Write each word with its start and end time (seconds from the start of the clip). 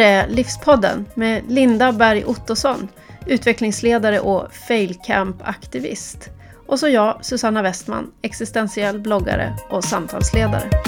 är 0.00 0.28
Livspodden 0.28 1.06
med 1.14 1.50
Linda 1.50 1.92
Berg 1.92 2.24
Ottosson, 2.24 2.88
utvecklingsledare 3.26 4.20
och 4.20 4.52
failcamp-aktivist. 4.52 6.30
Och 6.66 6.78
så 6.78 6.88
jag, 6.88 7.24
Susanna 7.24 7.62
Westman, 7.62 8.12
existentiell 8.22 9.00
bloggare 9.00 9.56
och 9.70 9.84
samtalsledare. 9.84 10.70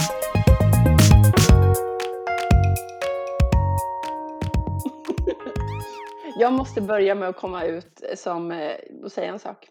Jag 6.38 6.52
måste 6.52 6.80
börja 6.80 7.14
med 7.14 7.28
att 7.28 7.36
komma 7.36 7.64
ut 7.64 8.02
som, 8.16 8.52
eh, 8.52 8.76
och 9.02 9.12
säga 9.12 9.32
en 9.32 9.38
sak. 9.38 9.68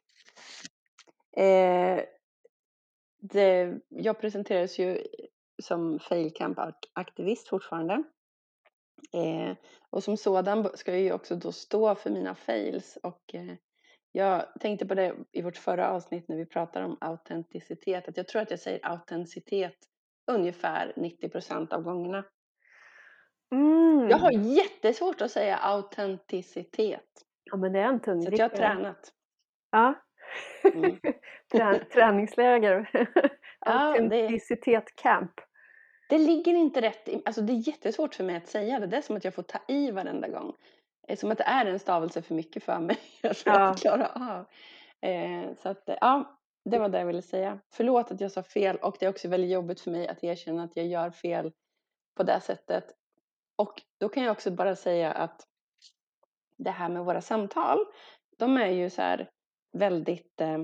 Eh, 1.37 1.99
det, 3.21 3.73
jag 3.89 4.21
presenteras 4.21 4.79
ju 4.79 4.97
som 5.63 5.99
failcamp-aktivist 5.99 7.47
fortfarande. 7.49 8.03
Eh, 9.13 9.55
och 9.89 10.03
som 10.03 10.17
sådan 10.17 10.69
ska 10.73 10.91
jag 10.91 11.01
ju 11.01 11.13
också 11.13 11.35
då 11.35 11.51
stå 11.51 11.95
för 11.95 12.09
mina 12.09 12.35
fails. 12.35 12.97
Och 13.03 13.35
eh, 13.35 13.55
jag 14.11 14.45
tänkte 14.59 14.85
på 14.85 14.93
det 14.93 15.15
i 15.31 15.41
vårt 15.41 15.57
förra 15.57 15.89
avsnitt 15.89 16.27
när 16.27 16.37
vi 16.37 16.45
pratade 16.45 16.85
om 16.85 16.97
autenticitet. 17.01 18.07
Att 18.07 18.17
jag 18.17 18.27
tror 18.27 18.41
att 18.41 18.51
jag 18.51 18.59
säger 18.59 18.85
autenticitet 18.85 19.77
ungefär 20.31 20.93
90 20.95 21.29
procent 21.29 21.73
av 21.73 21.81
gångerna. 21.81 22.23
Mm. 23.51 24.09
Jag 24.09 24.17
har 24.17 24.31
jättesvårt 24.31 25.21
att 25.21 25.31
säga 25.31 25.57
autenticitet. 25.57 27.09
Ja 27.43 27.57
men 27.57 27.73
det 27.73 27.79
är 27.79 27.85
en 27.85 27.99
tung 27.99 28.21
Så 28.21 28.29
jag 28.31 28.49
har 28.49 28.57
tränat. 28.57 29.13
Ja. 29.71 29.93
Mm. 30.73 30.99
Träningsläger. 31.93 33.07
Autenticitet 33.59 34.95
camp. 34.95 35.31
Det 36.11 36.17
ligger 36.17 36.53
inte 36.53 36.81
rätt 36.81 37.09
i, 37.09 37.21
alltså 37.25 37.41
det 37.41 37.53
är 37.53 37.67
jättesvårt 37.67 38.15
för 38.15 38.23
mig 38.23 38.35
att 38.35 38.47
säga 38.47 38.79
det. 38.79 38.87
Det 38.87 38.97
är 38.97 39.01
som 39.01 39.15
att 39.15 39.23
jag 39.23 39.33
får 39.33 39.43
ta 39.43 39.59
i 39.67 39.91
varenda 39.91 40.27
gång. 40.27 40.53
Det 41.07 41.13
är 41.13 41.17
som 41.17 41.31
att 41.31 41.37
det 41.37 41.43
är 41.43 41.65
en 41.65 41.79
stavelse 41.79 42.21
för 42.21 42.35
mycket 42.35 42.63
för 42.63 42.79
mig. 42.79 42.97
Jag 43.21 43.35
ja. 43.45 43.69
att 43.69 43.81
klara 43.81 44.07
av. 44.07 44.45
Eh, 45.09 45.53
så 45.57 45.69
att, 45.69 45.83
ja, 46.01 46.39
det 46.65 46.79
var 46.79 46.89
det 46.89 46.99
jag 46.99 47.05
ville 47.05 47.21
säga. 47.21 47.59
Förlåt 47.69 48.11
att 48.11 48.21
jag 48.21 48.31
sa 48.31 48.43
fel 48.43 48.77
och 48.77 48.97
det 48.99 49.05
är 49.05 49.09
också 49.09 49.27
väldigt 49.27 49.51
jobbigt 49.51 49.81
för 49.81 49.91
mig 49.91 50.07
att 50.07 50.23
erkänna 50.23 50.63
att 50.63 50.75
jag 50.75 50.87
gör 50.87 51.11
fel 51.11 51.51
på 52.15 52.23
det 52.23 52.41
sättet. 52.41 52.85
Och 53.55 53.81
då 53.99 54.09
kan 54.09 54.23
jag 54.23 54.31
också 54.31 54.51
bara 54.51 54.75
säga 54.75 55.11
att 55.11 55.47
det 56.57 56.71
här 56.71 56.89
med 56.89 57.05
våra 57.05 57.21
samtal, 57.21 57.85
de 58.37 58.57
är 58.57 58.69
ju 58.71 58.89
så 58.89 59.01
här 59.01 59.29
väldigt 59.71 60.41
eh, 60.41 60.63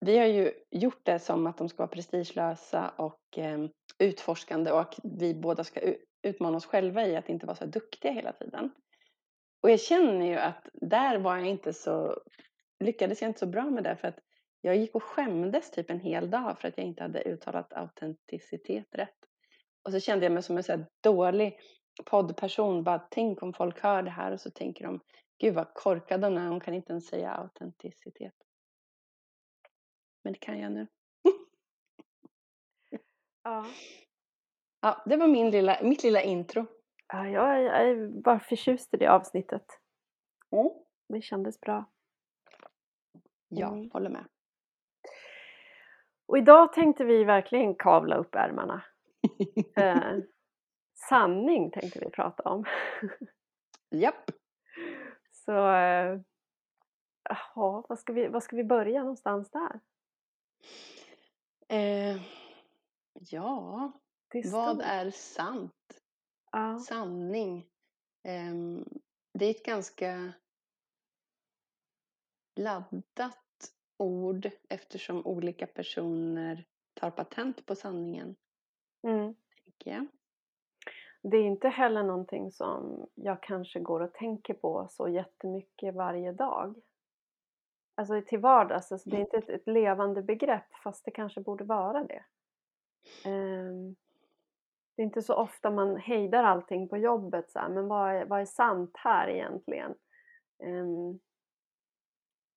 vi 0.00 0.18
har 0.18 0.26
ju 0.26 0.52
gjort 0.70 1.00
det 1.02 1.18
som 1.18 1.46
att 1.46 1.58
de 1.58 1.68
ska 1.68 1.78
vara 1.78 1.88
prestigelösa 1.88 2.88
och 2.88 3.38
eh, 3.38 3.58
utforskande 3.98 4.72
och 4.72 4.80
att 4.80 4.98
vi 5.02 5.34
båda 5.34 5.64
ska 5.64 5.80
utmana 6.22 6.56
oss 6.56 6.66
själva 6.66 7.06
i 7.06 7.16
att 7.16 7.28
inte 7.28 7.46
vara 7.46 7.56
så 7.56 7.66
duktiga 7.66 8.12
hela 8.12 8.32
tiden. 8.32 8.70
Och 9.62 9.70
jag 9.70 9.80
känner 9.80 10.26
ju 10.26 10.36
att 10.36 10.68
där 10.72 11.18
var 11.18 11.36
jag 11.36 11.46
inte 11.46 11.72
så, 11.72 12.20
lyckades 12.80 13.22
jag 13.22 13.28
inte 13.28 13.40
så 13.40 13.46
bra 13.46 13.70
med 13.70 13.84
det 13.84 13.96
för 13.96 14.08
att 14.08 14.18
jag 14.60 14.76
gick 14.76 14.94
och 14.94 15.02
skämdes 15.02 15.70
typ 15.70 15.90
en 15.90 16.00
hel 16.00 16.30
dag 16.30 16.58
för 16.58 16.68
att 16.68 16.78
jag 16.78 16.86
inte 16.86 17.02
hade 17.02 17.22
uttalat 17.22 17.72
autenticitet 17.72 18.86
rätt. 18.92 19.16
Och 19.84 19.92
så 19.92 20.00
kände 20.00 20.24
jag 20.24 20.32
mig 20.32 20.42
som 20.42 20.56
en 20.56 20.62
så 20.62 20.72
här 20.72 20.86
dålig 21.02 21.58
poddperson. 22.04 22.84
Bara 22.84 22.98
tänk 22.98 23.42
om 23.42 23.52
folk 23.52 23.80
hör 23.80 24.02
det 24.02 24.10
här 24.10 24.32
och 24.32 24.40
så 24.40 24.50
tänker 24.50 24.84
de 24.84 25.00
Gud 25.38 25.54
vad 25.54 25.74
korkad 25.74 26.24
hon 26.24 26.38
är, 26.38 26.48
hon 26.48 26.60
kan 26.60 26.74
inte 26.74 26.92
ens 26.92 27.06
säga 27.06 27.30
autenticitet. 27.30 28.34
Men 30.22 30.32
det 30.32 30.38
kan 30.38 30.58
jag 30.58 30.72
nu. 30.72 30.86
ja. 33.42 33.66
Ja, 34.80 35.02
det 35.06 35.16
var 35.16 35.26
min 35.26 35.50
lilla, 35.50 35.78
mitt 35.82 36.02
lilla 36.02 36.22
intro. 36.22 36.66
Ja, 37.06 37.28
jag, 37.28 37.62
jag 37.62 37.88
är 37.88 38.08
bara 38.08 38.40
förtjust 38.40 38.94
i 38.94 38.96
det 38.96 39.06
avsnittet. 39.06 39.80
Mm. 40.50 40.70
Det 41.08 41.22
kändes 41.22 41.60
bra. 41.60 41.84
Ja, 43.48 43.68
mm. 43.68 43.90
håller 43.90 44.10
med. 44.10 44.24
Och 46.26 46.38
idag 46.38 46.72
tänkte 46.72 47.04
vi 47.04 47.24
verkligen 47.24 47.74
kavla 47.74 48.16
upp 48.16 48.34
ärmarna. 48.34 48.84
eh, 49.76 50.18
sanning 51.08 51.70
tänkte 51.70 52.00
vi 52.00 52.10
prata 52.10 52.42
om. 52.42 52.64
Japp. 53.90 54.30
Så, 55.32 55.70
eh, 55.70 56.20
ja, 57.54 57.84
vad 57.88 57.98
ska, 57.98 58.12
vi, 58.12 58.28
vad 58.28 58.42
ska 58.42 58.56
vi 58.56 58.64
börja 58.64 59.00
någonstans 59.00 59.50
där? 59.50 59.80
Eh, 61.68 62.16
ja, 63.12 63.92
är 64.34 64.50
vad 64.50 64.80
är 64.80 65.10
sant? 65.10 66.02
Ja. 66.52 66.78
Sanning. 66.78 67.66
Eh, 68.22 68.54
det 69.32 69.46
är 69.46 69.50
ett 69.50 69.64
ganska 69.64 70.32
laddat 72.56 73.44
ord 73.96 74.50
eftersom 74.68 75.26
olika 75.26 75.66
personer 75.66 76.66
tar 76.94 77.10
patent 77.10 77.66
på 77.66 77.74
sanningen. 77.74 78.36
Mm. 79.02 79.34
Tänker 79.64 79.90
jag. 79.90 80.06
Det 81.22 81.36
är 81.36 81.42
inte 81.42 81.68
heller 81.68 82.02
någonting 82.02 82.52
som 82.52 83.06
jag 83.14 83.42
kanske 83.42 83.80
går 83.80 84.00
och 84.00 84.14
tänker 84.14 84.54
på 84.54 84.88
så 84.90 85.08
jättemycket 85.08 85.94
varje 85.94 86.32
dag. 86.32 86.82
Alltså 87.98 88.22
till 88.22 88.38
vardags, 88.38 88.92
alltså 88.92 89.10
det 89.10 89.16
är 89.16 89.20
mm. 89.20 89.26
inte 89.26 89.36
ett, 89.36 89.60
ett 89.60 89.66
levande 89.66 90.22
begrepp 90.22 90.74
fast 90.84 91.04
det 91.04 91.10
kanske 91.10 91.40
borde 91.40 91.64
vara 91.64 92.04
det. 92.04 92.24
Um, 93.28 93.96
det 94.96 95.02
är 95.02 95.04
inte 95.04 95.22
så 95.22 95.34
ofta 95.34 95.70
man 95.70 95.96
hejdar 95.96 96.44
allting 96.44 96.88
på 96.88 96.96
jobbet 96.96 97.50
så 97.50 97.58
här, 97.58 97.68
men 97.68 97.88
vad 97.88 98.14
är, 98.14 98.24
vad 98.24 98.40
är 98.40 98.44
sant 98.44 98.90
här 98.94 99.28
egentligen? 99.28 99.94
Um, 100.62 101.20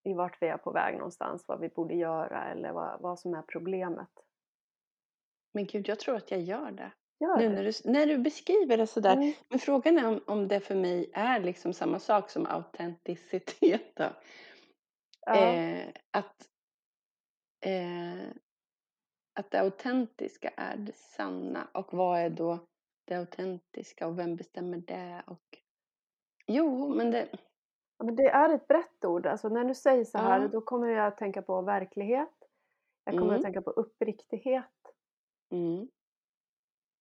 I 0.03 0.13
vart 0.13 0.41
vi 0.41 0.47
är 0.47 0.57
på 0.57 0.71
väg 0.71 0.95
någonstans, 0.95 1.43
vad 1.47 1.59
vi 1.59 1.69
borde 1.69 1.93
göra 1.93 2.51
eller 2.51 2.71
vad, 2.71 3.01
vad 3.01 3.19
som 3.19 3.33
är 3.33 3.41
problemet. 3.41 4.09
Men 5.51 5.65
gud, 5.65 5.87
jag 5.87 5.99
tror 5.99 6.15
att 6.15 6.31
jag 6.31 6.41
gör 6.41 6.71
det. 6.71 6.91
Gör 7.19 7.37
nu 7.37 7.49
när 7.49 7.63
du, 7.63 7.71
när 7.91 8.05
du 8.05 8.17
beskriver 8.17 8.77
det 8.77 8.87
sådär. 8.87 9.13
Mm. 9.13 9.33
Men 9.49 9.59
frågan 9.59 9.97
är 9.97 10.07
om, 10.07 10.21
om 10.27 10.47
det 10.47 10.59
för 10.59 10.75
mig 10.75 11.11
är 11.13 11.39
liksom 11.39 11.73
samma 11.73 11.99
sak 11.99 12.29
som 12.29 12.45
autenticitet 12.45 13.95
då. 13.95 14.09
Ja. 15.25 15.35
Eh, 15.35 15.87
att, 16.11 16.49
eh, 17.59 18.29
att 19.33 19.51
det 19.51 19.59
autentiska 19.59 20.49
är 20.57 20.77
det 20.77 20.95
sanna. 20.95 21.67
Och 21.73 21.93
vad 21.93 22.19
är 22.19 22.29
då 22.29 22.59
det 23.05 23.15
autentiska 23.15 24.07
och 24.07 24.19
vem 24.19 24.35
bestämmer 24.35 24.77
det? 24.77 25.23
Och... 25.27 25.57
Jo, 26.47 26.95
men 26.95 27.11
det... 27.11 27.29
Ja, 27.97 28.05
men 28.05 28.15
det 28.15 28.29
är 28.29 28.49
ett 28.49 28.67
brett 28.67 29.05
ord. 29.05 29.25
Alltså 29.25 29.49
när 29.49 29.65
du 29.65 29.75
säger 29.75 30.05
så 30.05 30.17
här, 30.17 30.41
ja. 30.41 30.47
då 30.47 30.61
kommer 30.61 30.87
jag 30.87 31.07
att 31.07 31.17
tänka 31.17 31.41
på 31.41 31.61
verklighet. 31.61 32.49
Jag 33.03 33.13
kommer 33.13 33.25
mm. 33.25 33.35
att 33.35 33.43
tänka 33.43 33.61
på 33.61 33.71
uppriktighet. 33.71 34.95
Mm. 35.49 35.87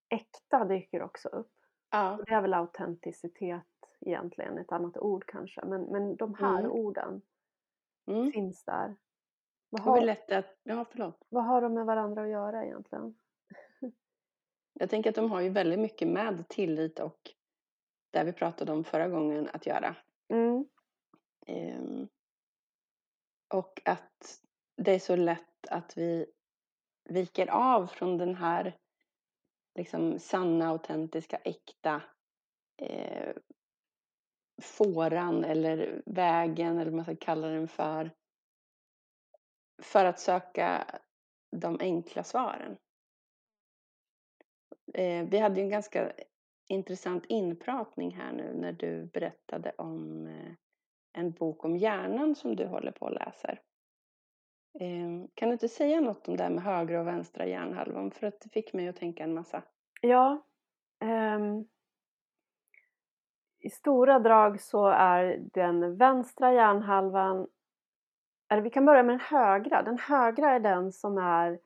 Äkta 0.08 0.64
dyker 0.64 1.02
också 1.02 1.28
upp. 1.28 1.52
Ja. 1.90 2.18
Det 2.26 2.32
är 2.32 2.42
väl 2.42 2.54
autenticitet 2.54 3.66
egentligen, 4.00 4.58
ett 4.58 4.72
annat 4.72 4.96
ord 4.98 5.24
kanske. 5.26 5.64
Men, 5.64 5.82
men 5.82 6.16
de 6.16 6.34
här 6.34 6.58
mm. 6.58 6.72
orden 6.72 7.22
mm. 8.14 8.32
finns 8.32 8.64
där. 8.64 8.96
Vad 9.70 9.82
har, 9.82 10.00
lätt 10.00 10.32
att, 10.32 10.56
ja, 10.62 10.84
förlåt. 10.90 11.26
vad 11.28 11.44
har 11.44 11.62
de 11.62 11.74
med 11.74 11.86
varandra 11.86 12.22
att 12.22 12.30
göra 12.30 12.64
egentligen? 12.64 13.14
Jag 14.72 14.90
tänker 14.90 15.10
att 15.10 15.16
de 15.16 15.30
har 15.30 15.40
ju 15.40 15.48
väldigt 15.48 15.78
mycket 15.78 16.08
med 16.08 16.48
tillit 16.48 16.98
och 16.98 17.30
det 18.10 18.24
vi 18.24 18.32
pratade 18.32 18.72
om 18.72 18.84
förra 18.84 19.08
gången 19.08 19.48
att 19.52 19.66
göra. 19.66 19.96
Mm. 20.28 20.64
Um, 21.46 22.08
och 23.54 23.80
att 23.84 24.40
det 24.76 24.94
är 24.94 24.98
så 24.98 25.16
lätt 25.16 25.66
att 25.70 25.98
vi 25.98 26.26
viker 27.04 27.46
av 27.46 27.86
från 27.86 28.18
den 28.18 28.34
här 28.34 28.76
liksom 29.74 30.18
sanna, 30.18 30.68
autentiska, 30.68 31.36
äkta 31.36 32.02
eh, 32.76 33.34
fåran 34.60 35.44
eller 35.44 36.02
vägen 36.06 36.78
eller 36.78 36.90
vad 36.90 36.94
man 36.94 37.04
ska 37.04 37.16
kalla 37.16 37.48
den 37.48 37.68
för. 37.68 38.10
För 39.82 40.04
att 40.04 40.20
söka 40.20 41.00
de 41.56 41.78
enkla 41.80 42.24
svaren. 42.24 42.76
Eh, 44.94 45.28
vi 45.28 45.38
hade 45.38 45.56
ju 45.56 45.62
en 45.62 45.70
ganska 45.70 46.12
intressant 46.68 47.26
inpratning 47.26 48.14
här 48.14 48.32
nu 48.32 48.54
när 48.54 48.72
du 48.72 49.04
berättade 49.04 49.72
om 49.78 50.26
eh, 50.26 50.52
en 51.12 51.32
bok 51.32 51.64
om 51.64 51.76
hjärnan 51.76 52.34
som 52.34 52.56
du 52.56 52.66
håller 52.66 52.92
på 52.92 53.06
och 53.06 53.12
läser. 53.12 53.60
Eh, 54.80 55.28
kan 55.34 55.48
du 55.48 55.52
inte 55.52 55.68
säga 55.68 56.00
något 56.00 56.28
om 56.28 56.36
det 56.36 56.42
här 56.42 56.50
med 56.50 56.64
högra 56.64 57.00
och 57.00 57.06
vänstra 57.06 57.46
hjärnhalvan? 57.46 58.10
För 58.10 58.26
att 58.26 58.40
det 58.40 58.48
fick 58.48 58.72
mig 58.72 58.88
att 58.88 58.96
tänka 58.96 59.24
en 59.24 59.34
massa. 59.34 59.62
Ja. 60.00 60.46
Um, 61.04 61.68
i 63.60 63.70
stora 63.70 64.18
drag 64.18 64.60
så 64.60 64.86
är 64.86 65.38
den 65.52 65.96
vänstra 65.96 66.52
hjärnhalvan, 66.52 67.46
eller 68.48 68.62
vi 68.62 68.70
kan 68.70 68.84
börja 68.84 69.02
med 69.02 69.12
den 69.12 69.20
högra. 69.20 69.82
Den 69.82 69.98
högra 69.98 70.50
är 70.50 70.60
den 70.60 70.92
som 70.92 71.18
är 71.18 71.58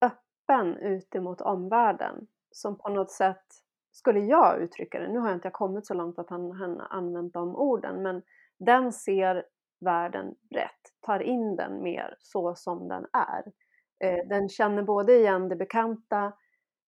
öppen 0.00 0.76
ut 0.76 1.14
emot 1.14 1.40
omvärlden. 1.40 2.26
Som 2.50 2.78
på 2.78 2.88
något 2.88 3.10
sätt 3.10 3.44
skulle 3.92 4.20
jag 4.20 4.62
uttrycka 4.62 5.00
det, 5.00 5.08
nu 5.08 5.18
har 5.18 5.28
jag 5.28 5.36
inte 5.36 5.50
kommit 5.50 5.86
så 5.86 5.94
långt 5.94 6.18
att 6.18 6.30
han, 6.30 6.50
han 6.50 6.80
använt 6.80 7.32
de 7.32 7.56
orden, 7.56 8.02
men 8.02 8.22
den 8.58 8.92
ser 8.92 9.44
världen 9.80 10.34
rätt, 10.50 10.92
tar 11.00 11.20
in 11.20 11.56
den 11.56 11.82
mer 11.82 12.16
så 12.18 12.54
som 12.54 12.88
den 12.88 13.06
är. 13.12 13.52
Eh, 13.98 14.28
den 14.28 14.48
känner 14.48 14.82
både 14.82 15.12
igen 15.16 15.48
det 15.48 15.56
bekanta 15.56 16.24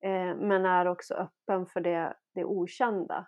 eh, 0.00 0.34
men 0.36 0.66
är 0.66 0.86
också 0.86 1.14
öppen 1.14 1.66
för 1.66 1.80
det, 1.80 2.14
det 2.34 2.44
okända 2.44 3.26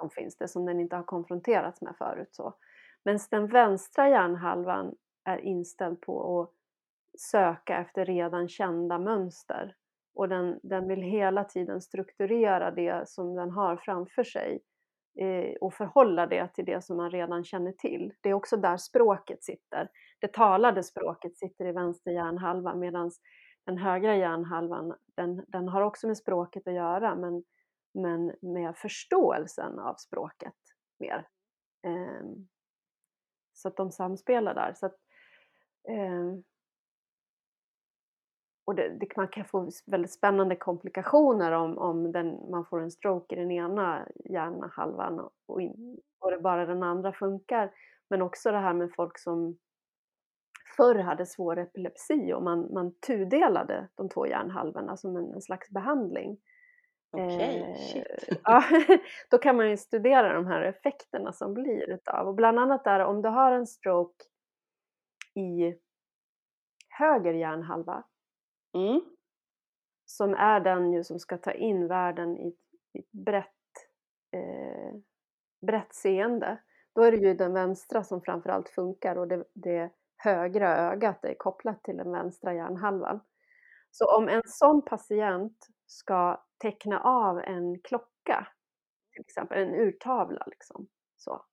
som 0.00 0.10
finns, 0.10 0.36
det 0.36 0.48
som 0.48 0.66
den 0.66 0.80
inte 0.80 0.96
har 0.96 1.02
konfronterats 1.02 1.82
med 1.82 1.96
förut. 1.96 2.28
Så. 2.30 2.54
Men 3.04 3.18
den 3.30 3.46
vänstra 3.46 4.08
hjärnhalvan 4.08 4.94
är 5.24 5.38
inställd 5.38 6.00
på 6.00 6.40
att 6.40 6.50
söka 7.20 7.78
efter 7.78 8.04
redan 8.04 8.48
kända 8.48 8.98
mönster 8.98 9.74
och 10.14 10.28
den, 10.28 10.60
den 10.62 10.88
vill 10.88 11.02
hela 11.02 11.44
tiden 11.44 11.80
strukturera 11.80 12.70
det 12.70 13.08
som 13.08 13.34
den 13.34 13.50
har 13.50 13.76
framför 13.76 14.24
sig 14.24 14.60
eh, 15.20 15.54
och 15.60 15.74
förhålla 15.74 16.26
det 16.26 16.54
till 16.54 16.64
det 16.64 16.84
som 16.84 16.96
man 16.96 17.10
redan 17.10 17.44
känner 17.44 17.72
till. 17.72 18.12
Det 18.20 18.28
är 18.28 18.34
också 18.34 18.56
där 18.56 18.76
språket 18.76 19.44
sitter. 19.44 19.88
Det 20.20 20.32
talade 20.32 20.82
språket 20.82 21.36
sitter 21.36 21.66
i 21.66 21.72
vänster 21.72 22.10
hjärnhalva 22.10 22.74
medan 22.74 23.10
den 23.66 23.78
högra 23.78 24.16
hjärnhalvan, 24.16 24.94
den, 25.16 25.44
den 25.48 25.68
har 25.68 25.82
också 25.82 26.06
med 26.06 26.16
språket 26.16 26.68
att 26.68 26.74
göra 26.74 27.14
men, 27.14 27.42
men 27.94 28.34
med 28.40 28.76
förståelsen 28.76 29.78
av 29.78 29.94
språket 29.94 30.54
mer. 30.98 31.28
Ehm, 31.82 32.48
så 33.52 33.68
att 33.68 33.76
de 33.76 33.90
samspelar 33.90 34.54
där. 34.54 34.74
Så 34.74 34.86
att, 34.86 34.96
ehm 35.88 36.42
och 38.70 38.76
det, 38.76 38.88
det, 39.00 39.16
man 39.16 39.28
kan 39.28 39.44
få 39.44 39.70
väldigt 39.86 40.12
spännande 40.12 40.56
komplikationer 40.56 41.52
om, 41.52 41.78
om 41.78 42.12
den, 42.12 42.50
man 42.50 42.64
får 42.64 42.80
en 42.80 42.90
stroke 42.90 43.34
i 43.34 43.38
den 43.38 43.50
ena 43.50 44.08
hjärnhalvan 44.24 45.28
och, 45.46 45.62
in, 45.62 45.98
och 46.18 46.30
det 46.30 46.38
bara 46.38 46.66
den 46.66 46.82
andra 46.82 47.12
funkar. 47.12 47.72
Men 48.10 48.22
också 48.22 48.50
det 48.50 48.58
här 48.58 48.74
med 48.74 48.90
folk 48.96 49.18
som 49.18 49.58
förr 50.76 50.94
hade 50.94 51.26
svår 51.26 51.58
epilepsi 51.58 52.32
och 52.32 52.42
man, 52.42 52.72
man 52.72 52.94
tudelade 53.06 53.88
de 53.94 54.08
två 54.08 54.26
hjärnhalvorna 54.26 54.96
som 54.96 55.16
en, 55.16 55.34
en 55.34 55.42
slags 55.42 55.70
behandling. 55.70 56.38
Okej, 57.10 57.62
okay, 57.62 58.02
eh, 58.28 58.36
ja, 58.44 58.62
då 59.30 59.38
kan 59.38 59.56
man 59.56 59.70
ju 59.70 59.76
studera 59.76 60.32
de 60.32 60.46
här 60.46 60.62
effekterna 60.62 61.32
som 61.32 61.54
blir 61.54 61.90
utav. 61.90 62.28
Och 62.28 62.34
bland 62.34 62.58
annat 62.58 62.84
där 62.84 63.00
om 63.00 63.22
du 63.22 63.28
har 63.28 63.52
en 63.52 63.66
stroke 63.66 64.24
i 65.34 65.74
höger 66.88 67.32
hjärnhalva 67.32 68.04
Mm. 68.74 69.00
Som 70.04 70.34
är 70.34 70.60
den 70.60 70.92
ju 70.92 71.04
som 71.04 71.18
ska 71.18 71.38
ta 71.38 71.52
in 71.52 71.86
världen 71.88 72.36
i, 72.36 72.56
i 72.92 72.98
ett 72.98 73.12
brett, 73.12 73.46
eh, 74.32 74.94
brett 75.66 75.94
seende. 75.94 76.58
Då 76.94 77.02
är 77.02 77.10
det 77.10 77.16
ju 77.16 77.34
den 77.34 77.52
vänstra 77.52 78.04
som 78.04 78.22
framförallt 78.22 78.68
funkar 78.68 79.16
och 79.16 79.28
det, 79.28 79.44
det 79.54 79.90
högra 80.16 80.76
ögat 80.76 81.24
är 81.24 81.34
kopplat 81.34 81.82
till 81.84 81.96
den 81.96 82.12
vänstra 82.12 82.54
hjärnhalvan. 82.54 83.20
Så 83.90 84.16
om 84.16 84.28
en 84.28 84.42
sån 84.44 84.84
patient 84.84 85.66
ska 85.86 86.44
teckna 86.60 87.00
av 87.00 87.38
en 87.38 87.80
klocka, 87.80 88.48
till 89.12 89.20
exempel 89.20 89.58
en 89.58 89.74
urtavla, 89.74 90.44
liksom, 90.46 90.88
så, 91.16 91.44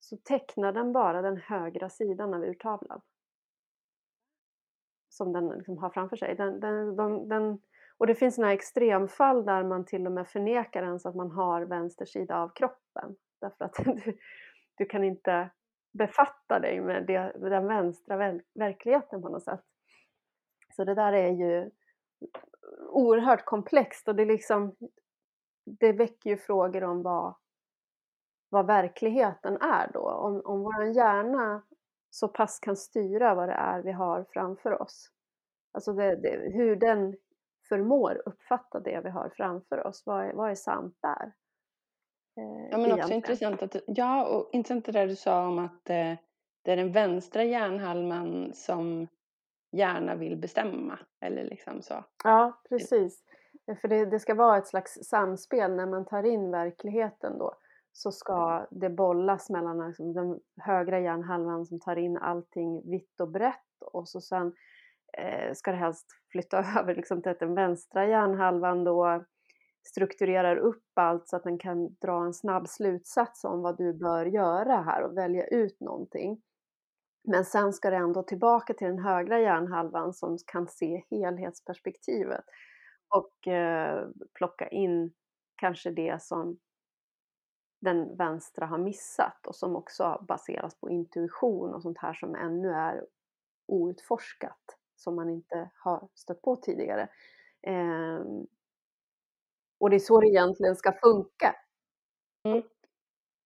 så 0.00 0.16
tecknar 0.16 0.72
den 0.72 0.92
bara 0.92 1.22
den 1.22 1.36
högra 1.36 1.90
sidan 1.90 2.34
av 2.34 2.44
urtavlan 2.44 3.00
som 5.10 5.32
den 5.32 5.48
liksom 5.48 5.78
har 5.78 5.90
framför 5.90 6.16
sig. 6.16 6.34
Den, 6.34 6.60
den, 6.60 6.96
de, 6.96 7.28
den, 7.28 7.58
och 7.98 8.06
det 8.06 8.14
finns 8.14 8.38
några 8.38 8.52
extremfall 8.52 9.44
där 9.44 9.64
man 9.64 9.84
till 9.84 10.06
och 10.06 10.12
med 10.12 10.28
förnekar 10.28 10.82
ens 10.82 11.06
att 11.06 11.14
man 11.14 11.30
har 11.30 11.62
vänster 11.62 12.04
sida 12.04 12.36
av 12.36 12.48
kroppen. 12.54 13.16
Därför 13.40 13.64
att 13.64 13.74
du, 13.84 14.18
du 14.76 14.86
kan 14.86 15.04
inte 15.04 15.50
befatta 15.98 16.58
dig 16.58 16.80
med 16.80 17.06
det, 17.06 17.32
den 17.38 17.66
vänstra 17.66 18.16
verkligheten 18.54 19.22
på 19.22 19.28
något 19.28 19.44
sätt. 19.44 19.64
Så 20.76 20.84
det 20.84 20.94
där 20.94 21.12
är 21.12 21.30
ju 21.30 21.70
oerhört 22.88 23.44
komplext 23.44 24.08
och 24.08 24.14
det, 24.14 24.24
liksom, 24.24 24.76
det 25.64 25.92
väcker 25.92 26.30
ju 26.30 26.36
frågor 26.36 26.84
om 26.84 27.02
vad, 27.02 27.34
vad 28.48 28.66
verkligheten 28.66 29.56
är 29.56 29.90
då. 29.92 30.10
Om, 30.10 30.42
om 30.44 30.60
vår 30.62 30.84
hjärna 30.84 31.62
så 32.10 32.28
pass 32.28 32.58
kan 32.58 32.76
styra 32.76 33.34
vad 33.34 33.48
det 33.48 33.54
är 33.54 33.82
vi 33.82 33.92
har 33.92 34.26
framför 34.30 34.82
oss. 34.82 35.10
Alltså 35.72 35.92
det, 35.92 36.16
det, 36.16 36.52
hur 36.52 36.76
den 36.76 37.16
förmår 37.68 38.22
uppfatta 38.26 38.80
det 38.80 39.00
vi 39.04 39.10
har 39.10 39.28
framför 39.36 39.86
oss. 39.86 40.02
Vad 40.06 40.24
är, 40.24 40.32
vad 40.32 40.50
är 40.50 40.54
sant 40.54 40.98
där? 41.00 41.32
Eh, 42.36 42.70
ja, 42.70 42.78
men 42.78 42.92
också 42.92 43.12
intressant 43.12 43.62
att, 43.62 43.76
ja, 43.86 44.26
och 44.26 44.48
intressant 44.52 44.84
det 44.84 44.92
där 44.92 45.06
du 45.06 45.16
sa 45.16 45.48
om 45.48 45.58
att 45.58 45.90
eh, 45.90 46.14
det 46.62 46.72
är 46.72 46.76
den 46.76 46.92
vänstra 46.92 47.44
hjärnhalvan 47.44 48.54
som 48.54 49.08
gärna 49.72 50.14
vill 50.14 50.36
bestämma. 50.36 50.98
Eller 51.20 51.44
liksom 51.44 51.82
så. 51.82 52.04
Ja, 52.24 52.60
precis. 52.68 53.22
För 53.80 53.88
det, 53.88 54.06
det 54.06 54.20
ska 54.20 54.34
vara 54.34 54.58
ett 54.58 54.66
slags 54.66 54.98
samspel 55.02 55.76
när 55.76 55.86
man 55.86 56.04
tar 56.04 56.22
in 56.22 56.50
verkligheten 56.50 57.38
då 57.38 57.54
så 57.92 58.12
ska 58.12 58.66
det 58.70 58.90
bollas 58.90 59.50
mellan 59.50 59.88
liksom, 59.88 60.12
den 60.12 60.40
högra 60.56 61.00
hjärnhalvan 61.00 61.66
som 61.66 61.80
tar 61.80 61.96
in 61.96 62.16
allting 62.16 62.90
vitt 62.90 63.20
och 63.20 63.30
brett 63.30 63.82
och 63.92 64.08
så 64.08 64.20
sen 64.20 64.52
eh, 65.18 65.52
ska 65.54 65.70
det 65.70 65.76
helst 65.76 66.06
flytta 66.32 66.58
över 66.80 66.94
liksom, 66.94 67.22
till 67.22 67.30
att 67.30 67.38
den 67.38 67.54
vänstra 67.54 68.06
hjärnhalvan 68.06 68.84
då 68.84 69.24
strukturerar 69.82 70.56
upp 70.56 70.84
allt 70.94 71.28
så 71.28 71.36
att 71.36 71.44
den 71.44 71.58
kan 71.58 71.94
dra 71.94 72.24
en 72.24 72.34
snabb 72.34 72.68
slutsats 72.68 73.44
om 73.44 73.62
vad 73.62 73.78
du 73.78 73.92
bör 73.92 74.26
göra 74.26 74.82
här 74.82 75.02
och 75.02 75.16
välja 75.16 75.46
ut 75.46 75.80
någonting. 75.80 76.42
Men 77.22 77.44
sen 77.44 77.72
ska 77.72 77.90
det 77.90 77.96
ändå 77.96 78.22
tillbaka 78.22 78.74
till 78.74 78.86
den 78.86 78.98
högra 78.98 79.40
hjärnhalvan 79.40 80.14
som 80.14 80.38
kan 80.46 80.68
se 80.68 81.04
helhetsperspektivet 81.10 82.44
och 83.08 83.48
eh, 83.48 84.08
plocka 84.34 84.68
in 84.68 85.12
kanske 85.56 85.90
det 85.90 86.22
som 86.22 86.58
den 87.80 88.16
vänstra 88.16 88.66
har 88.66 88.78
missat 88.78 89.46
och 89.46 89.56
som 89.56 89.76
också 89.76 90.24
baseras 90.28 90.80
på 90.80 90.90
intuition 90.90 91.74
och 91.74 91.82
sånt 91.82 91.98
här 91.98 92.14
som 92.14 92.34
ännu 92.34 92.70
är 92.70 93.06
outforskat 93.66 94.78
som 94.96 95.16
man 95.16 95.30
inte 95.30 95.70
har 95.74 96.08
stött 96.14 96.42
på 96.42 96.56
tidigare. 96.56 97.08
Eh, 97.62 98.20
och 99.80 99.90
det 99.90 99.96
är 99.96 100.00
så 100.00 100.20
det 100.20 100.28
egentligen 100.28 100.76
ska 100.76 100.92
funka. 100.92 101.56
Mm. 102.48 102.62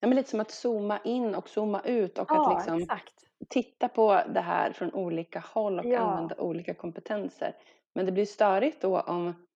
Ja, 0.00 0.08
men 0.08 0.16
lite 0.16 0.30
som 0.30 0.40
att 0.40 0.50
zooma 0.50 0.98
in 1.04 1.34
och 1.34 1.48
zooma 1.48 1.80
ut 1.80 2.18
och 2.18 2.26
ja, 2.28 2.50
att 2.50 2.56
liksom 2.58 2.78
exakt. 2.78 3.14
Titta 3.48 3.88
på 3.88 4.22
det 4.28 4.40
här 4.40 4.72
från 4.72 4.94
olika 4.94 5.40
håll 5.40 5.78
och 5.78 5.86
ja. 5.86 5.98
använda 5.98 6.36
olika 6.36 6.74
kompetenser. 6.74 7.56
Men 7.94 8.06
det 8.06 8.12
blir 8.12 8.26
störigt 8.26 8.80
då 8.80 9.00
om 9.00 9.46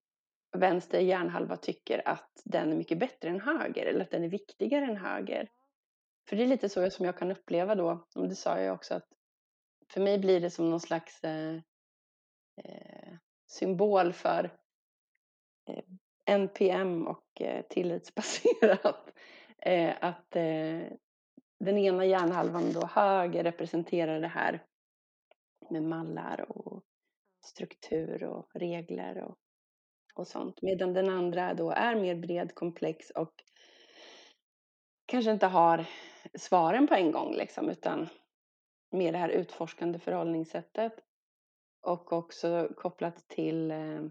vänster 0.56 1.00
hjärnhalva 1.00 1.56
tycker 1.56 2.08
att 2.08 2.42
den 2.44 2.72
är 2.72 2.76
mycket 2.76 2.98
bättre 2.98 3.28
än 3.28 3.40
höger 3.40 3.86
eller 3.86 4.00
att 4.00 4.10
den 4.10 4.24
är 4.24 4.28
viktigare 4.28 4.84
än 4.84 4.96
höger. 4.96 5.48
För 6.28 6.36
det 6.36 6.42
är 6.42 6.46
lite 6.46 6.68
så 6.68 6.90
som 6.90 7.06
jag 7.06 7.18
kan 7.18 7.30
uppleva 7.30 7.74
då, 7.74 8.06
och 8.14 8.28
det 8.28 8.34
sa 8.34 8.60
jag 8.60 8.74
också 8.74 8.94
att 8.94 9.08
för 9.92 10.00
mig 10.00 10.18
blir 10.18 10.40
det 10.40 10.50
som 10.50 10.70
någon 10.70 10.80
slags 10.80 11.24
eh, 11.24 11.54
eh, 12.64 13.14
symbol 13.46 14.12
för 14.12 14.50
eh, 15.68 15.84
NPM 16.26 17.06
och 17.06 17.40
eh, 17.40 17.62
tillitsbaserat. 17.62 19.12
Eh, 19.60 19.94
att 20.00 20.36
eh, 20.36 20.82
den 21.58 21.78
ena 21.78 22.04
hjärnhalvan 22.04 22.72
då 22.72 22.86
höger 22.86 23.44
representerar 23.44 24.20
det 24.20 24.28
här 24.28 24.64
med 25.70 25.82
mallar 25.82 26.46
och 26.48 26.82
struktur 27.44 28.24
och 28.24 28.50
regler 28.54 29.22
och 29.22 29.38
och 30.18 30.26
sånt. 30.26 30.62
Medan 30.62 30.92
den 30.94 31.08
andra 31.08 31.54
då 31.54 31.70
är 31.70 31.94
mer 31.94 32.14
bred, 32.14 32.54
komplex 32.54 33.10
och 33.10 33.32
kanske 35.06 35.30
inte 35.30 35.46
har 35.46 35.86
svaren 36.34 36.86
på 36.86 36.94
en 36.94 37.12
gång 37.12 37.34
liksom, 37.34 37.70
utan 37.70 38.08
mer 38.90 39.12
det 39.12 39.18
här 39.18 39.28
utforskande 39.28 39.98
förhållningssättet. 39.98 40.92
Och 41.80 42.12
också 42.12 42.68
kopplat 42.76 43.28
till 43.28 43.70
eh, 43.70 44.02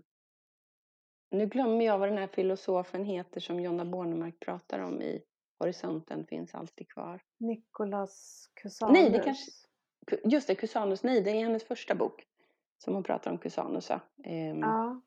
nu 1.32 1.46
glömmer 1.46 1.86
jag 1.86 1.98
vad 1.98 2.10
den 2.10 2.18
här 2.18 2.28
filosofen 2.28 3.06
heter 3.06 3.40
som 3.40 3.60
Jonna 3.60 3.86
Bornemark 3.86 4.40
pratar 4.40 4.80
om 4.80 5.02
i 5.02 5.24
Horisonten 5.60 6.26
finns 6.26 6.56
alltid 6.56 6.90
kvar. 6.90 7.22
Nicolas 7.38 8.46
Cusanus. 8.54 8.94
Nej, 8.94 9.10
det 9.10 9.20
kanske, 9.20 9.52
just 10.24 10.48
det, 10.48 10.56
Cusanus. 10.56 11.04
Nej, 11.04 11.22
det 11.22 11.32
är 11.32 11.44
hennes 11.44 11.64
första 11.64 11.96
bok 11.96 12.28
som 12.78 12.94
hon 12.94 13.04
pratar 13.04 13.32
om 13.32 13.38
Cusanus. 13.38 13.92
Um, 13.92 14.60
ja. 14.60 15.02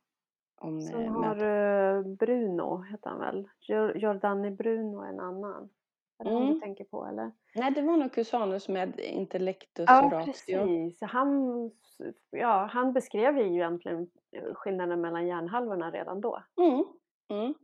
Om, 0.57 0.81
Som 0.81 1.01
eh, 1.01 1.13
har 1.13 1.37
eh, 1.37 2.03
Bruno, 2.03 2.83
heter 2.83 3.11
han 3.11 3.19
väl? 3.19 3.49
Giordani 3.95 4.51
Bruno 4.51 5.03
är 5.03 5.09
en 5.09 5.21
annan. 5.21 5.71
Är 6.19 6.25
det 6.25 6.31
mm. 6.31 6.55
du 6.55 6.61
tänker 6.61 6.85
på 6.85 7.07
eller? 7.07 7.33
Nej, 7.55 7.71
det 7.71 7.83
var 7.83 7.97
nog 7.97 8.13
Cusanus 8.13 8.69
med 8.69 9.01
Intellectus 9.01 9.85
ja, 9.89 10.05
och 10.05 10.13
Ratio. 10.13 10.27
precis. 10.27 11.01
Han, 11.01 11.71
ja, 12.31 12.71
han 12.73 12.93
beskrev 12.93 13.39
ju 13.39 13.55
egentligen 13.55 14.11
eh, 14.33 14.55
skillnaden 14.55 15.01
mellan 15.01 15.27
hjärnhalvorna 15.27 15.91
redan 15.91 16.21
då. 16.21 16.43
Mm. 16.61 16.85
Mm. 17.29 17.55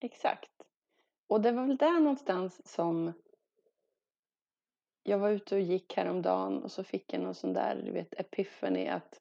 exakt. 0.00 0.50
Och 1.32 1.40
det 1.40 1.52
var 1.52 1.66
väl 1.66 1.76
där 1.76 2.00
någonstans 2.00 2.66
som 2.68 3.12
jag 5.02 5.18
var 5.18 5.30
ute 5.30 5.54
och 5.54 5.60
gick 5.60 5.96
häromdagen 5.96 6.62
och 6.62 6.72
så 6.72 6.84
fick 6.84 7.12
jag 7.12 7.22
någon 7.22 7.34
sån 7.34 7.52
där, 7.52 7.82
du 7.84 7.92
vet, 7.92 8.20
epiphany 8.20 8.86
att 8.86 9.20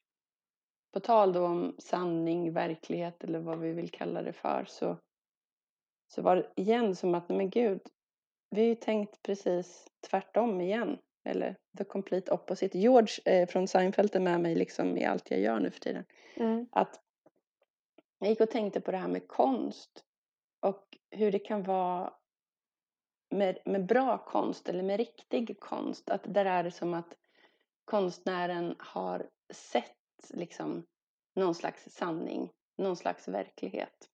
på 0.93 0.99
tal 0.99 1.33
då 1.33 1.45
om 1.45 1.75
sanning, 1.77 2.53
verklighet 2.53 3.23
eller 3.23 3.39
vad 3.39 3.59
vi 3.59 3.71
vill 3.71 3.89
kalla 3.89 4.21
det 4.21 4.33
för 4.33 4.65
så, 4.67 4.97
så 6.07 6.21
var 6.21 6.35
det 6.35 6.51
igen 6.55 6.95
som 6.95 7.15
att, 7.15 7.29
men 7.29 7.49
gud, 7.49 7.81
vi 8.49 8.61
har 8.61 8.67
ju 8.67 8.75
tänkt 8.75 9.21
precis 9.21 9.87
tvärtom 10.09 10.61
igen. 10.61 10.97
Eller 11.23 11.55
the 11.77 11.83
complete 11.83 12.31
opposite. 12.31 12.79
George 12.79 13.13
eh, 13.25 13.47
från 13.47 13.67
Seinfeld 13.67 14.15
är 14.15 14.19
med 14.19 14.41
mig 14.41 14.55
liksom 14.55 14.97
i 14.97 15.05
allt 15.05 15.31
jag 15.31 15.39
gör 15.39 15.59
nu 15.59 15.71
för 15.71 15.79
tiden. 15.79 16.05
Mm. 16.35 16.67
Att 16.71 17.01
jag 18.19 18.29
gick 18.29 18.41
och 18.41 18.51
tänkte 18.51 18.81
på 18.81 18.91
det 18.91 18.97
här 18.97 19.07
med 19.07 19.27
konst 19.27 20.05
och 20.61 20.97
hur 21.09 21.31
det 21.31 21.39
kan 21.39 21.63
vara 21.63 22.13
med, 23.29 23.57
med 23.65 23.85
bra 23.85 24.17
konst 24.17 24.69
eller 24.69 24.83
med 24.83 24.97
riktig 24.97 25.59
konst. 25.59 26.09
Att 26.09 26.33
där 26.33 26.45
är 26.45 26.63
det 26.63 26.71
som 26.71 26.93
att 26.93 27.17
konstnären 27.85 28.75
har 28.79 29.29
sett 29.53 29.95
liksom 30.29 30.85
någon 31.35 31.55
slags 31.55 31.89
sanning, 31.89 32.49
någon 32.77 32.95
slags 32.95 33.27
verklighet. 33.27 34.09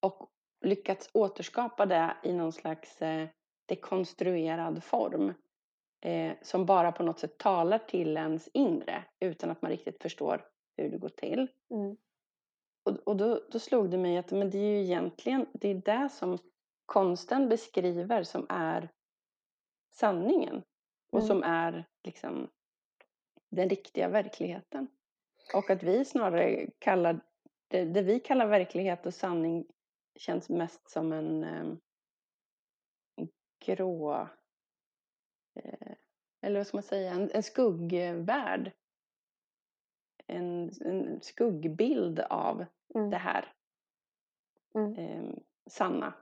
Och 0.00 0.30
lyckats 0.60 1.10
återskapa 1.12 1.86
det 1.86 2.16
i 2.22 2.32
någon 2.32 2.52
slags 2.52 3.02
eh, 3.02 3.28
dekonstruerad 3.66 4.84
form. 4.84 5.34
Eh, 6.00 6.32
som 6.42 6.66
bara 6.66 6.92
på 6.92 7.02
något 7.02 7.18
sätt 7.18 7.38
talar 7.38 7.78
till 7.78 8.16
ens 8.16 8.48
inre 8.48 9.04
utan 9.20 9.50
att 9.50 9.62
man 9.62 9.70
riktigt 9.70 10.02
förstår 10.02 10.46
hur 10.76 10.90
det 10.90 10.98
går 10.98 11.08
till. 11.08 11.48
Mm. 11.70 11.96
Och, 12.84 12.96
och 13.08 13.16
då, 13.16 13.40
då 13.50 13.58
slog 13.58 13.90
det 13.90 13.98
mig 13.98 14.16
att 14.18 14.30
men 14.30 14.50
det 14.50 14.58
är 14.58 14.70
ju 14.70 14.80
egentligen 14.82 15.46
det 15.52 15.68
är 15.68 15.74
det 15.74 16.08
som 16.08 16.38
konsten 16.86 17.48
beskriver 17.48 18.22
som 18.22 18.46
är 18.48 18.88
sanningen. 19.90 20.62
Och 21.12 21.18
Mm. 21.18 21.28
som 21.28 21.42
är 21.42 21.84
liksom 22.04 22.50
den 23.50 23.68
riktiga 23.68 24.08
verkligheten. 24.08 24.88
Och 25.54 25.70
att 25.70 25.82
vi 25.82 26.04
snarare 26.04 26.70
kallar 26.78 27.20
det, 27.68 27.84
det 27.84 28.02
vi 28.02 28.20
kallar 28.20 28.46
verklighet 28.46 29.06
och 29.06 29.14
sanning 29.14 29.66
känns 30.16 30.48
mest 30.48 30.90
som 30.90 31.12
en 31.12 31.44
eh, 31.44 31.76
grå 33.66 34.28
eh, 35.54 35.92
eller 36.40 36.60
vad 36.60 36.66
ska 36.66 36.76
man 36.76 36.82
säga, 36.82 37.12
en, 37.12 37.30
en 37.30 37.42
skuggvärld. 37.42 38.72
En, 40.26 40.70
en 40.80 41.20
skuggbild 41.22 42.20
av 42.20 42.64
Mm. 42.94 43.10
det 43.10 43.16
här 43.16 43.52
Mm. 44.74 44.94
eh, 44.94 45.34
sanna. 45.70 46.14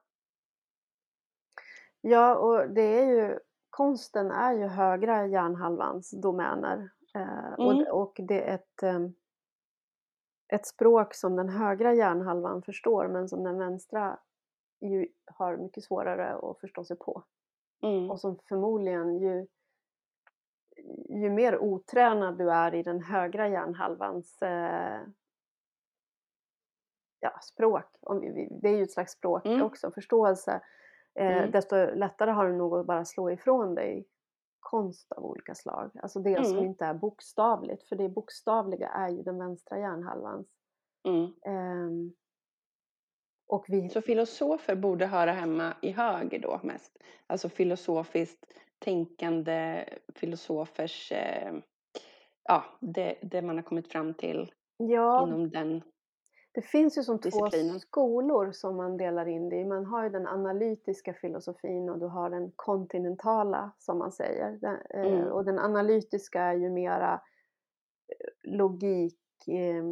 Ja, 2.00 2.36
och 2.36 2.70
det 2.70 2.82
är 3.00 3.04
ju, 3.04 3.38
konsten 3.70 4.30
är 4.30 4.52
ju 4.52 4.66
högra 4.66 5.26
hjärnhalvans 5.26 6.10
domäner. 6.10 6.90
Eh, 7.14 7.52
och, 7.58 7.72
Mm. 7.72 7.86
och 7.92 8.14
det 8.28 8.48
är 8.50 8.54
ett, 8.54 8.82
em, 8.82 9.14
ett 10.48 10.66
språk 10.66 11.14
som 11.14 11.36
den 11.36 11.48
högra 11.48 11.94
hjärnhalvan 11.94 12.62
förstår 12.62 13.08
men 13.08 13.28
som 13.28 13.42
den 13.44 13.58
vänstra 13.58 14.18
ju 14.80 15.08
har 15.26 15.56
mycket 15.56 15.84
svårare 15.84 16.34
att 16.34 16.60
förstå 16.60 16.84
sig 16.84 16.96
på. 16.96 17.22
Mm. 17.82 18.10
Och 18.10 18.20
som 18.20 18.38
förmodligen 18.48 19.18
ju, 19.18 19.46
ju 21.08 21.30
mer 21.30 21.58
otränad 21.58 22.38
du 22.38 22.50
är 22.50 22.74
i 22.74 22.82
den 22.82 23.02
högra 23.02 23.48
hjärnhalvans 23.48 24.42
eh, 24.42 25.00
ja, 27.20 27.38
språk, 27.42 27.84
det 28.62 28.68
är 28.68 28.76
ju 28.76 28.82
ett 28.82 28.92
slags 28.92 29.12
språk 29.12 29.46
Mm. 29.46 29.62
också, 29.62 29.90
förståelse, 29.90 30.60
eh, 31.14 31.38
Mm. 31.38 31.50
desto 31.50 31.76
lättare 31.94 32.30
har 32.30 32.48
du 32.48 32.56
nog 32.56 32.74
att 32.78 32.86
bara 32.86 33.04
slå 33.04 33.30
ifrån 33.30 33.74
dig 33.74 34.06
konst 34.60 35.12
av 35.12 35.24
olika 35.24 35.54
slag. 35.54 35.90
Alltså 36.02 36.20
det 36.20 36.46
som 36.46 36.58
Mm. 36.58 36.64
inte 36.70 36.84
är 36.84 36.94
bokstavligt, 36.94 37.88
för 37.88 37.96
det 37.96 38.08
bokstavliga 38.08 38.88
är 38.88 39.08
ju 39.08 39.22
den 39.22 39.38
vänstra 39.38 39.78
hjärnhalvans. 39.78 40.46
Och 43.46 43.64
vi, 43.68 43.88
Så 43.88 44.00
filosofer 44.02 44.76
borde 44.76 45.06
höra 45.06 45.32
hemma 45.32 45.74
i 45.82 45.90
höger 45.90 46.38
då 46.38 46.60
mest. 46.62 46.98
Alltså 47.26 47.48
filosofiskt 47.48 48.46
tänkande 48.84 49.84
filosofers, 50.14 51.12
eh, 51.12 51.54
ja, 52.44 52.64
det, 52.80 53.18
det 53.22 53.42
man 53.42 53.56
har 53.56 53.62
kommit 53.62 53.92
fram 53.92 54.14
till 54.14 54.52
ja, 54.76 55.26
inom 55.26 55.50
den. 55.50 55.82
Det 56.54 56.62
finns 56.62 56.98
ju 56.98 57.02
som 57.02 57.18
två 57.18 57.28
disciplinen. 57.28 57.80
skolor 57.80 58.52
som 58.52 58.76
man 58.76 58.96
delar 58.96 59.26
in 59.28 59.48
det 59.48 59.56
i. 59.56 59.64
Man 59.64 59.86
har 59.86 60.04
ju 60.04 60.10
den 60.10 60.26
analytiska 60.26 61.14
filosofin 61.14 61.90
och 61.90 61.98
du 61.98 62.06
har 62.06 62.30
den 62.30 62.52
kontinentala 62.56 63.72
som 63.78 63.98
man 63.98 64.12
säger. 64.12 64.58
Den, 64.60 64.76
eh, 64.90 65.12
Mm. 65.12 65.32
och 65.32 65.44
den 65.44 65.58
analytiska 65.58 66.42
är 66.42 66.54
ju 66.54 66.70
mera 66.70 67.12
eh, 68.08 68.52
logik, 68.52 69.18
eh, 69.48 69.84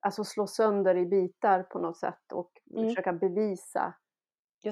alltså 0.00 0.24
slå 0.24 0.46
sönder 0.46 0.94
i 0.96 1.06
bitar 1.06 1.62
på 1.62 1.78
något 1.78 1.96
sätt 1.98 2.32
och 2.32 2.50
Mm. 2.70 2.88
försöka 2.88 3.12
bevisa. 3.12 3.94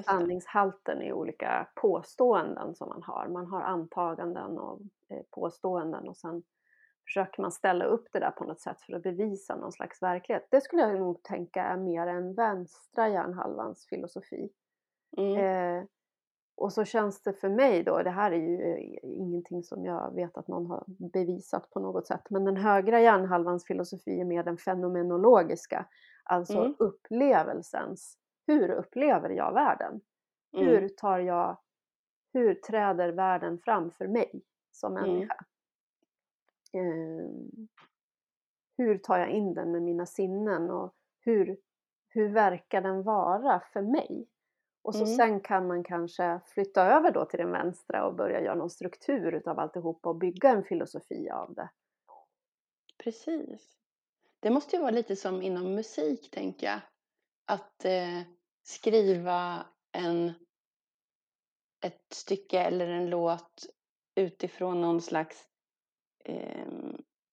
Sanningshalten 0.05 1.01
i 1.01 1.13
olika 1.13 1.67
påståenden 1.75 2.75
som 2.75 2.89
man 2.89 3.03
har. 3.03 3.27
Man 3.27 3.45
har 3.47 3.61
antaganden 3.61 4.57
och 4.57 4.79
eh, 5.09 5.21
påståenden 5.31 6.07
och 6.09 6.17
sen 6.17 6.43
försöker 7.05 7.41
man 7.41 7.51
ställa 7.51 7.85
upp 7.85 8.07
det 8.11 8.19
där 8.19 8.31
på 8.31 8.43
något 8.43 8.61
sätt 8.61 8.81
för 8.81 8.93
att 8.93 9.03
bevisa 9.03 9.55
någon 9.55 9.71
slags 9.71 10.01
verklighet. 10.01 10.47
Det 10.51 10.61
skulle 10.61 10.81
jag 10.81 10.99
nog 10.99 11.23
tänka 11.23 11.63
är 11.63 11.77
mer 11.77 12.07
än 12.07 12.33
vänstra 12.33 13.09
hjärnhalvans 13.09 13.85
filosofi. 13.89 14.49
Mm. 15.17 15.37
Eh, 15.37 15.83
och 16.55 16.73
så 16.73 16.85
känns 16.85 17.23
det 17.23 17.33
för 17.33 17.49
mig 17.49 17.83
då, 17.83 18.03
det 18.03 18.09
här 18.09 18.31
är 18.31 18.37
ju 18.37 18.61
eh, 18.61 18.99
ingenting 19.03 19.63
som 19.63 19.85
jag 19.85 20.15
vet 20.15 20.37
att 20.37 20.47
någon 20.47 20.65
har 20.65 20.83
bevisat 20.87 21.69
på 21.69 21.79
något 21.79 22.07
sätt, 22.07 22.29
men 22.29 22.45
den 22.45 22.57
högra 22.57 23.01
hjärnhalvans 23.01 23.65
filosofi 23.65 24.21
är 24.21 24.25
mer 24.25 24.43
den 24.43 24.57
fenomenologiska, 24.57 25.85
alltså 26.23 26.57
Mm. 26.59 26.75
upplevelsens. 26.79 28.17
Hur 28.47 28.69
upplever 28.71 29.29
jag 29.29 29.53
världen? 29.53 30.01
Mm. 30.53 30.65
Hur 30.67 30.89
tar 30.89 31.19
jag, 31.19 31.57
hur 32.33 32.53
träder 32.55 33.09
världen 33.09 33.59
fram 33.59 33.91
för 33.91 34.07
mig 34.07 34.41
som 34.71 34.97
Mm. 34.97 35.09
människa? 35.09 35.35
Ehm, 36.73 37.67
hur 38.77 38.97
tar 38.97 39.17
jag 39.17 39.29
in 39.29 39.53
den 39.53 39.71
med 39.71 39.81
mina 39.81 40.05
sinnen 40.05 40.69
och 40.69 40.93
hur, 41.19 41.57
hur 42.09 42.29
verkar 42.29 42.81
den 42.81 43.03
vara 43.03 43.59
för 43.73 43.81
mig? 43.81 44.27
Och 44.83 44.95
så 44.95 45.03
Mm. 45.03 45.15
sen 45.15 45.41
kan 45.41 45.67
man 45.67 45.83
kanske 45.83 46.39
flytta 46.45 46.85
över 46.85 47.11
då 47.11 47.25
till 47.25 47.39
den 47.39 47.51
vänstra 47.51 48.05
och 48.07 48.15
börja 48.15 48.41
göra 48.41 48.55
någon 48.55 48.69
struktur 48.69 49.33
utav 49.33 49.59
alltihopa 49.59 50.09
och 50.09 50.15
bygga 50.15 50.49
en 50.49 50.63
filosofi 50.63 51.29
av 51.29 51.53
det. 51.53 51.69
Precis. 53.03 53.77
Det 54.39 54.49
måste 54.49 54.75
ju 54.75 54.81
vara 54.81 54.91
lite 54.91 55.15
som 55.15 55.41
inom 55.41 55.75
musik, 55.75 56.31
tänker 56.31 56.67
jag. 56.67 56.79
Att 57.51 57.85
eh, 57.85 58.21
skriva 58.63 59.65
en, 59.91 60.33
ett 61.81 62.05
stycke 62.13 62.59
eller 62.59 62.87
en 62.87 63.09
låt 63.09 63.65
utifrån 64.15 64.81
någon 64.81 65.01
slags... 65.01 65.47
Eh, 66.25 66.67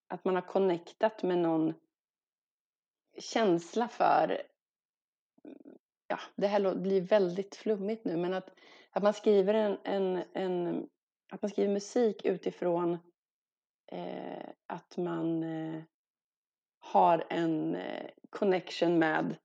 att 0.09 0.25
man 0.25 0.35
har 0.35 0.43
connectat 0.43 1.23
med 1.23 1.39
någon 1.39 1.75
känsla 3.19 3.89
för... 3.89 4.43
Ja, 6.09 6.19
det 6.37 6.47
här 6.47 6.75
blir 6.75 7.01
väldigt 7.01 7.57
flummigt 7.57 8.05
nu, 8.05 8.17
men 8.17 8.35
att, 8.35 8.51
att 8.91 9.03
man 9.03 9.15
skriver 9.15 9.55
en, 9.55 9.79
en, 9.85 10.25
en... 10.33 10.89
Att 11.31 11.43
man 11.43 11.51
skriver 11.51 11.73
musik 11.73 12.25
utifrån 12.25 12.99
eh, 13.87 14.49
att 14.67 14.97
man 14.97 15.43
eh, 15.43 15.83
har 16.79 17.27
en 17.31 17.75
eh, 17.75 18.11
connection 18.31 18.99
med 18.99 19.37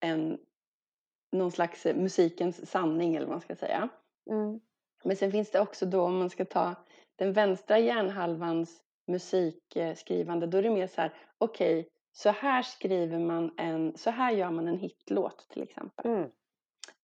en, 0.00 0.38
någon 1.32 1.50
slags 1.50 1.86
eh, 1.86 1.96
musikens 1.96 2.70
sanning 2.70 3.16
eller 3.16 3.26
vad 3.26 3.34
man 3.34 3.40
ska 3.40 3.56
säga. 3.56 3.88
Mm. 4.30 4.60
Men 5.04 5.16
sen 5.16 5.32
finns 5.32 5.50
det 5.50 5.60
också 5.60 5.86
då 5.86 6.02
om 6.02 6.18
man 6.18 6.30
ska 6.30 6.44
ta 6.44 6.74
den 7.16 7.32
vänstra 7.32 7.78
hjärnhalvans 7.78 8.82
musikskrivande 9.06 10.46
då 10.46 10.58
är 10.58 10.62
det 10.62 10.70
mer 10.70 10.86
så 10.86 11.00
här 11.00 11.14
okej 11.38 11.88
så 12.12 12.30
här 12.30 12.62
skriver 12.62 13.18
man 13.18 13.54
en, 13.56 13.96
så 13.96 14.10
här 14.10 14.32
gör 14.32 14.50
man 14.50 14.68
en 14.68 14.78
hitlåt 14.78 15.46
till 15.48 15.62
exempel. 15.62 16.06
Mm. 16.06 16.30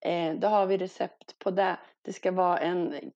Eh, 0.01 0.41
då 0.41 0.49
har 0.49 0.67
vi 0.67 0.77
recept 0.77 1.39
på 1.39 1.51
det. 1.51 1.79
Det 2.03 2.13
ska 2.13 2.33
vara 2.33 2.59
en, 2.59 3.13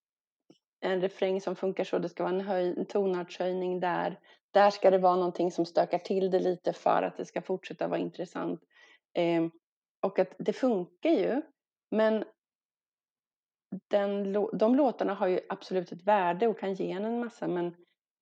en 0.81 1.01
refräng 1.01 1.41
som 1.41 1.57
funkar 1.57 1.85
så. 1.85 1.99
Det 1.99 2.09
ska 2.09 2.23
vara 2.23 2.35
en, 2.35 2.41
höj, 2.41 2.75
en 2.77 2.87
tonartshöjning 2.87 3.81
där. 3.81 4.19
Där 4.51 4.71
ska 4.71 4.91
det 4.91 4.99
vara 4.99 5.17
någonting 5.17 5.51
som 5.51 5.67
stökar 5.67 5.99
till 5.99 6.31
det 6.31 6.41
lite 6.41 6.73
för 6.73 7.03
att 7.03 7.17
det 7.17 7.25
ska 7.25 7.43
fortsätta 7.43 7.89
vara 7.89 8.01
intressant. 8.01 8.61
Eh, 9.15 9.47
och 10.01 10.19
att 10.19 10.35
det 10.39 10.53
funkar 10.53 11.11
ju. 11.11 11.43
Men 11.91 12.25
den, 13.91 14.33
de 14.59 14.75
låtarna 14.77 15.15
har 15.15 15.27
ju 15.27 15.41
absolut 15.49 15.93
ett 15.93 16.03
värde 16.03 16.47
och 16.49 16.59
kan 16.59 16.75
ge 16.75 16.93
en 16.93 17.05
en 17.05 17.21
massa. 17.21 17.49
Men 17.49 17.77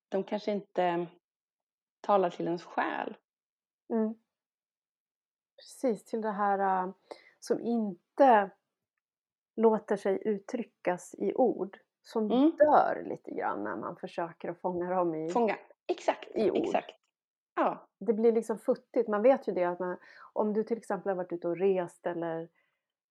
de 0.09 0.23
kanske 0.23 0.51
inte 0.51 1.07
talar 2.01 2.29
till 2.29 2.45
ens 2.45 2.63
själ. 2.63 3.17
Mm. 3.93 4.15
Precis, 5.57 6.05
till 6.05 6.21
det 6.21 6.31
här 6.31 6.83
äh, 6.87 6.93
som 7.39 7.61
inte 7.61 8.51
låter 9.55 9.97
sig 9.97 10.21
uttryckas 10.25 11.15
i 11.17 11.33
ord. 11.33 11.79
Som 12.01 12.31
Mm. 12.31 12.51
dör 12.57 13.03
lite 13.05 13.31
grann 13.31 13.63
när 13.63 13.75
man 13.75 13.95
försöker 13.95 14.49
att 14.49 14.61
fånga 14.61 14.89
dem 14.89 15.15
i 15.15 15.29
Fånga. 15.29 15.57
Exakt, 15.87 16.35
I 16.35 16.51
ord. 16.51 16.57
exakt. 16.57 16.91
Ja. 17.57 17.87
det 17.99 18.13
blir 18.13 18.31
liksom 18.31 18.57
futtigt. 18.59 19.09
Man 19.09 19.21
vet 19.21 19.47
ju 19.47 19.53
det 19.53 19.63
att 19.63 19.79
man, 19.79 19.97
om 20.33 20.53
du 20.53 20.63
till 20.63 20.77
exempel 20.77 21.09
har 21.09 21.15
varit 21.15 21.31
ute 21.33 21.47
och 21.47 21.57
rest 21.57 22.05
eller 22.07 22.49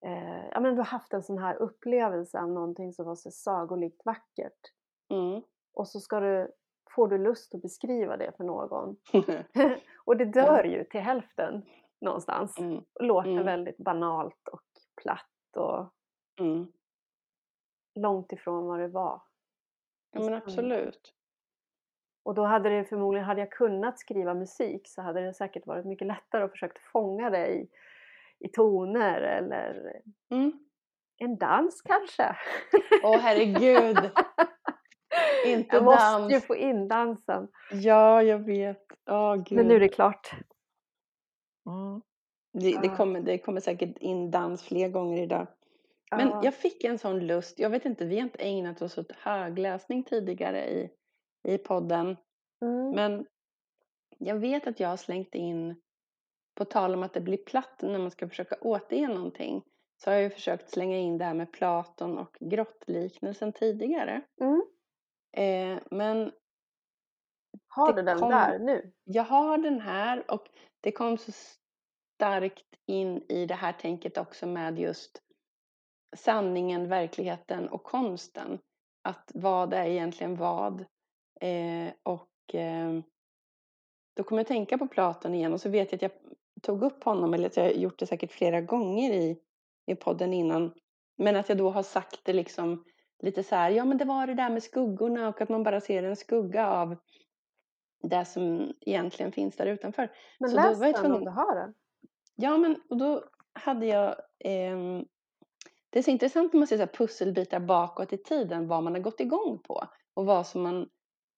eh, 0.05 0.47
ja, 0.53 0.61
men 0.61 0.75
du 0.75 0.77
har 0.81 0.85
haft 0.85 1.13
en 1.13 1.23
sån 1.23 1.39
här 1.39 1.57
upplevelse 1.57 2.41
av 2.41 2.49
någonting 2.49 2.93
som 2.93 3.07
var 3.07 3.15
så 3.15 3.31
sagolikt 3.31 4.03
vackert 4.05 4.73
Mm. 5.09 5.43
och 5.75 5.89
så 5.89 6.01
ska 6.01 6.21
du, 6.21 6.53
får 6.91 7.09
du 7.09 7.19
lust 7.19 7.55
att 7.55 7.63
beskriva 7.63 8.17
det 8.17 8.33
för 8.37 8.45
någon 8.45 8.97
och 10.05 10.17
det 10.17 10.25
dör 10.25 10.65
ju 10.65 10.85
till 10.85 11.01
hälften 11.01 11.63
någonstans 12.01 12.59
mm. 12.59 12.85
och 12.93 13.05
låter 13.05 13.31
Mm. 13.31 13.45
väldigt 13.45 13.77
banalt 13.79 14.49
och 14.49 14.63
platt 15.03 15.57
och 15.57 15.93
Mm. 16.41 16.73
långt 17.95 18.33
ifrån 18.33 18.67
vad 18.67 18.81
det 18.81 18.89
var. 18.89 19.23
Ja 20.13 20.21
men 20.21 20.35
absolut. 20.35 21.15
Och 22.27 22.35
då 22.35 22.45
hade 22.45 22.69
det 22.71 22.85
förmodligen, 22.85 23.27
hade 23.27 23.41
jag 23.41 23.51
kunnat 23.51 23.99
skriva 23.99 24.35
musik 24.35 24.89
så 24.89 25.03
hade 25.03 25.21
det 25.21 25.35
säkert 25.35 25.67
varit 25.67 25.85
mycket 25.87 26.07
lättare 26.07 26.45
att 26.45 26.51
försöka 26.51 26.81
fånga 26.93 27.31
det 27.31 27.47
i, 27.49 27.69
i 28.39 28.49
toner 28.49 29.21
eller 29.21 29.93
Mm. 30.31 30.53
en 31.19 31.37
dans 31.37 31.83
kanske. 31.83 32.37
Åh 33.05 33.17
herregud. 33.19 33.97
Inte 35.47 35.77
jag 35.77 35.85
måste 35.85 36.23
ju 36.29 36.29
dans. 36.33 36.47
få 36.47 36.57
in 36.57 36.89
dansen. 36.89 37.49
Ja, 37.73 38.23
jag 38.23 38.39
vet. 38.39 38.87
Åh 39.11 39.37
gud. 39.37 39.57
Men 39.59 39.67
nu 39.69 39.75
är 39.77 39.81
det 39.81 39.89
klart. 39.89 40.31
Mm. 41.67 42.03
Det, 42.53 42.79
det, 42.83 42.97
kommer, 42.97 43.21
det 43.21 43.39
kommer 43.39 43.61
säkert 43.61 43.99
in 43.99 44.31
dans 44.31 44.63
fler 44.65 44.89
gånger 44.89 45.23
idag. 45.23 45.47
Men 46.11 46.29
Ja. 46.29 46.41
jag 46.45 46.55
fick 46.55 46.85
en 46.85 46.99
sån 46.99 47.27
lust. 47.27 47.59
Jag 47.59 47.71
vet 47.71 47.85
inte, 47.85 48.05
vi 48.05 48.17
har 48.17 48.23
inte 48.23 48.39
ägnat 48.39 48.83
oss 48.83 48.99
åt 48.99 49.13
högläsning 49.13 50.03
tidigare 50.05 50.69
i, 50.71 50.91
i 51.47 51.59
podden. 51.59 52.17
Mm. 52.63 52.91
Men 52.91 53.27
jag 54.19 54.37
vet 54.37 54.67
att 54.67 54.81
jag 54.81 54.89
har 54.89 54.97
slängt 54.97 55.35
in, 55.35 55.81
på 56.55 56.65
tal 56.65 56.95
om 56.95 57.03
att 57.03 57.15
det 57.15 57.21
blir 57.21 57.37
platt 57.37 57.83
när 57.83 57.99
man 57.99 58.11
ska 58.11 58.29
försöka 58.29 58.57
återge 58.61 59.09
någonting, 59.09 59.63
så 59.97 60.11
har 60.11 60.15
jag 60.15 60.23
ju 60.23 60.31
försökt 60.31 60.71
slänga 60.71 60.99
in 60.99 61.19
det 61.19 61.25
här 61.25 61.35
med 61.35 61.53
Platon 61.53 62.19
och 62.19 62.37
grottliknelsen 62.41 63.53
tidigare. 63.53 64.23
Mm. 64.41 64.63
Eh, 65.37 65.83
men 65.91 66.33
Har 67.69 67.93
du 67.93 68.03
den 68.03 68.19
kom- 68.19 68.31
där 68.31 68.59
nu? 68.59 68.93
jag 69.05 69.23
har 69.25 69.59
den 69.59 69.81
här 69.81 70.31
och 70.31 70.49
det 70.81 70.93
kom 70.93 71.19
så 71.19 71.33
starkt 72.15 72.65
in 72.87 73.23
i 73.29 73.47
det 73.47 73.55
här 73.55 73.73
tänket 73.73 74.19
också 74.19 74.47
med 74.47 74.79
just 74.79 75.23
sanningen, 76.17 76.89
verkligheten 76.89 77.69
och 77.69 77.85
konsten. 77.85 78.59
Att 79.03 79.31
vad 79.35 79.73
är 79.73 79.85
egentligen 79.85 80.37
vad? 80.37 80.85
Eh, 81.41 81.93
och 82.03 82.55
eh, 82.55 83.01
då 84.17 84.23
kommer 84.23 84.41
jag 84.41 84.47
tänka 84.47 84.79
på 84.79 84.87
Platon 84.87 85.35
igen 85.35 85.53
och 85.53 85.61
så 85.61 85.69
vet 85.69 85.93
jag 85.93 85.97
att 85.97 86.03
jag 86.03 86.11
tog 86.63 86.83
upp 86.83 87.05
honom, 87.05 87.35
eller 87.35 87.47
att 87.47 87.57
jag 87.57 87.77
gjort 87.77 87.99
det 87.99 88.07
säkert 88.07 88.33
flera 88.33 88.61
gånger 88.61 89.13
i, 89.13 89.39
i 89.87 89.95
podden 89.95 90.33
innan. 90.33 90.75
Men 91.19 91.37
att 91.37 91.49
jag 91.49 91.59
då 91.59 91.71
har 91.71 91.83
sagt 91.83 92.21
det 92.25 92.33
liksom 92.33 92.85
lite 93.23 93.43
så 93.43 93.57
här, 93.57 93.71
ja 93.71 93.85
men 93.85 93.99
det 93.99 94.05
var 94.05 94.27
det 94.27 94.35
där 94.35 94.51
med 94.51 94.63
skuggorna 94.63 95.29
och 95.29 95.41
att 95.41 95.49
man 95.49 95.63
bara 95.63 95.81
ser 95.81 96.03
en 96.03 96.17
skugga 96.17 96.71
av 96.71 96.97
det 98.03 98.25
som 98.25 98.73
egentligen 98.81 99.33
finns 99.33 99.57
där 99.57 99.67
utanför. 99.67 100.13
Men 100.39 100.51
Så 100.51 100.57
då 100.57 100.63
läs 100.63 100.79
var 100.79 100.87
jag 100.87 101.03
den 101.03 101.13
om 101.13 101.25
du 101.25 101.31
har 101.31 101.55
den. 101.55 101.75
Ja, 102.37 102.57
men 102.57 102.81
och 102.89 102.97
då 102.97 103.25
hade 103.53 103.87
jag... 103.87 104.17
ehm, 104.39 105.05
det 105.91 105.99
är 105.99 106.03
så 106.03 106.11
intressant 106.11 106.53
när 106.53 106.59
man 106.59 106.67
ser 106.67 106.79
så 106.79 106.87
pusselbitar 106.87 107.61
bakåt 107.61 108.13
i 108.13 108.19
tiden, 108.19 108.69
vad 108.69 108.83
man 108.83 108.95
har 108.95 109.01
gått 109.01 109.21
igång 109.21 109.59
på 109.59 109.85
och 110.15 110.27
vad 110.27 110.47
som 110.47 110.63
man 110.63 110.89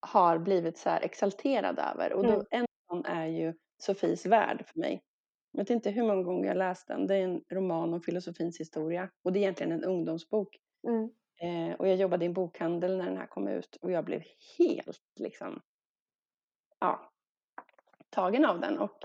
har 0.00 0.38
blivit 0.38 0.78
så 0.78 0.90
här 0.90 1.00
exalterad 1.00 1.78
över. 1.78 2.12
Och 2.12 2.24
då, 2.24 2.32
Mm. 2.32 2.46
en 2.50 2.66
sån 2.90 3.04
är 3.04 3.26
ju 3.26 3.54
Sofies 3.82 4.26
värld 4.26 4.64
för 4.66 4.78
mig. 4.80 5.02
Jag 5.52 5.60
vet 5.60 5.70
inte 5.70 5.90
hur 5.90 6.02
många 6.02 6.22
gånger 6.22 6.48
jag 6.48 6.56
läst 6.56 6.88
den. 6.88 7.06
Det 7.06 7.14
är 7.16 7.24
en 7.24 7.42
roman 7.52 7.94
om 7.94 8.00
filosofins 8.02 8.60
historia 8.60 9.10
och 9.24 9.32
det 9.32 9.38
är 9.38 9.40
egentligen 9.40 9.72
en 9.72 9.84
ungdomsbok. 9.84 10.48
Mm. 10.88 11.10
Eh, 11.42 11.74
och 11.76 11.88
jag 11.88 11.96
jobbade 11.96 12.24
i 12.24 12.26
en 12.26 12.32
bokhandel 12.34 12.96
när 12.98 13.04
den 13.06 13.16
här 13.16 13.26
kom 13.26 13.48
ut 13.48 13.76
och 13.82 13.90
jag 13.92 14.04
blev 14.04 14.22
helt 14.58 15.00
liksom, 15.20 15.60
ja, 16.80 17.10
tagen 18.10 18.44
av 18.44 18.60
den. 18.60 18.78
Och, 18.78 19.04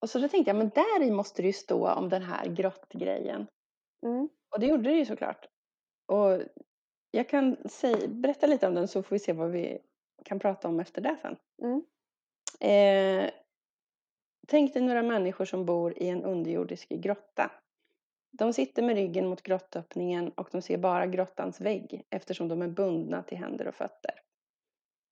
och 0.00 0.10
så 0.10 0.18
då 0.18 0.28
tänkte 0.28 0.50
jag, 0.50 0.56
men 0.58 0.70
där 0.74 1.02
i 1.02 1.10
måste 1.10 1.42
det 1.42 1.46
ju 1.46 1.52
stå 1.52 1.88
om 1.88 2.08
den 2.08 2.22
här 2.22 2.46
grottgrejen. 2.46 3.46
Mm. 4.06 4.28
Och 4.54 4.60
det 4.60 4.66
gjorde 4.66 4.82
det 4.90 4.96
ju 4.96 5.04
såklart. 5.06 5.46
Och 6.06 6.42
jag 7.10 7.28
kan 7.28 7.56
säga, 7.68 8.08
berätta 8.08 8.46
lite 8.46 8.66
om 8.66 8.74
den 8.74 8.88
så 8.88 9.02
får 9.02 9.16
vi 9.16 9.20
se 9.20 9.32
vad 9.32 9.50
vi 9.50 9.78
kan 10.24 10.38
prata 10.38 10.68
om 10.68 10.80
efter 10.80 11.02
det 11.02 11.16
sen. 11.22 11.36
Mm. 11.62 11.82
Eh, 12.60 13.30
tänk 14.48 14.72
dig 14.72 14.82
några 14.82 15.02
människor 15.02 15.44
som 15.44 15.64
bor 15.64 16.02
i 16.02 16.08
en 16.08 16.24
underjordisk 16.24 16.88
grotta. 16.88 17.50
De 18.30 18.52
sitter 18.52 18.82
med 18.82 18.96
ryggen 18.96 19.26
mot 19.26 19.42
grottöppningen 19.42 20.28
och 20.28 20.48
de 20.52 20.62
ser 20.62 20.78
bara 20.78 21.06
grottans 21.06 21.60
vägg 21.60 22.02
eftersom 22.10 22.48
de 22.48 22.62
är 22.62 22.68
bundna 22.68 23.22
till 23.22 23.38
händer 23.38 23.68
och 23.68 23.74
fötter. 23.74 24.14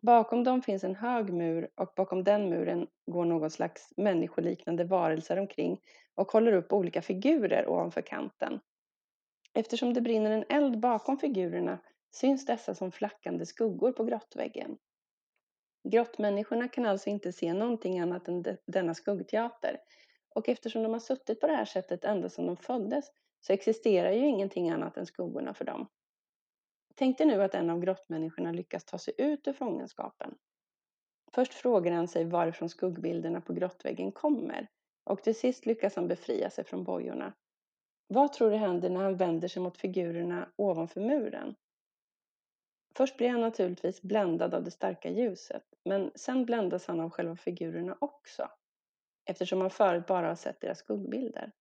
Bakom 0.02 0.44
dem 0.44 0.62
finns 0.62 0.84
en 0.84 0.94
hög 0.94 1.32
mur 1.32 1.68
och 1.74 1.92
bakom 1.96 2.24
den 2.24 2.50
muren 2.50 2.86
går 3.06 3.24
någon 3.24 3.50
slags 3.50 3.92
människoliknande 3.96 4.84
varelser 4.84 5.36
omkring 5.36 5.80
och 6.14 6.32
håller 6.32 6.52
upp 6.52 6.72
olika 6.72 7.02
figurer 7.02 7.68
ovanför 7.68 8.02
kanten. 8.02 8.60
Eftersom 9.54 9.94
det 9.94 10.00
brinner 10.00 10.30
en 10.30 10.44
eld 10.48 10.80
bakom 10.80 11.18
figurerna 11.18 11.78
syns 12.10 12.46
dessa 12.46 12.74
som 12.74 12.92
flackande 12.92 13.46
skuggor 13.46 13.92
på 13.92 14.04
grottväggen. 14.04 14.78
Grottmänniskorna 15.88 16.68
kan 16.68 16.86
alltså 16.86 17.10
inte 17.10 17.32
se 17.32 17.52
någonting 17.52 18.00
annat 18.00 18.28
än 18.28 18.42
de- 18.42 18.56
denna 18.66 18.94
skuggteater. 18.94 19.80
Och 20.34 20.48
eftersom 20.48 20.82
de 20.82 20.92
har 20.92 21.00
suttit 21.00 21.40
på 21.40 21.46
det 21.46 21.56
här 21.56 21.64
sättet 21.64 22.04
ända 22.04 22.28
sedan 22.28 22.46
de 22.46 22.56
föddes 22.56 23.04
så 23.40 23.52
existerar 23.52 24.12
ju 24.12 24.26
ingenting 24.26 24.70
annat 24.70 24.96
än 24.96 25.06
skuggorna 25.06 25.54
för 25.54 25.64
dem. 25.64 25.88
Tänk 26.94 27.18
dig 27.18 27.26
nu 27.26 27.42
att 27.42 27.54
en 27.54 27.70
av 27.70 27.80
grottmänniskorna 27.80 28.52
lyckas 28.52 28.84
ta 28.84 28.98
sig 28.98 29.14
ut 29.18 29.48
ur 29.48 29.52
fångenskapen. 29.52 30.34
Först 31.34 31.54
frågar 31.54 31.92
han 31.92 32.08
sig 32.08 32.24
varifrån 32.24 32.68
skuggbilderna 32.68 33.40
på 33.40 33.52
grottväggen 33.52 34.12
kommer 34.12 34.68
och 35.04 35.22
till 35.22 35.34
sist 35.34 35.66
lyckas 35.66 35.96
han 35.96 36.08
befria 36.08 36.50
sig 36.50 36.64
från 36.64 36.84
bojorna. 36.84 37.32
Vad 38.06 38.32
tror 38.32 38.50
du 38.50 38.56
händer 38.56 38.90
när 38.90 39.00
han 39.02 39.16
vänder 39.16 39.48
sig 39.48 39.62
mot 39.62 39.78
figurerna 39.78 40.52
ovanför 40.56 41.00
muren? 41.00 41.54
Först 42.96 43.16
blir 43.16 43.30
han 43.30 43.40
naturligtvis 43.40 44.02
bländad 44.02 44.54
av 44.54 44.64
det 44.64 44.70
starka 44.70 45.10
ljuset, 45.10 45.64
men 45.84 46.10
sen 46.14 46.44
bländas 46.44 46.86
han 46.86 47.00
av 47.00 47.10
själva 47.10 47.36
figurerna 47.36 47.96
också, 48.00 48.50
eftersom 49.24 49.60
han 49.60 49.70
förut 49.70 50.06
bara 50.06 50.28
har 50.28 50.34
sett 50.34 50.60
deras 50.60 50.78
skuggbilder. 50.78 51.52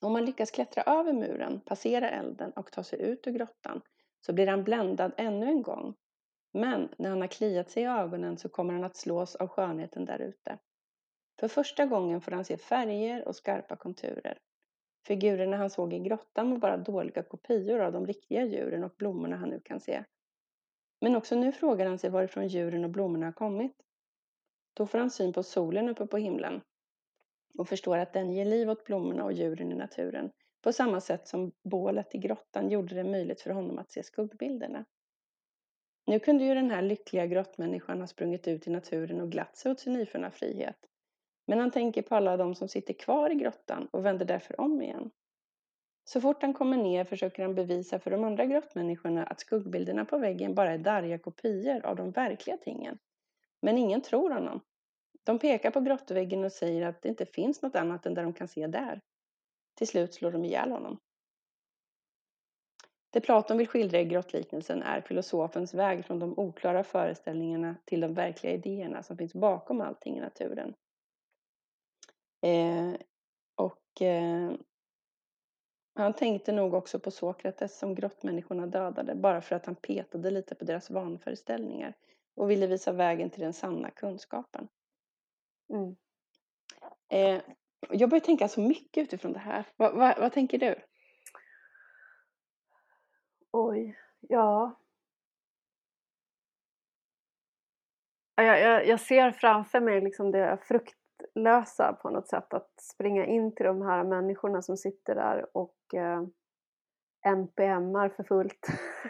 Om 0.00 0.12
man 0.12 0.24
lyckas 0.24 0.50
klättra 0.50 0.82
över 0.82 1.12
muren, 1.12 1.60
passera 1.60 2.10
elden 2.10 2.50
och 2.50 2.72
ta 2.72 2.82
sig 2.82 3.00
ut 3.00 3.26
ur 3.26 3.32
grottan 3.32 3.80
så 4.20 4.32
blir 4.32 4.46
han 4.46 4.64
bländad 4.64 5.12
ännu 5.16 5.46
en 5.46 5.62
gång. 5.62 5.94
Men 6.52 6.88
när 6.98 7.10
han 7.10 7.20
har 7.20 7.28
kliat 7.28 7.70
sig 7.70 7.82
i 7.82 7.86
ögonen 7.86 8.38
så 8.38 8.48
kommer 8.48 8.74
han 8.74 8.84
att 8.84 8.96
slås 8.96 9.36
av 9.36 9.48
skönheten 9.48 10.04
där 10.04 10.18
ute. 10.18 10.58
För 11.40 11.48
första 11.48 11.86
gången 11.86 12.20
får 12.20 12.32
han 12.32 12.44
se 12.44 12.56
färger 12.56 13.28
och 13.28 13.36
skarpa 13.36 13.76
konturer. 13.76 14.38
Figurerna 15.10 15.56
han 15.56 15.70
såg 15.70 15.92
i 15.92 15.98
grottan 15.98 16.50
var 16.50 16.58
bara 16.58 16.76
dåliga 16.76 17.22
kopior 17.22 17.80
av 17.80 17.92
de 17.92 18.06
riktiga 18.06 18.44
djuren 18.44 18.84
och 18.84 18.94
blommorna 18.98 19.36
han 19.36 19.48
nu 19.48 19.60
kan 19.60 19.80
se. 19.80 20.04
Men 21.00 21.16
också 21.16 21.36
nu 21.36 21.52
frågar 21.52 21.86
han 21.86 21.98
sig 21.98 22.10
varifrån 22.10 22.48
djuren 22.48 22.84
och 22.84 22.90
blommorna 22.90 23.26
har 23.26 23.32
kommit. 23.32 23.76
Då 24.74 24.86
får 24.86 24.98
han 24.98 25.10
syn 25.10 25.32
på 25.32 25.42
solen 25.42 25.88
uppe 25.88 26.06
på 26.06 26.16
himlen 26.16 26.60
och 27.58 27.68
förstår 27.68 27.98
att 27.98 28.12
den 28.12 28.32
ger 28.32 28.44
liv 28.44 28.70
åt 28.70 28.84
blommorna 28.84 29.24
och 29.24 29.32
djuren 29.32 29.72
i 29.72 29.74
naturen 29.74 30.30
på 30.62 30.72
samma 30.72 31.00
sätt 31.00 31.28
som 31.28 31.52
bålet 31.62 32.14
i 32.14 32.18
grottan 32.18 32.70
gjorde 32.70 32.94
det 32.94 33.04
möjligt 33.04 33.40
för 33.40 33.50
honom 33.50 33.78
att 33.78 33.90
se 33.90 34.02
skuggbilderna. 34.02 34.84
Nu 36.06 36.18
kunde 36.18 36.44
ju 36.44 36.54
den 36.54 36.70
här 36.70 36.82
lyckliga 36.82 37.26
grottmänniskan 37.26 38.00
ha 38.00 38.06
sprungit 38.06 38.48
ut 38.48 38.66
i 38.66 38.70
naturen 38.70 39.20
och 39.20 39.30
glatt 39.32 39.56
sig 39.56 39.72
åt 39.72 39.80
sin 39.80 39.92
nyfunna 39.92 40.30
frihet. 40.30 40.89
Men 41.46 41.58
han 41.58 41.70
tänker 41.70 42.02
på 42.02 42.14
alla 42.14 42.36
de 42.36 42.54
som 42.54 42.68
sitter 42.68 42.94
kvar 42.94 43.30
i 43.30 43.34
grottan 43.34 43.88
och 43.90 44.04
vänder 44.04 44.26
därför 44.26 44.60
om 44.60 44.82
igen. 44.82 45.10
Så 46.04 46.20
fort 46.20 46.42
han 46.42 46.54
kommer 46.54 46.76
ner 46.76 47.04
försöker 47.04 47.42
han 47.42 47.54
bevisa 47.54 47.98
för 47.98 48.10
de 48.10 48.24
andra 48.24 48.46
grottmänniskorna 48.46 49.24
att 49.24 49.40
skuggbilderna 49.40 50.04
på 50.04 50.18
väggen 50.18 50.54
bara 50.54 50.72
är 50.72 50.78
darriga 50.78 51.18
kopior 51.18 51.86
av 51.86 51.96
de 51.96 52.10
verkliga 52.10 52.56
tingen. 52.56 52.98
Men 53.62 53.78
ingen 53.78 54.02
tror 54.02 54.30
honom. 54.30 54.60
De 55.24 55.38
pekar 55.38 55.70
på 55.70 55.80
grottväggen 55.80 56.44
och 56.44 56.52
säger 56.52 56.86
att 56.86 57.02
det 57.02 57.08
inte 57.08 57.26
finns 57.26 57.62
något 57.62 57.76
annat 57.76 58.06
än 58.06 58.14
det 58.14 58.22
de 58.22 58.32
kan 58.32 58.48
se 58.48 58.66
där. 58.66 59.00
Till 59.74 59.88
slut 59.88 60.14
slår 60.14 60.32
de 60.32 60.44
ihjäl 60.44 60.70
honom. 60.70 60.98
Det 63.10 63.20
Platon 63.20 63.58
vill 63.58 63.68
skildra 63.68 64.00
i 64.00 64.04
grottliknelsen 64.04 64.82
är 64.82 65.00
filosofens 65.00 65.74
väg 65.74 66.04
från 66.04 66.18
de 66.18 66.38
oklara 66.38 66.84
föreställningarna 66.84 67.76
till 67.84 68.00
de 68.00 68.14
verkliga 68.14 68.52
idéerna 68.52 69.02
som 69.02 69.16
finns 69.16 69.34
bakom 69.34 69.80
allting 69.80 70.18
i 70.18 70.20
naturen. 70.20 70.74
Eh, 72.42 72.94
och 73.54 74.02
eh, 74.02 74.52
Han 75.94 76.12
tänkte 76.12 76.52
nog 76.52 76.74
också 76.74 77.00
på 77.00 77.10
Sokrates 77.10 77.78
som 77.78 77.94
grottmänniskorna 77.94 78.66
dödade 78.66 79.14
bara 79.14 79.40
för 79.40 79.56
att 79.56 79.66
han 79.66 79.74
petade 79.74 80.30
lite 80.30 80.54
på 80.54 80.64
deras 80.64 80.90
vanföreställningar 80.90 81.94
och 82.34 82.50
ville 82.50 82.66
visa 82.66 82.92
vägen 82.92 83.30
till 83.30 83.40
den 83.40 83.52
sanna 83.52 83.90
kunskapen. 83.90 84.68
Mm. 85.72 85.96
Eh, 87.08 87.42
jag 87.90 88.10
börjar 88.10 88.20
tänka 88.20 88.48
så 88.48 88.60
mycket 88.60 89.02
utifrån 89.02 89.32
det 89.32 89.38
här. 89.38 89.64
Va, 89.76 89.92
va, 89.92 90.14
vad 90.18 90.32
tänker 90.32 90.58
du? 90.58 90.74
Oj, 93.52 93.98
ja. 94.20 94.80
Jag, 98.34 98.60
jag, 98.60 98.86
jag 98.86 99.00
ser 99.00 99.30
framför 99.30 99.80
mig 99.80 100.00
liksom 100.00 100.30
det 100.30 100.58
fruktlösa 101.20 101.92
på 101.92 102.10
något 102.10 102.28
sätt 102.28 102.54
att 102.54 102.80
springa 102.80 103.26
in 103.26 103.54
till 103.54 103.66
de 103.66 103.82
här 103.82 104.04
människorna 104.04 104.62
som 104.62 104.76
sitter 104.76 105.14
där 105.14 105.56
och 105.56 105.94
eh, 105.94 106.22
NPMar 107.24 108.08
för 108.08 108.22
fullt. 108.22 108.66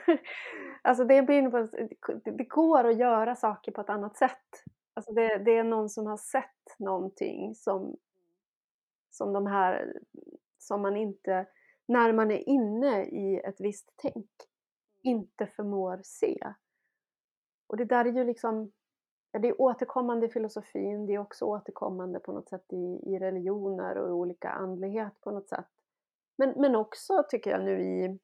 alltså 0.82 1.04
det, 1.04 1.22
blir, 1.22 2.30
det 2.36 2.44
går 2.44 2.84
att 2.84 2.98
göra 2.98 3.36
saker 3.36 3.72
på 3.72 3.80
ett 3.80 3.90
annat 3.90 4.16
sätt. 4.16 4.64
Alltså 4.94 5.12
det, 5.12 5.38
det 5.38 5.56
är 5.56 5.64
någon 5.64 5.88
som 5.88 6.06
har 6.06 6.16
sett 6.16 6.78
någonting 6.78 7.54
som, 7.54 7.96
som 9.10 9.32
de 9.32 9.46
här, 9.46 9.98
som 10.58 10.82
man 10.82 10.96
inte, 10.96 11.46
när 11.86 12.12
man 12.12 12.30
är 12.30 12.48
inne 12.48 13.04
i 13.04 13.40
ett 13.44 13.60
visst 13.60 13.92
tänk, 13.96 14.30
inte 15.02 15.46
förmår 15.46 16.00
se. 16.04 16.54
Och 17.66 17.76
det 17.76 17.84
där 17.84 18.04
är 18.04 18.12
ju 18.12 18.24
liksom, 18.24 18.72
det 19.32 19.48
är 19.48 19.60
återkommande 19.60 20.26
i 20.26 20.30
filosofin, 20.30 21.06
det 21.06 21.14
är 21.14 21.18
också 21.18 21.44
återkommande 21.44 22.20
på 22.20 22.32
något 22.32 22.48
sätt 22.48 22.72
i, 22.72 23.00
i 23.06 23.18
religioner 23.18 23.98
och 23.98 24.08
i 24.08 24.12
olika 24.12 24.50
andlighet 24.50 25.20
på 25.20 25.30
något 25.30 25.48
sätt. 25.48 25.68
Men, 26.36 26.54
men 26.56 26.76
också 26.76 27.24
tycker 27.28 27.50
jag 27.50 27.64
nu 27.64 27.82
i, 27.82 28.18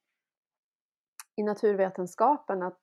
i 1.37 1.43
naturvetenskapen 1.43 2.63
att 2.63 2.81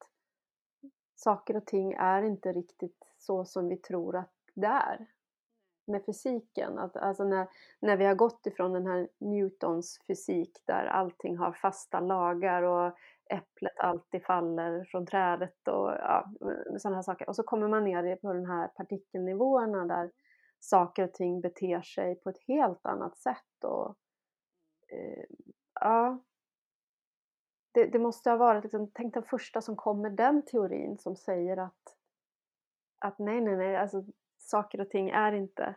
saker 1.15 1.57
och 1.57 1.65
ting 1.65 1.93
är 1.93 2.23
inte 2.23 2.51
riktigt 2.51 3.07
så 3.17 3.45
som 3.45 3.67
vi 3.67 3.77
tror 3.77 4.15
att 4.15 4.33
det 4.53 4.67
är 4.67 5.07
med 5.85 6.05
fysiken. 6.05 6.79
Att, 6.79 6.95
alltså 6.95 7.23
när, 7.23 7.47
när 7.79 7.97
vi 7.97 8.05
har 8.05 8.15
gått 8.15 8.45
ifrån 8.45 8.73
den 8.73 8.87
här 8.87 9.07
Newtons 9.17 9.99
fysik 10.07 10.61
där 10.65 10.85
allting 10.85 11.37
har 11.37 11.51
fasta 11.51 11.99
lagar 11.99 12.63
och 12.63 12.97
äpplet 13.29 13.79
alltid 13.79 14.23
faller 14.25 14.85
från 14.91 15.05
trädet 15.05 15.67
och 15.67 15.91
ja, 15.91 16.31
eh, 16.41 16.77
sådana 16.77 16.95
här 16.95 17.03
saker. 17.03 17.29
Och 17.29 17.35
så 17.35 17.43
kommer 17.43 17.67
man 17.67 17.83
ner 17.83 18.15
på 18.15 18.33
den 18.33 18.45
här 18.45 18.67
partikelnivåerna 18.67 19.85
där 19.85 20.11
saker 20.59 21.03
och 21.03 21.13
ting 21.13 21.41
beter 21.41 21.81
sig 21.81 22.15
på 22.15 22.29
ett 22.29 22.41
helt 22.47 22.85
annat 22.85 23.17
sätt. 23.17 23.63
Och, 23.63 23.95
eh, 24.87 25.25
ja, 25.73 26.23
det, 27.71 27.85
det, 27.85 27.99
måste 27.99 28.29
ha 28.29 28.37
varit, 28.37 28.63
liksom, 28.63 28.91
tänk 28.93 29.13
den 29.13 29.23
första 29.23 29.61
som 29.61 29.75
kom 29.75 30.01
med 30.01 30.11
den 30.11 30.45
teorin 30.45 30.97
som 30.97 31.15
säger 31.15 31.57
att, 31.57 31.97
att 32.99 33.19
nej, 33.19 33.41
nej, 33.41 33.55
nej, 33.55 33.75
alltså 33.75 34.03
saker 34.37 34.81
och 34.81 34.89
ting 34.89 35.09
är 35.09 35.31
inte 35.31 35.75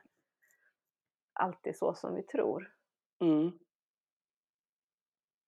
alltid 1.32 1.76
så 1.76 1.94
som 1.94 2.14
vi 2.14 2.22
tror. 2.22 2.72
Mm. 3.20 3.58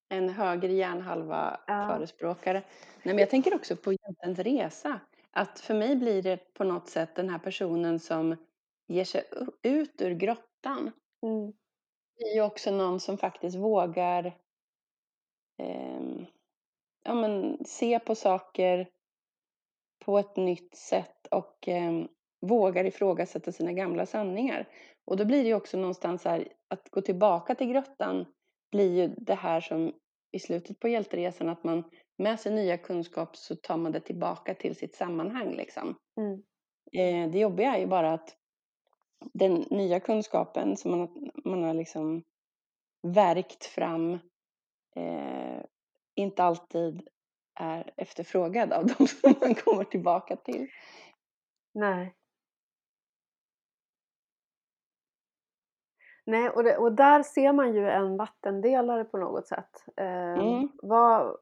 En 0.09 0.29
högre 0.29 0.73
hjärnhalva 0.73 1.61
ja. 1.66 1.88
förespråkare. 1.88 2.62
Nej, 3.03 3.14
men 3.14 3.18
jag 3.18 3.31
tänker 3.31 3.55
också 3.55 3.77
på 3.77 3.92
hjältens 3.92 4.38
resa. 4.38 5.01
Att 5.31 5.61
för 5.61 5.75
mig 5.75 5.97
blir 5.97 6.23
det 6.23 6.55
på 6.55 6.64
något 6.64 6.88
sätt 6.88 7.14
den 7.14 7.31
här 7.31 7.38
personen 7.38 8.01
som 8.01 8.37
ger 8.87 9.05
sig 9.05 9.25
ut 9.62 10.03
ur 10.03 10.14
grottan. 10.14 10.92
Mm. 11.23 11.53
Det 12.16 12.25
är 12.25 12.35
ju 12.35 12.42
också 12.42 12.71
någon 12.71 13.01
som 13.01 13.18
faktiskt 13.18 13.57
vågar 13.57 14.27
eh, 15.59 16.01
ja, 17.05 17.14
men, 17.14 17.59
se 17.64 17.99
på 17.99 18.14
saker 18.14 18.88
på 20.05 20.18
ett 20.18 20.37
nytt 20.37 20.77
sätt 20.77 21.27
och 21.31 21.68
eh, 21.68 22.05
vågar 22.40 22.85
ifrågasätta 22.85 23.53
sina 23.53 23.73
gamla 23.73 24.07
sanningar. 24.07 24.68
Och 25.05 25.16
då 25.16 25.25
blir 25.25 25.42
det 25.42 25.49
ju 25.49 25.55
också 25.55 25.77
någonstans 25.77 26.25
här, 26.25 26.49
att 26.68 26.90
gå 26.90 27.01
tillbaka 27.01 27.55
till 27.55 27.73
grottan 27.73 28.27
blir 28.70 28.96
ju 28.96 29.14
det 29.16 29.35
här 29.35 29.61
som 29.61 29.92
i 30.33 30.38
slutet 30.38 30.81
på 30.81 30.88
hjälteresan 30.88 31.48
att 31.48 31.64
man 31.64 31.85
med 32.18 32.40
sig 32.40 32.52
nya 32.52 32.78
kunskap 32.78 33.37
så 33.37 33.57
tar 33.57 33.76
man 33.76 33.92
det 33.92 34.00
tillbaka 34.00 34.54
till 34.54 34.76
sitt 34.76 34.94
sammanhang 34.94 35.54
liksom. 35.54 35.96
Mm. 36.16 36.42
Eh, 36.92 37.33
det 37.33 37.38
jobbiga 37.38 37.76
är 37.76 37.81
ju 37.81 37.87
bara 37.87 38.12
att 38.12 38.37
den 39.33 39.64
nya 39.70 40.00
kunskapen 40.00 40.76
som 40.76 40.90
man 40.90 41.00
har, 41.00 41.31
man 41.44 41.62
har 41.62 41.74
liksom 41.74 42.22
verkt 43.02 43.64
fram 43.64 44.12
eh, 44.96 45.61
inte 46.14 46.44
alltid 46.44 47.09
är 47.61 47.92
efterfrågad 47.96 48.72
av 48.72 48.87
de 48.98 49.07
som 49.07 49.35
man 49.40 49.54
kommer 49.54 49.85
tillbaka 49.85 50.37
till. 50.37 50.68
Nej. 51.74 52.14
Nej, 56.28 56.50
och, 56.50 56.64
det, 56.64 56.76
och 56.76 56.92
där 56.92 57.22
ser 57.22 57.52
man 57.52 57.74
ju 57.74 57.88
en 57.88 58.16
vattendelare 58.16 59.04
på 59.04 59.18
något 59.18 59.46
sätt. 59.46 59.84
Eh, 59.96 60.32
mm. 60.32 60.68
vad, 60.82 61.36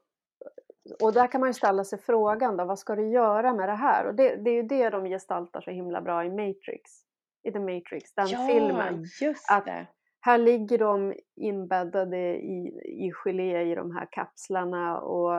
och 1.01 1.13
där 1.13 1.27
kan 1.27 1.41
man 1.41 1.49
ju 1.49 1.53
ställa 1.53 1.83
sig 1.83 1.99
frågan 1.99 2.57
då, 2.57 2.65
vad 2.65 2.79
ska 2.79 2.95
du 2.95 3.09
göra 3.09 3.53
med 3.53 3.69
det 3.69 3.75
här? 3.75 4.07
Och 4.07 4.15
det, 4.15 4.35
det 4.35 4.49
är 4.49 4.53
ju 4.53 4.63
det 4.63 4.89
de 4.89 5.05
gestaltar 5.05 5.61
så 5.61 5.71
himla 5.71 6.01
bra 6.01 6.25
i 6.25 6.29
Matrix. 6.29 6.91
I 7.43 7.51
The 7.51 7.59
Matrix, 7.59 8.13
den 8.13 8.27
ja, 8.27 8.47
filmen. 8.47 9.05
Just 9.21 9.51
att 9.51 9.65
det. 9.65 9.87
Här 10.19 10.37
ligger 10.37 10.77
de 10.77 11.13
inbäddade 11.35 12.35
i, 12.35 12.81
i 12.85 13.11
gelé 13.13 13.71
i 13.71 13.75
de 13.75 13.95
här 13.95 14.07
kapslarna 14.11 14.99
och 14.99 15.31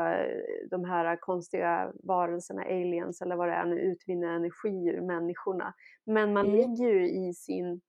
de 0.71 0.85
här 0.85 1.17
konstiga 1.17 1.93
varelserna, 2.03 2.63
aliens 2.63 3.23
eller 3.23 3.37
vad 3.37 3.49
det 3.49 3.55
är 3.55 3.65
nu, 3.65 3.81
utvinner 3.81 4.29
energi 4.29 4.89
ur 4.89 5.01
människorna. 5.01 5.75
Men 6.07 6.33
man 6.33 6.47
mm. 6.47 6.57
ligger 6.57 6.89
ju 6.89 7.11
i 7.11 7.35
sin 7.35 7.81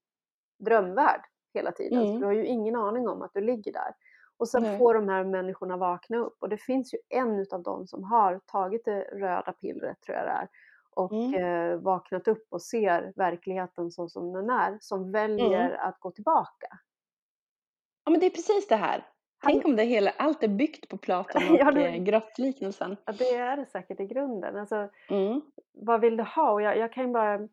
drömvärld 0.59 1.21
hela 1.53 1.71
tiden. 1.71 1.99
Mm. 1.99 2.13
Så 2.13 2.19
du 2.19 2.25
har 2.25 2.33
ju 2.33 2.45
ingen 2.45 2.75
aning 2.75 3.07
om 3.07 3.21
att 3.21 3.33
du 3.33 3.41
ligger 3.41 3.73
där. 3.73 3.93
Och 4.37 4.49
sen 4.49 4.63
Nej. 4.63 4.77
får 4.77 4.93
de 4.93 5.09
här 5.09 5.23
människorna 5.23 5.77
vakna 5.77 6.17
upp 6.17 6.37
och 6.39 6.49
det 6.49 6.57
finns 6.57 6.93
ju 6.93 6.97
en 7.09 7.39
utav 7.39 7.63
dem 7.63 7.87
som 7.87 8.03
har 8.03 8.39
tagit 8.45 8.85
det 8.85 9.01
röda 9.01 9.51
pillret 9.51 10.01
tror 10.01 10.17
jag 10.17 10.25
det 10.25 10.31
är 10.31 10.47
och 10.99 11.13
mm. 11.13 11.33
eh, 11.43 11.77
vaknat 11.77 12.27
upp 12.27 12.47
och 12.49 12.61
ser 12.61 13.13
verkligheten 13.15 13.91
så 13.91 14.09
som 14.09 14.33
den 14.33 14.49
är 14.49 14.77
som 14.81 15.11
väljer 15.11 15.65
mm. 15.65 15.79
att 15.79 15.99
gå 15.99 16.11
tillbaka. 16.11 16.67
Ja 18.05 18.11
men 18.11 18.19
det 18.19 18.25
är 18.25 18.29
precis 18.29 18.67
det 18.67 18.75
här. 18.75 19.07
Tänk 19.43 19.65
om 19.65 19.75
det 19.75 19.83
hela, 19.83 20.11
allt 20.11 20.43
är 20.43 20.47
byggt 20.47 20.89
på 20.89 20.97
Platon 20.97 21.41
och 21.49 21.57
ja, 21.59 21.71
det, 21.71 21.87
eh, 21.87 22.03
grottliknelsen. 22.03 22.97
Ja 23.05 23.13
det 23.13 23.35
är 23.35 23.57
det 23.57 23.65
säkert 23.65 23.99
i 23.99 24.05
grunden. 24.05 24.57
Alltså, 24.57 24.89
mm. 25.09 25.41
Vad 25.73 26.01
vill 26.01 26.17
du 26.17 26.23
ha? 26.23 26.51
Och 26.51 26.61
jag, 26.61 26.77
jag 26.77 26.93
kan 26.93 27.13
bara 27.13 27.47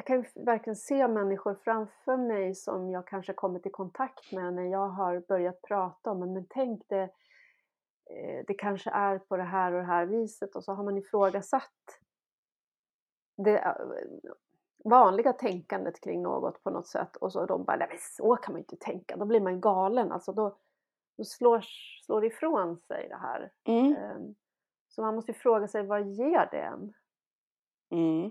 jag 0.00 0.06
kan 0.06 0.44
verkligen 0.44 0.76
se 0.76 1.08
människor 1.08 1.54
framför 1.54 2.16
mig 2.16 2.54
som 2.54 2.90
jag 2.90 3.06
kanske 3.06 3.32
kommit 3.32 3.66
i 3.66 3.70
kontakt 3.70 4.32
med 4.32 4.54
när 4.54 4.62
jag 4.62 4.88
har 4.88 5.20
börjat 5.28 5.62
prata 5.62 6.10
om 6.10 6.18
men 6.18 6.46
tänk 6.50 6.88
det, 6.88 7.02
eh, 8.10 8.44
det 8.46 8.54
kanske 8.54 8.90
är 8.90 9.18
på 9.18 9.36
det 9.36 9.42
här 9.42 9.72
och 9.72 9.80
det 9.80 9.86
här 9.86 10.06
viset 10.06 10.56
och 10.56 10.64
så 10.64 10.72
har 10.72 10.84
man 10.84 10.98
ifrågasatt 10.98 12.00
det 13.36 13.58
eh, 13.58 13.74
vanliga 14.84 15.32
tänkandet 15.32 16.00
kring 16.00 16.22
något 16.22 16.62
på 16.62 16.70
något 16.70 16.88
sätt 16.88 17.16
och 17.16 17.32
så 17.32 17.46
de 17.46 17.64
bara, 17.64 17.76
nej 17.76 17.88
men 17.88 17.98
så 18.00 18.36
kan 18.36 18.52
man 18.52 18.60
inte 18.60 18.76
tänka, 18.76 19.16
då 19.16 19.24
blir 19.24 19.40
man 19.40 19.60
galen 19.60 20.12
alltså 20.12 20.32
då, 20.32 20.56
då 21.16 21.24
slår, 21.24 21.60
slår 22.04 22.24
ifrån 22.24 22.80
sig 22.80 23.08
det 23.08 23.16
här. 23.16 23.52
Mm. 23.64 23.96
Ehm, 23.96 24.34
så 24.88 25.02
man 25.02 25.14
måste 25.14 25.32
fråga 25.32 25.68
sig, 25.68 25.86
vad 25.86 26.08
ger 26.08 26.48
det 26.50 26.60
en? 26.60 26.92
Mm. 27.90 28.30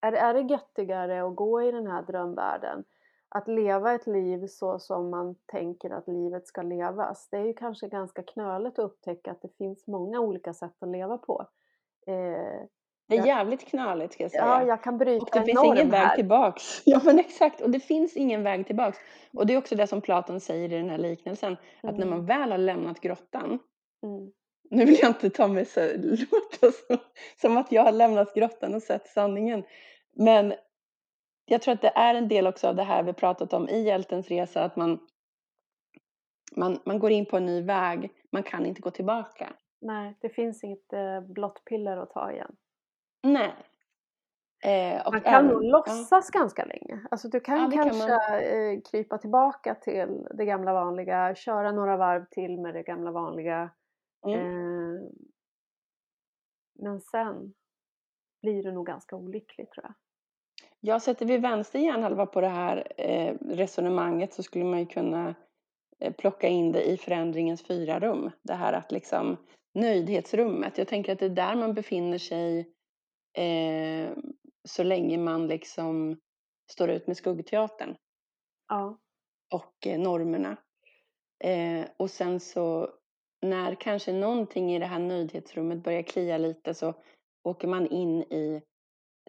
Är, 0.00 0.12
är 0.12 0.34
det 0.34 0.40
göttigare 0.40 1.26
att 1.26 1.36
gå 1.36 1.62
i 1.62 1.72
den 1.72 1.86
här 1.86 2.02
drömvärlden? 2.02 2.84
Att 3.28 3.48
leva 3.48 3.94
ett 3.94 4.06
liv 4.06 4.46
så 4.46 4.78
som 4.78 5.10
man 5.10 5.34
tänker 5.46 5.90
att 5.90 6.08
livet 6.08 6.46
ska 6.46 6.62
levas. 6.62 7.28
Det 7.30 7.36
är 7.36 7.44
ju 7.44 7.54
kanske 7.54 7.88
ganska 7.88 8.22
knöligt 8.22 8.78
att 8.78 8.84
upptäcka 8.84 9.30
att 9.30 9.42
det 9.42 9.56
finns 9.58 9.86
många 9.86 10.20
olika 10.20 10.54
sätt 10.54 10.74
att 10.80 10.88
leva 10.88 11.18
på. 11.18 11.46
Eh, 12.06 12.66
det 13.08 13.16
är 13.16 13.26
jävligt 13.26 13.68
knöligt 13.68 14.12
ska 14.12 14.24
jag 14.24 14.30
säga. 14.30 14.44
Ja, 14.44 14.66
jag 14.66 14.82
kan 14.82 14.98
bryta 14.98 15.24
Och 15.24 15.30
det 15.32 15.44
finns 15.44 15.64
ingen 15.64 15.90
väg 15.90 16.14
tillbaks. 16.14 16.82
Ja 16.84 17.00
men 17.04 17.18
exakt, 17.18 17.60
och 17.60 17.70
det 17.70 17.80
finns 17.80 18.16
ingen 18.16 18.42
väg 18.42 18.66
tillbaks. 18.66 18.98
Och 19.32 19.46
det 19.46 19.54
är 19.54 19.58
också 19.58 19.74
det 19.76 19.86
som 19.86 20.00
Platon 20.00 20.40
säger 20.40 20.72
i 20.72 20.76
den 20.76 20.90
här 20.90 20.98
liknelsen. 20.98 21.56
Mm. 21.82 21.94
Att 21.94 21.98
när 21.98 22.06
man 22.06 22.18
mm. 22.18 22.26
väl 22.26 22.50
har 22.50 22.58
lämnat 22.58 23.00
grottan. 23.00 23.58
Mm. 24.02 24.32
Nu 24.70 24.84
vill 24.84 24.98
jag 25.02 25.10
inte 25.10 25.30
ta 25.30 25.48
mig 25.48 25.64
så, 25.64 25.80
låta 25.96 26.72
som, 26.86 26.98
som 27.40 27.56
att 27.56 27.72
jag 27.72 27.82
har 27.82 27.92
lämnat 27.92 28.34
grottan 28.34 28.74
och 28.74 28.82
sett 28.82 29.06
sanningen. 29.06 29.64
Men 30.12 30.54
jag 31.44 31.62
tror 31.62 31.74
att 31.74 31.82
det 31.82 31.92
är 31.94 32.14
en 32.14 32.28
del 32.28 32.46
också 32.46 32.68
av 32.68 32.74
det 32.76 32.82
här 32.82 33.02
vi 33.02 33.12
pratat 33.12 33.52
om 33.52 33.68
i 33.68 33.82
hjältens 33.82 34.28
resa. 34.28 34.64
Att 34.64 34.76
man, 34.76 34.98
man, 36.56 36.80
man 36.84 36.98
går 36.98 37.10
in 37.10 37.26
på 37.26 37.36
en 37.36 37.46
ny 37.46 37.62
väg. 37.62 38.10
Man 38.32 38.42
kan 38.42 38.66
inte 38.66 38.80
gå 38.80 38.90
tillbaka. 38.90 39.52
Nej, 39.80 40.16
det 40.20 40.28
finns 40.28 40.64
inget 40.64 40.92
eh, 40.92 41.20
blått 41.20 41.64
piller 41.64 41.96
att 41.96 42.10
ta 42.10 42.32
igen. 42.32 42.56
Nej. 43.22 43.54
Eh, 44.64 45.10
Man 45.12 45.20
kan 45.20 45.46
nog 45.46 45.64
ja, 45.64 45.70
låtsas 45.70 46.30
ganska 46.30 46.64
länge. 46.64 47.00
Alltså 47.10 47.28
du 47.28 47.38
ja, 47.38 47.42
kan 47.44 47.70
kan 47.70 47.84
kanske 47.84 48.08
man. 48.08 48.40
eh, 48.42 48.80
krypa 48.90 49.18
tillbaka 49.18 49.74
till 49.74 50.26
det 50.34 50.44
gamla 50.44 50.72
vanliga, 50.72 51.34
köra 51.34 51.72
några 51.72 51.96
varv 51.96 52.24
till 52.30 52.60
med 52.60 52.74
det 52.74 52.82
gamla 52.82 53.10
vanliga. 53.10 53.70
Mm. 54.26 54.38
Eh, 54.38 55.02
men 56.78 57.00
sen 57.00 57.54
blir 58.42 58.62
du 58.62 58.72
nog 58.72 58.86
ganska 58.86 59.16
olycklig 59.16 59.70
tror 59.70 59.84
jag. 59.84 59.94
Ja, 60.80 61.00
sätter 61.00 61.26
vi 61.26 61.38
vänster 61.38 61.78
hjärnhalva 61.78 62.26
på 62.26 62.40
det 62.40 62.48
här 62.48 62.92
eh, 62.96 63.34
resonemanget 63.40 64.34
så 64.34 64.42
skulle 64.42 64.64
man 64.64 64.78
ju 64.78 64.86
kunna 64.86 65.34
eh, 65.98 66.12
plocka 66.12 66.48
in 66.48 66.72
det 66.72 66.84
i 66.84 66.96
förändringens 66.96 67.66
fyra 67.66 68.00
rum. 68.00 68.30
Det 68.42 68.54
här 68.54 68.72
att 68.72 68.92
liksom 68.92 69.36
nöjdhetsrummet. 69.74 70.78
Jag 70.78 70.88
tänker 70.88 71.12
att 71.12 71.18
det 71.18 71.26
är 71.26 71.30
där 71.30 71.54
man 71.54 71.74
befinner 71.74 72.18
sig 72.18 72.58
eh, 73.38 74.10
så 74.64 74.82
länge 74.82 75.18
man 75.18 75.46
liksom 75.46 76.20
står 76.70 76.90
ut 76.90 77.06
med 77.06 77.16
skuggteatern 77.16 77.96
Ja, 78.68 78.98
och 79.54 79.86
eh, 79.86 79.98
normerna. 79.98 80.56
Eh, 81.44 81.86
och 81.96 82.10
sen 82.10 82.40
så 82.40 82.90
när 83.42 83.74
kanske 83.74 84.12
någonting 84.12 84.74
i 84.74 84.78
det 84.78 84.86
här 84.86 84.98
nöjdhetsrummet 84.98 85.82
börjar 85.82 86.02
klia 86.02 86.38
lite 86.38 86.74
så 86.74 86.94
åker 87.42 87.68
man 87.68 87.86
in 87.86 88.22
i 88.22 88.62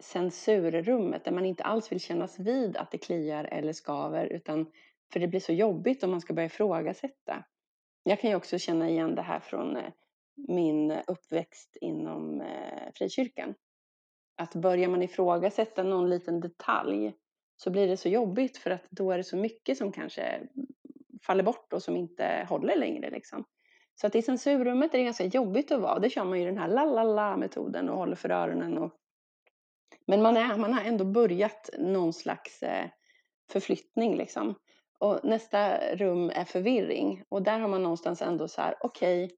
censurrummet 0.02 1.24
där 1.24 1.32
man 1.32 1.46
inte 1.46 1.64
alls 1.64 1.92
vill 1.92 2.00
kännas 2.00 2.38
vid 2.38 2.76
att 2.76 2.90
det 2.90 2.98
kliar 2.98 3.44
eller 3.44 3.72
skaver 3.72 4.26
utan 4.26 4.72
för 5.12 5.20
det 5.20 5.28
blir 5.28 5.40
så 5.40 5.52
jobbigt 5.52 6.02
om 6.02 6.10
man 6.10 6.20
ska 6.20 6.34
börja 6.34 6.46
ifrågasätta. 6.46 7.44
Jag 8.02 8.20
kan 8.20 8.30
ju 8.30 8.36
också 8.36 8.58
känna 8.58 8.90
igen 8.90 9.14
det 9.14 9.22
här 9.22 9.40
från 9.40 9.76
eh, 9.76 9.92
min 10.48 10.90
uppväxt 11.06 11.76
inom 11.80 12.40
eh, 12.40 12.92
frikyrkan. 12.94 13.54
Att 14.36 14.54
börjar 14.54 14.88
man 14.88 15.02
ifrågasätta 15.02 15.82
någon 15.82 16.10
liten 16.10 16.40
detalj 16.40 17.12
så 17.56 17.70
blir 17.70 17.88
det 17.88 17.96
så 17.96 18.08
jobbigt 18.08 18.56
för 18.56 18.70
att 18.70 18.86
då 18.90 19.10
är 19.12 19.18
det 19.18 19.24
så 19.24 19.36
mycket 19.36 19.78
som 19.78 19.92
kanske 19.92 20.48
faller 21.22 21.42
bort 21.42 21.72
och 21.72 21.82
som 21.82 21.96
inte 21.96 22.46
håller 22.48 22.76
längre. 22.76 23.10
Liksom. 23.10 23.44
Så 24.00 24.06
att 24.06 24.14
i 24.14 24.22
censurrummet 24.22 24.94
är 24.94 24.98
det 24.98 25.04
ganska 25.04 25.24
jobbigt 25.24 25.72
att 25.72 25.80
vara. 25.80 25.98
Det 25.98 26.10
kör 26.10 26.24
man 26.24 26.40
ju 26.40 26.46
den 26.46 26.58
här 26.58 26.68
la 26.68 26.84
la 26.84 27.02
la 27.02 27.36
metoden 27.36 27.88
och 27.88 27.98
håller 27.98 28.16
för 28.16 28.30
öronen. 28.30 28.78
Och... 28.78 28.92
Men 30.06 30.22
man, 30.22 30.36
är, 30.36 30.56
man 30.56 30.74
har 30.74 30.84
ändå 30.84 31.04
börjat 31.04 31.70
någon 31.78 32.12
slags 32.12 32.62
eh, 32.62 32.86
förflyttning 33.52 34.16
liksom. 34.16 34.54
Och 34.98 35.20
nästa 35.24 35.78
rum 35.96 36.30
är 36.30 36.44
förvirring. 36.44 37.24
Och 37.28 37.42
där 37.42 37.58
har 37.58 37.68
man 37.68 37.82
någonstans 37.82 38.22
ändå 38.22 38.48
så 38.48 38.60
här, 38.60 38.74
okej, 38.80 39.24
okay, 39.24 39.36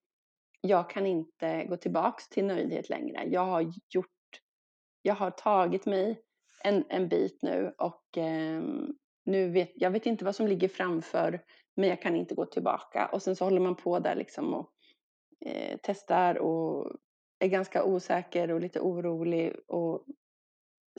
jag 0.61 0.91
kan 0.91 1.07
inte 1.07 1.65
gå 1.65 1.77
tillbaks 1.77 2.29
till 2.29 2.45
nöjdhet 2.45 2.89
längre. 2.89 3.25
Jag 3.27 3.45
har 3.45 3.61
gjort, 3.91 4.41
jag 5.03 5.15
har 5.15 5.31
tagit 5.31 5.87
mig 5.87 6.21
en, 6.65 6.85
en 6.89 7.09
bit 7.09 7.39
nu 7.43 7.75
och 7.79 8.19
eh, 8.19 8.63
nu 9.25 9.49
vet, 9.49 9.73
jag 9.75 9.91
vet 9.91 10.07
inte 10.07 10.25
vad 10.25 10.37
som 10.37 10.47
ligger 10.47 10.69
framför 10.69 11.41
men 11.81 11.89
jag 11.89 12.03
kan 12.03 12.17
inte 12.17 12.35
gå 12.35 12.47
tillbaka. 12.47 13.07
Och 13.13 13.23
sen 13.23 13.37
så 13.37 13.45
håller 13.45 13.61
man 13.61 13.77
på 13.77 13.99
där 13.99 14.15
liksom 14.15 14.55
och 14.55 14.73
eh, 15.41 15.79
testar 15.83 16.39
och 16.39 16.93
är 17.39 17.49
ganska 17.49 17.85
osäker 17.85 18.51
och 18.51 18.61
lite 18.61 18.81
orolig 18.81 19.57
och 19.67 20.05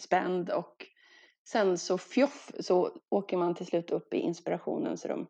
spänd 0.01 0.49
och 0.49 0.85
sen 1.49 1.77
så 1.77 1.97
fjoff 1.97 2.51
så 2.59 2.97
åker 3.09 3.37
man 3.37 3.55
till 3.55 3.65
slut 3.65 3.91
upp 3.91 4.13
i 4.13 4.17
inspirationens 4.17 5.05
rum. 5.05 5.27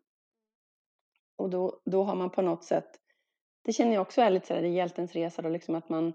Och 1.36 1.50
då, 1.50 1.80
då 1.84 2.02
har 2.02 2.14
man 2.14 2.30
på 2.30 2.42
något 2.42 2.64
sätt, 2.64 3.00
det 3.64 3.72
känner 3.72 3.92
jag 3.92 4.02
också 4.02 4.20
är 4.20 4.30
lite 4.30 4.46
sådär 4.46 4.62
i 4.62 4.74
hjältens 4.74 5.12
resa 5.12 5.42
då, 5.42 5.48
liksom 5.48 5.74
att 5.74 5.88
man, 5.88 6.12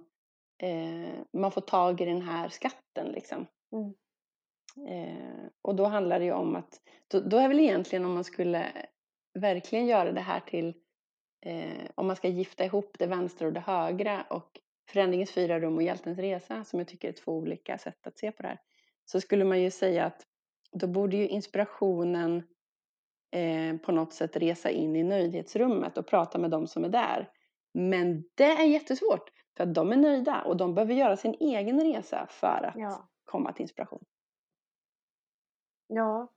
eh, 0.64 1.14
man 1.34 1.52
får 1.52 1.62
tag 1.62 2.02
i 2.02 2.06
den 2.06 2.22
här 2.22 2.50
skatten 2.50 3.08
liksom. 3.08 3.48
mm. 3.72 3.94
Eh, 4.88 5.46
och 5.62 5.76
då 5.76 5.86
handlar 5.86 6.20
det 6.20 6.26
ju 6.26 6.32
om 6.32 6.56
att, 6.56 6.82
då, 7.08 7.20
då, 7.20 7.38
är 7.38 7.48
väl 7.48 7.60
egentligen 7.60 8.06
om 8.06 8.14
man 8.14 8.24
skulle 8.24 8.72
verkligen 9.38 9.88
göra 9.88 10.12
det 10.12 10.22
här 10.22 10.40
till, 10.40 10.74
eh, 11.42 11.90
om 11.96 12.08
man 12.08 12.16
ska 12.16 12.28
gifta 12.28 12.66
ihop 12.66 12.96
det 13.00 13.08
vänstra 13.08 13.48
och 13.48 13.54
det 13.54 13.60
högra 13.60 14.24
och 14.30 14.60
förändringens 14.90 15.32
fyra 15.32 15.60
rum 15.60 15.76
och 15.76 15.84
hjältens 15.84 16.20
resa, 16.20 16.64
som 16.64 16.80
jag 16.80 16.88
tycker 16.88 17.08
är 17.08 17.14
två 17.14 17.32
olika 17.32 17.78
sätt 17.78 18.08
att 18.08 18.20
se 18.20 18.32
på 18.32 18.42
det 18.42 18.48
här, 18.48 18.60
så 19.06 19.22
skulle 19.22 19.46
man 19.46 19.62
ju 19.62 19.72
säga 19.72 20.06
att 20.06 20.26
då 20.72 20.88
borde 20.88 21.18
ju 21.18 21.28
inspirationen 21.28 22.44
eh, 23.32 23.78
på 23.78 23.92
något 23.92 24.14
sätt 24.14 24.36
resa 24.36 24.70
in 24.70 24.96
i 24.96 25.04
nöjdhetsrummet 25.04 25.98
och 25.98 26.08
prata 26.08 26.40
med 26.40 26.52
de 26.52 26.68
som 26.68 26.84
är 26.84 26.90
där. 26.90 27.30
Men 27.74 28.24
det 28.36 28.52
är 28.52 28.66
jättesvårt, 28.66 29.30
för 29.58 29.64
att 29.64 29.74
de 29.74 29.92
är 29.92 29.98
nöjda 29.98 30.42
och 30.42 30.58
de 30.58 30.76
behöver 30.76 30.94
göra 30.94 31.18
sin 31.18 31.36
egen 31.40 31.82
resa 31.82 32.28
för 32.30 32.66
att 32.66 32.76
ja. 32.78 33.10
komma 33.26 33.54
till 33.54 33.62
inspiration. 33.62 34.06
Ja. 35.88 36.34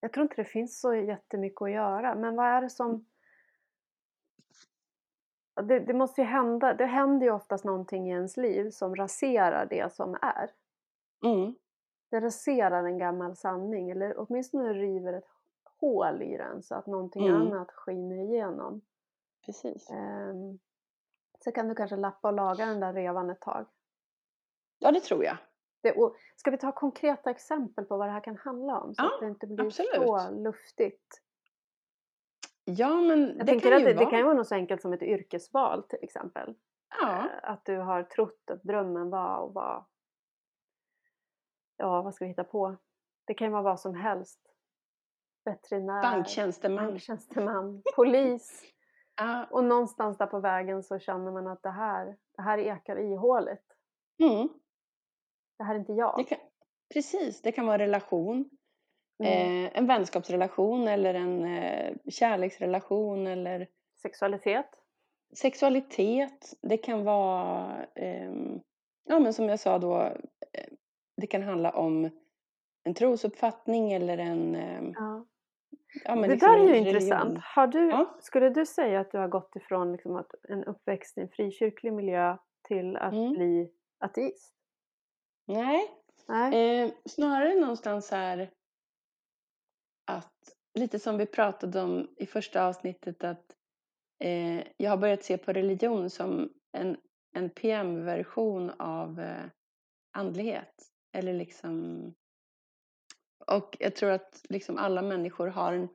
Jag 0.00 0.12
tror 0.12 0.22
inte 0.22 0.36
det 0.36 0.44
finns 0.44 0.80
så 0.80 0.94
jättemycket 0.94 1.62
att 1.62 1.70
göra, 1.70 2.14
men 2.14 2.36
vad 2.36 2.46
är 2.46 2.60
det 2.62 2.70
som... 2.70 3.06
Det, 5.62 5.78
det 5.78 5.94
måste 5.94 6.20
ju 6.20 6.26
hända, 6.26 6.74
det 6.74 6.86
händer 6.86 7.26
ju 7.26 7.32
oftast 7.32 7.64
någonting 7.64 8.08
i 8.08 8.10
ens 8.10 8.36
liv 8.36 8.70
som 8.70 8.96
raserar 8.96 9.66
det 9.66 9.92
som 9.92 10.14
är. 10.22 10.50
Mm. 11.24 11.54
Det 12.10 12.20
raserar 12.20 12.84
en 12.84 12.98
gammal 12.98 13.36
sanning, 13.36 13.90
eller 13.90 14.14
åtminstone 14.18 14.72
river 14.72 15.12
ett 15.12 15.28
hål 15.80 16.22
i 16.22 16.36
den 16.36 16.62
så 16.62 16.74
att 16.74 16.86
någonting 16.86 17.26
Mm. 17.28 17.40
annat 17.42 17.70
skiner 17.72 18.16
igenom. 18.16 18.80
Precis. 19.46 19.90
Ehm, 19.90 20.58
så 21.44 21.52
kan 21.52 21.68
du 21.68 21.74
kanske 21.74 21.96
lappa 21.96 22.28
och 22.28 22.34
laga 22.34 22.66
den 22.66 22.80
där 22.80 22.92
revan 22.92 23.30
ett 23.30 23.40
tag. 23.40 23.66
Ja, 24.78 24.92
det 24.92 25.00
tror 25.00 25.24
jag. 25.24 25.36
Det, 25.82 25.92
och 25.92 26.16
ska 26.36 26.50
vi 26.50 26.58
ta 26.58 26.72
konkreta 26.72 27.30
exempel 27.30 27.84
på 27.84 27.96
vad 27.96 28.08
det 28.08 28.12
här 28.12 28.24
kan 28.24 28.36
handla 28.36 28.80
om? 28.80 28.94
Så 28.94 29.02
Ja, 29.02 29.14
att 29.14 29.20
det 29.20 29.26
inte 29.26 29.46
blir 29.46 29.66
absolut. 29.66 29.90
så 29.94 30.30
luftigt. 30.30 31.22
Ja, 32.64 33.00
men 33.00 33.20
Jag 33.20 33.38
det 33.38 33.44
tänker 33.46 33.68
kan 33.70 33.76
att 33.76 33.80
ju 33.80 33.84
det, 33.84 33.92
det 33.92 33.98
vara. 33.98 34.10
kan 34.10 34.18
ju 34.18 34.24
vara 34.24 34.34
något 34.34 34.48
så 34.48 34.54
enkelt 34.54 34.82
som 34.82 34.92
ett 34.92 35.02
yrkesval 35.02 35.82
till 35.82 35.98
exempel. 36.02 36.54
Ja, 37.00 37.18
Eh, 37.18 37.50
Att 37.50 37.64
du 37.64 37.76
har 37.78 38.02
trott 38.02 38.50
att 38.50 38.62
drömmen 38.62 39.10
var 39.10 39.46
att 39.48 39.54
vara, 39.54 39.84
ja 41.76 42.02
vad 42.02 42.14
ska 42.14 42.24
vi 42.24 42.28
hitta 42.28 42.44
på? 42.44 42.76
Det 43.24 43.34
kan 43.34 43.46
ju 43.46 43.52
vara 43.52 43.62
vad 43.62 43.80
som 43.80 43.94
helst. 43.94 44.40
Veterinär, 45.44 46.02
banktjänsteman. 46.02 46.86
banktjänsteman, 46.86 47.82
polis. 47.96 48.62
Ja. 49.16 49.46
Och 49.50 49.64
någonstans 49.64 50.18
där 50.18 50.26
på 50.26 50.40
vägen 50.40 50.82
så 50.82 50.98
känner 50.98 51.32
man 51.32 51.46
att 51.46 51.62
det 51.62 51.70
här, 51.70 52.16
det 52.36 52.42
här 52.42 52.58
ekar 52.58 52.96
ihåligt. 52.96 53.76
Mm. 54.18 54.48
Det 55.60 55.64
här 55.64 55.74
är 55.74 55.78
inte 55.78 55.92
jag. 55.92 56.14
Det 56.18 56.24
kan, 56.24 56.38
precis, 56.94 57.42
det 57.42 57.52
kan 57.52 57.66
vara 57.66 57.74
en 57.74 57.80
relation. 57.80 58.50
Mm. 59.24 59.64
Eh, 59.66 59.70
en 59.78 59.86
vänskapsrelation 59.86 60.88
eller 60.88 61.14
en 61.14 61.44
eh, 61.44 61.94
kärleksrelation 62.08 63.26
eller 63.26 63.68
Sexualitet. 64.02 64.66
sexualitet. 65.36 66.54
Det 66.62 66.76
kan 66.76 67.04
vara, 67.04 67.84
ehm, 67.94 68.60
ja 69.08 69.18
men 69.18 69.32
som 69.34 69.48
jag 69.48 69.60
sa 69.60 69.78
då, 69.78 70.00
eh, 70.02 70.12
det 71.16 71.26
kan 71.26 71.42
handla 71.42 71.70
om 71.70 72.10
en 72.84 72.94
trosuppfattning 72.94 73.92
eller 73.92 74.18
en... 74.18 74.54
ehm, 74.54 74.92
Ja. 74.96 75.26
ja, 76.04 76.14
det 76.16 76.28
liksom 76.28 76.48
där 76.48 76.58
är 76.58 76.62
ju 76.62 76.68
religion. 76.68 76.86
intressant. 76.88 77.38
Har 77.42 77.66
du, 77.66 77.88
Ja. 77.88 78.16
Skulle 78.20 78.50
du 78.50 78.66
säga 78.66 79.00
att 79.00 79.10
du 79.12 79.18
har 79.18 79.28
gått 79.28 79.56
ifrån 79.56 79.92
liksom 79.92 80.16
att 80.16 80.30
en 80.48 80.64
uppväxt 80.64 81.18
i 81.18 81.20
en 81.20 81.28
frikyrklig 81.28 81.92
miljö 81.92 82.36
till 82.68 82.96
att 82.96 83.12
Mm. 83.12 83.32
bli 83.32 83.70
ateist? 83.98 84.54
Nej, 85.52 85.88
Nej? 86.28 86.82
Eh, 86.82 86.92
snarare 87.04 87.54
någonstans 87.54 88.10
här 88.10 88.50
att, 90.06 90.56
lite 90.74 90.98
som 90.98 91.18
vi 91.18 91.26
pratade 91.26 91.80
om 91.80 92.08
i 92.16 92.26
första 92.26 92.66
avsnittet, 92.66 93.24
att 93.24 93.56
eh, 94.18 94.62
jag 94.76 94.90
har 94.90 94.96
börjat 94.96 95.24
se 95.24 95.38
på 95.38 95.52
religion 95.52 96.10
som 96.10 96.52
en, 96.72 96.96
en 97.32 97.50
PM-version 97.50 98.70
av 98.70 99.20
eh, 99.20 99.44
andlighet. 100.12 100.74
Eller 101.12 101.34
liksom... 101.34 102.04
Och 103.46 103.76
jag 103.80 103.96
tror 103.96 104.10
att 104.10 104.42
liksom 104.48 104.78
alla 104.78 105.02
människor 105.02 105.46
har 105.46 105.72
en 105.72 105.88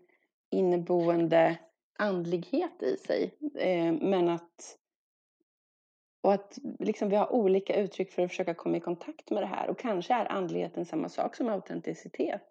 inneboende 0.52 1.58
andlighet 2.00 2.84
i 2.84 2.98
sig. 2.98 3.38
Eh, 3.56 3.94
men 3.94 4.30
att 4.30 4.78
och 6.26 6.34
att 6.34 6.60
liksom 6.80 7.10
vi 7.10 7.16
har 7.16 7.34
olika 7.34 7.76
uttryck 7.76 8.12
för 8.12 8.22
att 8.22 8.30
försöka 8.30 8.54
komma 8.54 8.78
i 8.78 8.80
kontakt 8.80 9.32
med 9.32 9.44
det 9.44 9.48
här. 9.48 9.70
Och 9.70 9.80
kanske 9.80 10.14
är 10.14 10.32
andligheten 10.32 10.86
samma 10.86 11.10
sak 11.10 11.36
som 11.36 11.50
autenticitet. 11.50 12.42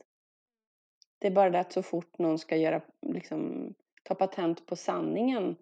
Det 1.19 1.27
är 1.27 1.31
bara 1.31 1.51
det 1.51 1.61
att 1.61 1.73
så 1.73 1.83
fort 1.83 2.19
någon 2.19 2.39
ska 2.39 2.57
göra, 2.57 2.83
liksom, 3.01 3.75
ta 4.03 4.15
patent 4.15 4.67
på 4.67 4.77
sanningen 4.77 5.57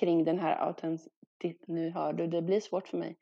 kring 0.00 0.24
den 0.24 0.38
här 0.38 0.66
autenticiteten. 0.66 1.74
nu 1.74 1.90
hör 1.90 2.12
du, 2.12 2.26
det 2.26 2.42
blir 2.42 2.60
svårt 2.60 2.88
för 2.88 2.98
mig. 2.98 3.16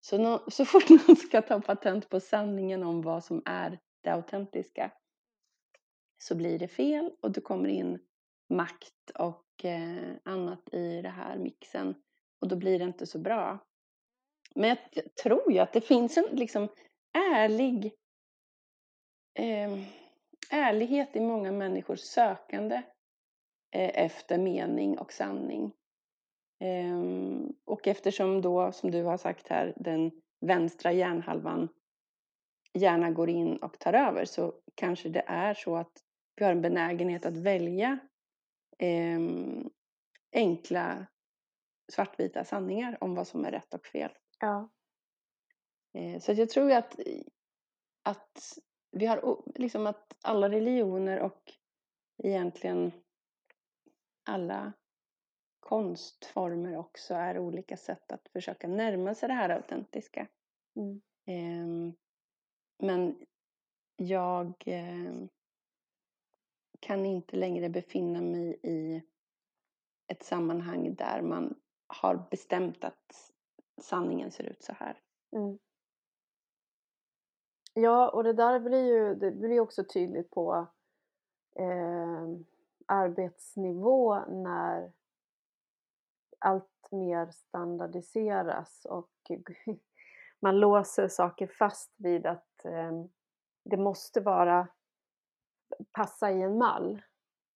Så, 0.00 0.18
no, 0.18 0.40
så 0.50 0.64
fort 0.64 0.88
någon 0.88 1.16
ska 1.16 1.42
ta 1.42 1.60
patent 1.60 2.08
på 2.08 2.20
sanningen 2.20 2.82
om 2.82 3.02
vad 3.02 3.24
som 3.24 3.42
är 3.44 3.78
det 4.00 4.10
autentiska 4.10 4.90
så 6.18 6.34
blir 6.34 6.58
det 6.58 6.68
fel 6.68 7.10
och 7.20 7.30
det 7.30 7.40
kommer 7.40 7.68
in 7.68 7.98
makt 8.48 9.10
och 9.18 9.64
eh, 9.64 10.12
annat 10.24 10.74
i 10.74 11.02
det 11.02 11.08
här 11.08 11.38
mixen. 11.38 11.94
Och 12.40 12.48
då 12.48 12.56
blir 12.56 12.78
det 12.78 12.84
inte 12.84 13.06
så 13.06 13.18
bra. 13.18 13.58
Men 14.54 14.68
jag, 14.68 14.78
jag 14.90 15.14
tror 15.14 15.52
ju 15.52 15.58
att 15.58 15.72
det 15.72 15.80
finns 15.80 16.16
en, 16.16 16.24
liksom, 16.32 16.68
ärlig 17.34 17.92
eh, 19.34 19.78
ärlighet 20.50 21.16
i 21.16 21.20
många 21.20 21.52
människors 21.52 22.00
sökande 22.00 22.82
eh, 23.70 24.04
efter 24.04 24.38
mening 24.38 24.98
och 24.98 25.12
sanning. 25.12 25.72
Eh, 26.60 27.00
och 27.64 27.88
eftersom 27.88 28.42
då, 28.42 28.72
som 28.72 28.90
du 28.90 29.02
har 29.02 29.16
sagt 29.16 29.48
här, 29.48 29.72
den 29.76 30.10
vänstra 30.40 30.92
hjärnhalvan 30.92 31.68
gärna 32.74 33.10
går 33.10 33.30
in 33.30 33.56
och 33.56 33.78
tar 33.78 33.92
över 33.92 34.24
så 34.24 34.54
kanske 34.74 35.08
det 35.08 35.24
är 35.26 35.54
så 35.54 35.76
att 35.76 35.92
vi 36.36 36.44
har 36.44 36.52
en 36.52 36.62
benägenhet 36.62 37.26
att 37.26 37.36
välja 37.36 37.98
eh, 38.78 39.20
enkla 40.32 41.06
svartvita 41.92 42.44
sanningar 42.44 42.98
om 43.00 43.14
vad 43.14 43.28
som 43.28 43.44
är 43.44 43.50
rätt 43.50 43.74
och 43.74 43.86
fel. 43.86 44.10
Ja. 44.40 44.68
Eh, 45.92 46.20
så 46.20 46.32
jag 46.32 46.50
tror 46.50 46.72
att, 46.72 47.00
att 48.02 48.58
vi 48.90 49.06
har 49.06 49.42
liksom 49.54 49.86
att 49.86 50.16
alla 50.22 50.48
religioner 50.48 51.20
och 51.20 51.52
egentligen 52.22 52.92
alla 54.24 54.72
konstformer 55.60 56.76
också 56.76 57.14
är 57.14 57.38
olika 57.38 57.76
sätt 57.76 58.12
att 58.12 58.28
försöka 58.28 58.68
närma 58.68 59.14
sig 59.14 59.28
det 59.28 59.34
här 59.34 59.48
autentiska. 59.48 60.26
Mm. 60.76 61.00
Eh, 61.26 61.94
men 62.78 63.26
jag 63.96 64.54
eh, 64.66 65.14
kan 66.80 67.06
inte 67.06 67.36
längre 67.36 67.68
befinna 67.68 68.20
mig 68.20 68.60
i 68.62 69.02
ett 70.06 70.22
sammanhang 70.22 70.94
där 70.94 71.22
man 71.22 71.60
har 71.86 72.26
bestämt 72.30 72.84
att 72.84 73.32
sanningen 73.82 74.30
ser 74.30 74.44
ut 74.44 74.62
så 74.62 74.72
här. 74.72 75.00
Mm. 75.32 75.58
Ja, 77.74 78.08
och 78.08 78.24
det 78.24 78.32
där 78.32 78.60
blir 78.60 78.84
ju 78.84 79.14
det 79.14 79.30
blir 79.30 79.60
också 79.60 79.84
tydligt 79.84 80.30
på 80.30 80.66
eh, 81.56 82.28
arbetsnivå 82.86 84.18
när 84.28 84.92
allt 86.38 86.88
mer 86.90 87.30
standardiseras 87.30 88.84
och 88.84 89.10
man 90.40 90.60
låser 90.60 91.08
saker 91.08 91.46
fast 91.46 91.94
vid 91.96 92.26
att 92.26 92.64
eh, 92.64 92.92
det 93.64 93.76
måste 93.76 94.20
vara 94.20 94.68
passa 95.92 96.30
i 96.30 96.42
en 96.42 96.58
mall. 96.58 97.02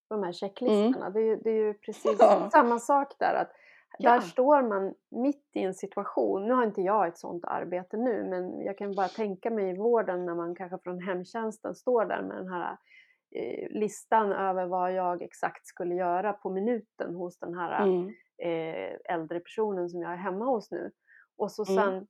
De 0.09 0.15
här 0.15 0.23
mm. 0.23 0.33
checklistorna. 0.33 1.07
Mm. 1.07 1.13
Det, 1.13 1.21
är 1.21 1.25
ju, 1.25 1.37
det 1.37 1.51
är 1.51 1.65
ju 1.65 1.75
precis 1.75 2.17
ja. 2.19 2.51
samma 2.51 2.79
sak 2.79 3.19
där. 3.19 3.35
Att 3.35 3.53
Ja. 3.99 4.11
Där 4.11 4.21
står 4.21 4.63
man 4.63 4.95
mitt 5.11 5.51
i 5.55 5.61
en 5.61 5.75
situation, 5.75 6.47
nu 6.47 6.55
har 6.55 6.65
inte 6.65 6.81
jag 6.81 7.09
ett 7.09 7.19
sånt 7.19 7.45
arbete 7.45 7.97
nu, 7.97 8.25
men 8.25 8.61
jag 8.61 8.79
kan 8.79 8.95
bara 8.95 9.09
tänka 9.09 9.51
mig 9.51 9.71
i 9.71 9.77
vården 9.77 10.27
när 10.27 10.35
man 10.35 10.55
kanske 10.55 10.79
från 10.79 11.03
hemtjänsten 11.03 11.75
står 11.75 12.05
där 12.05 12.23
med 12.23 12.37
den 12.37 12.49
här 12.49 12.77
eh, 13.37 13.69
listan 13.71 14.33
över 14.33 14.67
vad 14.67 14.93
jag 14.93 15.23
exakt 15.23 15.67
skulle 15.67 15.95
göra 15.95 16.33
på 16.33 16.51
minuten 16.51 17.15
hos 17.15 17.39
den 17.39 17.55
här 17.55 17.83
mm. 17.83 18.09
eh, 18.39 19.15
äldre 19.15 19.41
personen 19.41 19.89
som 19.89 20.03
jag 20.03 20.13
är 20.13 20.17
hemma 20.17 20.45
hos 20.45 20.71
nu. 20.71 20.91
Och 21.37 21.53
så 21.53 21.65
mm. 21.69 21.85
sen 21.85 22.07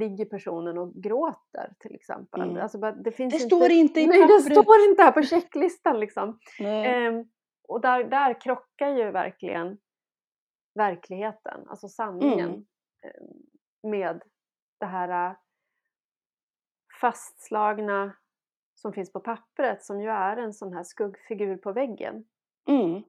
ligger 0.00 0.24
personen 0.24 0.78
och 0.78 0.94
gråter 0.94 1.72
till 1.78 1.94
exempel. 1.94 2.40
Mm. 2.42 2.62
Alltså, 2.62 2.78
det 2.78 3.12
finns 3.12 3.32
det 3.34 3.36
inte, 3.42 3.56
står 3.56 3.70
inte 3.70 4.00
i 4.00 4.06
nej, 4.06 4.26
det 4.26 4.54
står 4.54 4.88
inte 4.88 5.02
här 5.02 5.12
på 5.12 5.22
checklistan 5.22 6.00
liksom. 6.00 6.38
Eh, 6.60 7.24
och 7.68 7.80
där, 7.80 8.04
där 8.04 8.40
krockar 8.40 8.88
ju 8.88 9.10
verkligen 9.10 9.78
verkligheten, 10.74 11.68
alltså 11.68 11.88
sanningen 11.88 12.48
mm. 12.48 12.64
Eh, 13.04 13.90
med 13.90 14.22
det 14.80 14.86
här 14.86 15.30
äh, 15.30 15.36
fastslagna 17.00 18.16
som 18.74 18.92
finns 18.92 19.12
på 19.12 19.20
pappret 19.20 19.84
som 19.84 20.00
ju 20.00 20.08
är 20.08 20.36
en 20.36 20.54
sån 20.54 20.72
här 20.72 20.84
skuggfigur 20.84 21.56
på 21.56 21.72
väggen. 21.72 22.24
Mm. 22.68 23.02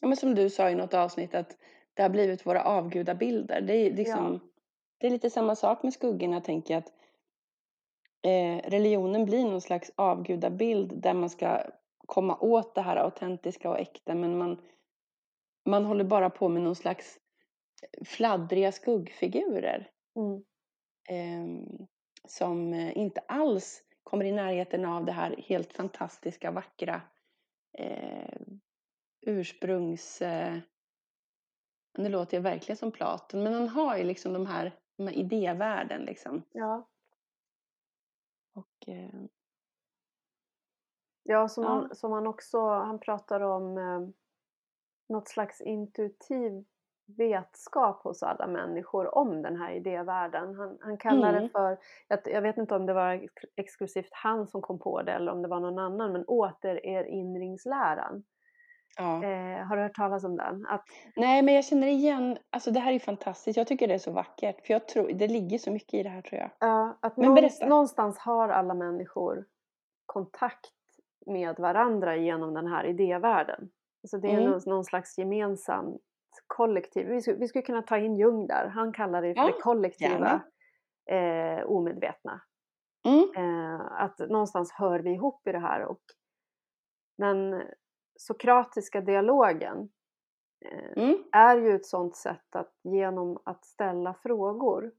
Ja, 0.00 0.08
men 0.08 0.16
som 0.16 0.34
du 0.34 0.50
sa 0.50 0.70
i 0.70 0.74
något 0.74 0.94
avsnitt 0.94 1.34
att 1.34 1.56
det 1.94 2.02
har 2.02 2.10
blivit 2.10 2.46
våra 2.46 2.64
avgudabilder. 2.64 3.60
Det 3.60 3.74
är, 3.74 3.90
liksom, 3.92 4.32
ja. 4.32 4.48
det 4.98 5.06
är 5.06 5.10
lite 5.10 5.30
samma 5.30 5.56
sak 5.56 5.82
med 5.82 5.92
skuggorna 5.92 6.40
tänker 6.40 6.74
jag 6.74 6.82
att 6.82 6.92
eh, 8.22 8.70
religionen 8.70 9.24
blir 9.24 9.44
någon 9.44 9.60
slags 9.60 9.92
avgudabild 9.96 11.02
där 11.02 11.14
man 11.14 11.30
ska 11.30 11.62
komma 12.06 12.38
åt 12.40 12.74
det 12.74 12.82
här 12.82 12.96
autentiska 12.96 13.70
och 13.70 13.78
äkta 13.78 14.14
men 14.14 14.38
man 14.38 14.60
man 15.64 15.84
håller 15.84 16.04
bara 16.04 16.30
på 16.30 16.48
med 16.48 16.62
någon 16.62 16.76
slags 16.76 17.18
eh, 17.82 18.04
fladdriga 18.04 18.72
skuggfigurer. 18.72 19.90
Mm. 20.16 20.44
Eh, 21.08 21.64
som 22.28 22.74
inte 22.74 23.20
alls 23.20 23.82
kommer 24.02 24.24
i 24.24 24.32
närheten 24.32 24.84
av 24.84 25.04
det 25.04 25.12
här 25.12 25.36
helt 25.48 25.72
fantastiska, 25.72 26.50
vackra 26.50 27.02
eh, 27.78 28.40
ursprungs... 29.20 30.22
Eh, 30.22 30.58
nu 31.98 32.08
låter 32.08 32.36
jag 32.36 32.42
verkligen 32.42 32.76
som 32.76 32.92
Platon, 32.92 33.42
men 33.42 33.52
han 33.52 33.68
har 33.68 33.96
ju 33.96 34.04
liksom 34.04 34.32
de 34.32 34.46
här, 34.46 34.78
de 34.96 35.06
här 35.06 35.14
idévärlden 35.14 36.02
liksom. 36.04 36.42
Ja. 36.52 36.88
Och... 38.54 38.88
Eh, 38.88 39.22
ja, 41.22 41.48
som, 41.48 41.64
ja. 41.64 41.70
Han, 41.70 41.96
som 41.96 42.12
han 42.12 42.26
också, 42.26 42.68
han 42.68 42.98
pratar 42.98 43.40
om 43.40 43.78
eh, 43.78 44.08
något 45.10 45.28
slags 45.28 45.60
intuitiv 45.60 46.64
vetskap 47.16 48.02
hos 48.02 48.22
alla 48.22 48.46
människor 48.46 49.14
om 49.14 49.42
den 49.42 49.56
här 49.56 49.72
idévärlden. 49.72 50.54
Han, 50.54 50.78
han 50.80 50.96
kallar 50.96 51.28
mm. 51.28 51.42
det 51.42 51.48
för, 51.48 51.78
jag, 52.24 52.42
vet 52.42 52.56
inte 52.56 52.74
om 52.74 52.86
det 52.86 52.92
var 52.92 53.28
exklusivt 53.56 54.10
han 54.12 54.46
som 54.46 54.62
kom 54.62 54.78
på 54.78 55.02
det 55.02 55.12
eller 55.12 55.32
om 55.32 55.42
det 55.42 55.48
var 55.48 55.60
någon 55.60 55.78
annan, 55.78 56.12
men 56.12 56.24
återerinringsläran. 56.26 58.22
Ja. 58.96 59.24
Eh, 59.24 59.66
har 59.66 59.76
du 59.76 59.82
hört 59.82 59.94
talas 59.94 60.24
om 60.24 60.36
den? 60.36 60.66
Att... 60.66 60.84
Nej, 61.16 61.42
men 61.42 61.54
jag 61.54 61.64
känner 61.64 61.86
igen, 61.86 62.38
alltså 62.50 62.70
det 62.70 62.80
här 62.80 62.92
är 62.92 62.98
fantastiskt, 62.98 63.56
jag 63.56 63.66
tycker 63.66 63.88
det 63.88 63.94
är 63.94 63.98
så 63.98 64.12
vackert, 64.12 64.66
för 64.66 64.72
jag 64.72 64.88
tror, 64.88 65.12
det 65.12 65.28
ligger 65.28 65.58
så 65.58 65.70
mycket 65.70 65.94
i 65.94 66.02
det 66.02 66.08
här 66.08 66.22
tror 66.22 66.40
jag. 66.40 66.50
Ja, 66.58 66.98
att 67.00 67.16
men 67.16 67.26
någonstans, 67.26 67.70
någonstans 67.70 68.18
har 68.18 68.48
alla 68.48 68.74
människor 68.74 69.44
kontakt 70.06 70.70
med 71.26 71.58
varandra 71.58 72.16
genom 72.16 72.54
den 72.54 72.66
här 72.66 72.84
idévärlden. 72.84 73.70
Alltså 74.02 74.18
det 74.18 74.28
är 74.28 74.40
mm. 74.40 74.60
någon, 74.66 74.84
slags 74.84 75.18
gemensamt 75.18 76.02
kollektiv. 76.46 77.06
Vi 77.06 77.20
skulle, 77.20 77.38
vi 77.38 77.48
skulle 77.48 77.62
kunna 77.62 77.82
ta 77.82 77.98
in 77.98 78.16
Jung 78.16 78.46
där. 78.46 78.66
Han 78.66 78.92
kallar 78.92 79.22
det 79.22 79.34
för 79.34 79.42
ja, 79.42 79.46
det 79.46 79.62
kollektiva 79.62 80.42
eh, 81.10 81.64
omedvetna. 81.66 82.40
Mm. 83.04 83.30
Eh, 83.36 83.80
att 83.92 84.18
någonstans 84.18 84.72
hör 84.72 85.00
vi 85.00 85.10
ihop 85.10 85.46
i 85.46 85.52
det 85.52 85.58
här 85.58 85.84
och 85.84 86.02
den 87.18 87.62
sokratiska 88.18 89.00
dialogen 89.00 89.88
eh, 90.64 91.02
mm. 91.04 91.24
är 91.32 91.56
ju 91.56 91.74
ett 91.74 91.86
sånt 91.86 92.16
sätt 92.16 92.56
att 92.56 92.72
genom 92.82 93.38
att 93.44 93.64
ställa 93.64 94.14
frågor 94.14 94.84
eh, 94.84 94.92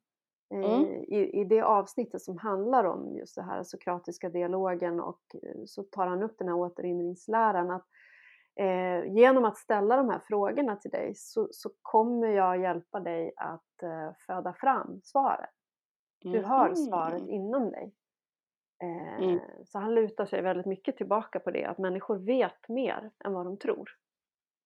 Mm. 0.54 0.86
I, 1.04 1.42
I 1.42 1.44
det 1.44 1.62
avsnittet 1.62 2.22
som 2.22 2.38
handlar 2.38 2.84
om 2.84 3.18
just 3.18 3.36
det 3.36 3.42
här 3.42 3.64
sokratiska 3.64 4.30
dialogen 4.30 5.00
och 5.00 5.22
eh, 5.44 5.64
så 5.66 5.84
tar 5.84 6.08
han 6.08 6.24
upp 6.24 6.38
den 6.38 6.48
här 6.48 6.56
återinringsläran 6.56 7.72
att 7.72 7.86
eh, 8.60 9.14
genom 9.14 9.46
att 9.46 9.58
ställa 9.58 9.98
de 9.98 10.10
här 10.10 10.22
frågorna 10.28 10.76
till 10.76 10.92
dig 10.92 11.16
så, 11.16 11.48
så 11.52 11.70
kommer 11.82 12.28
jag 12.28 12.62
hjälpa 12.62 13.00
dig 13.00 13.34
att 13.36 13.84
eh, 13.84 14.14
föda 14.28 14.54
fram 14.54 15.02
svaret. 15.04 15.50
Du 16.24 16.44
har 16.44 16.76
svaret 16.76 17.28
inom 17.28 17.72
dig. 17.72 17.94
Eh, 18.84 19.24
mm. 19.24 19.40
Så 19.66 19.80
han 19.80 19.96
lutar 19.96 20.26
sig 20.26 20.42
väldigt 20.42 20.66
mycket 20.66 20.98
tillbaka 20.98 21.40
på 21.40 21.52
det, 21.52 21.66
att 21.66 21.78
människor 21.78 22.18
vet 22.18 22.70
mer 22.70 23.12
än 23.26 23.34
vad 23.34 23.46
de 23.46 23.58
tror. 23.58 23.89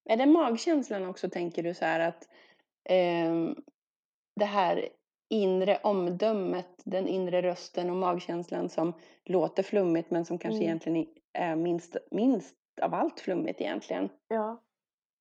Är 0.09 0.17
det 0.17 0.25
magkänslan 0.25 1.05
också, 1.05 1.29
tänker 1.29 1.63
du, 1.63 1.73
så 1.73 1.85
här 1.85 1.99
att 1.99 2.29
eh, 2.83 3.55
det 4.35 4.45
här 4.45 4.89
inre 5.29 5.79
omdömet, 5.83 6.81
den 6.83 7.07
inre 7.07 7.41
rösten 7.41 7.89
och 7.89 7.95
magkänslan 7.95 8.69
som 8.69 8.93
låter 9.25 9.63
flummigt 9.63 10.11
men 10.11 10.25
som 10.25 10.37
kanske 10.37 10.57
mm. 10.57 10.67
egentligen 10.67 11.07
är 11.33 11.55
minst, 11.55 11.97
minst 12.11 12.55
av 12.81 12.93
allt 12.93 13.19
flummigt 13.19 13.61
egentligen. 13.61 14.09
Ja, 14.27 14.61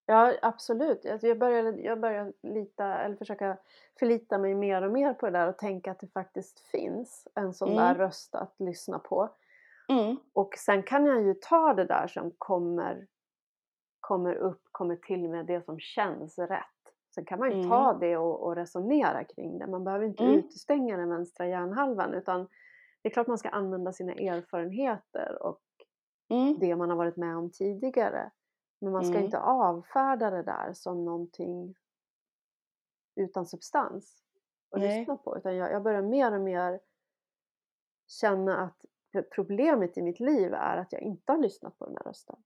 ja 0.07 0.35
absolut. 0.43 1.07
Alltså 1.07 1.27
jag 1.27 1.39
börjar, 1.39 1.73
jag 1.73 2.33
lita, 2.43 2.99
eller 2.99 3.17
försöka 3.17 3.57
förlita 3.99 4.39
mig 4.39 4.55
mer 4.55 4.83
och 4.83 4.93
mer 4.93 5.15
på 5.15 5.27
det 5.27 5.33
där 5.33 5.49
och 5.49 5.59
tänka 5.59 5.91
att 5.91 6.01
det 6.01 6.09
faktiskt 6.09 6.61
finns 6.61 7.29
en 7.35 7.55
sån 7.55 7.69
mm. 7.69 7.83
där 7.83 7.95
röst 7.95 8.35
att 8.35 8.55
lyssna 8.59 8.99
på. 8.99 9.31
Mm. 9.89 10.17
Och 10.33 10.55
sen 10.59 10.83
kan 10.83 11.07
jag 11.07 11.23
ju 11.23 11.35
ta 11.35 11.75
det 11.75 11.85
där 11.85 12.07
som 12.07 12.31
kommer, 12.39 13.07
kommer 14.01 14.35
upp, 14.35 14.63
kommer 14.73 14.97
till 14.97 15.29
med 15.29 15.47
det 15.47 15.65
som 15.65 15.81
känns 15.81 16.39
rätt. 16.39 16.61
Sen 17.15 17.25
kan 17.25 17.39
man 17.39 17.51
ju 17.51 17.55
mm. 17.55 17.69
ta 17.69 17.93
det 17.93 18.17
och, 18.17 18.47
och, 18.47 18.57
resonera 18.57 19.25
kring 19.25 19.59
det. 19.59 19.67
Man 19.67 19.85
behöver 19.85 20.05
inte 20.05 20.25
mm. 20.25 20.39
utestänga 20.39 20.97
den 20.97 21.09
vänstra 21.09 21.47
hjärnhalvan 21.47 22.15
utan 22.15 22.49
det 23.03 23.09
är 23.09 23.13
klart 23.13 23.27
man 23.27 23.39
ska 23.39 23.49
använda 23.49 23.93
sina 23.93 24.13
erfarenheter 24.13 25.43
och 25.43 25.61
mm. 26.35 26.59
det 26.59 26.77
man 26.77 26.91
har 26.91 26.97
varit 26.97 27.17
med 27.17 27.37
om 27.37 27.51
tidigare. 27.51 28.31
Men 28.81 28.93
man 28.93 29.05
ska 29.05 29.13
mm. 29.15 29.25
inte 29.25 29.39
avfärda 29.39 30.31
det 30.31 30.43
där 30.43 30.73
som 30.73 31.05
någonting 31.05 31.75
utan 33.17 33.47
substans. 33.47 34.21
och 34.71 34.81
Nej. 34.81 34.99
lyssna 34.99 35.17
på 35.17 35.37
utan 35.37 35.57
jag, 35.57 35.73
jag 35.73 35.83
börjar 35.83 36.03
mer 36.03 36.33
och 36.33 36.41
mer 36.41 36.81
känna 38.07 38.61
att 38.61 38.87
problemet 39.31 39.99
i 39.99 40.03
mitt 40.03 40.21
liv 40.21 40.55
är 40.55 40.77
att 40.77 40.93
jag 40.93 41.03
inte 41.03 41.33
har 41.33 41.39
lyssnat 41.39 41.79
på 41.79 41.87
den 41.87 41.97
här 41.97 42.05
rösten. 42.05 42.37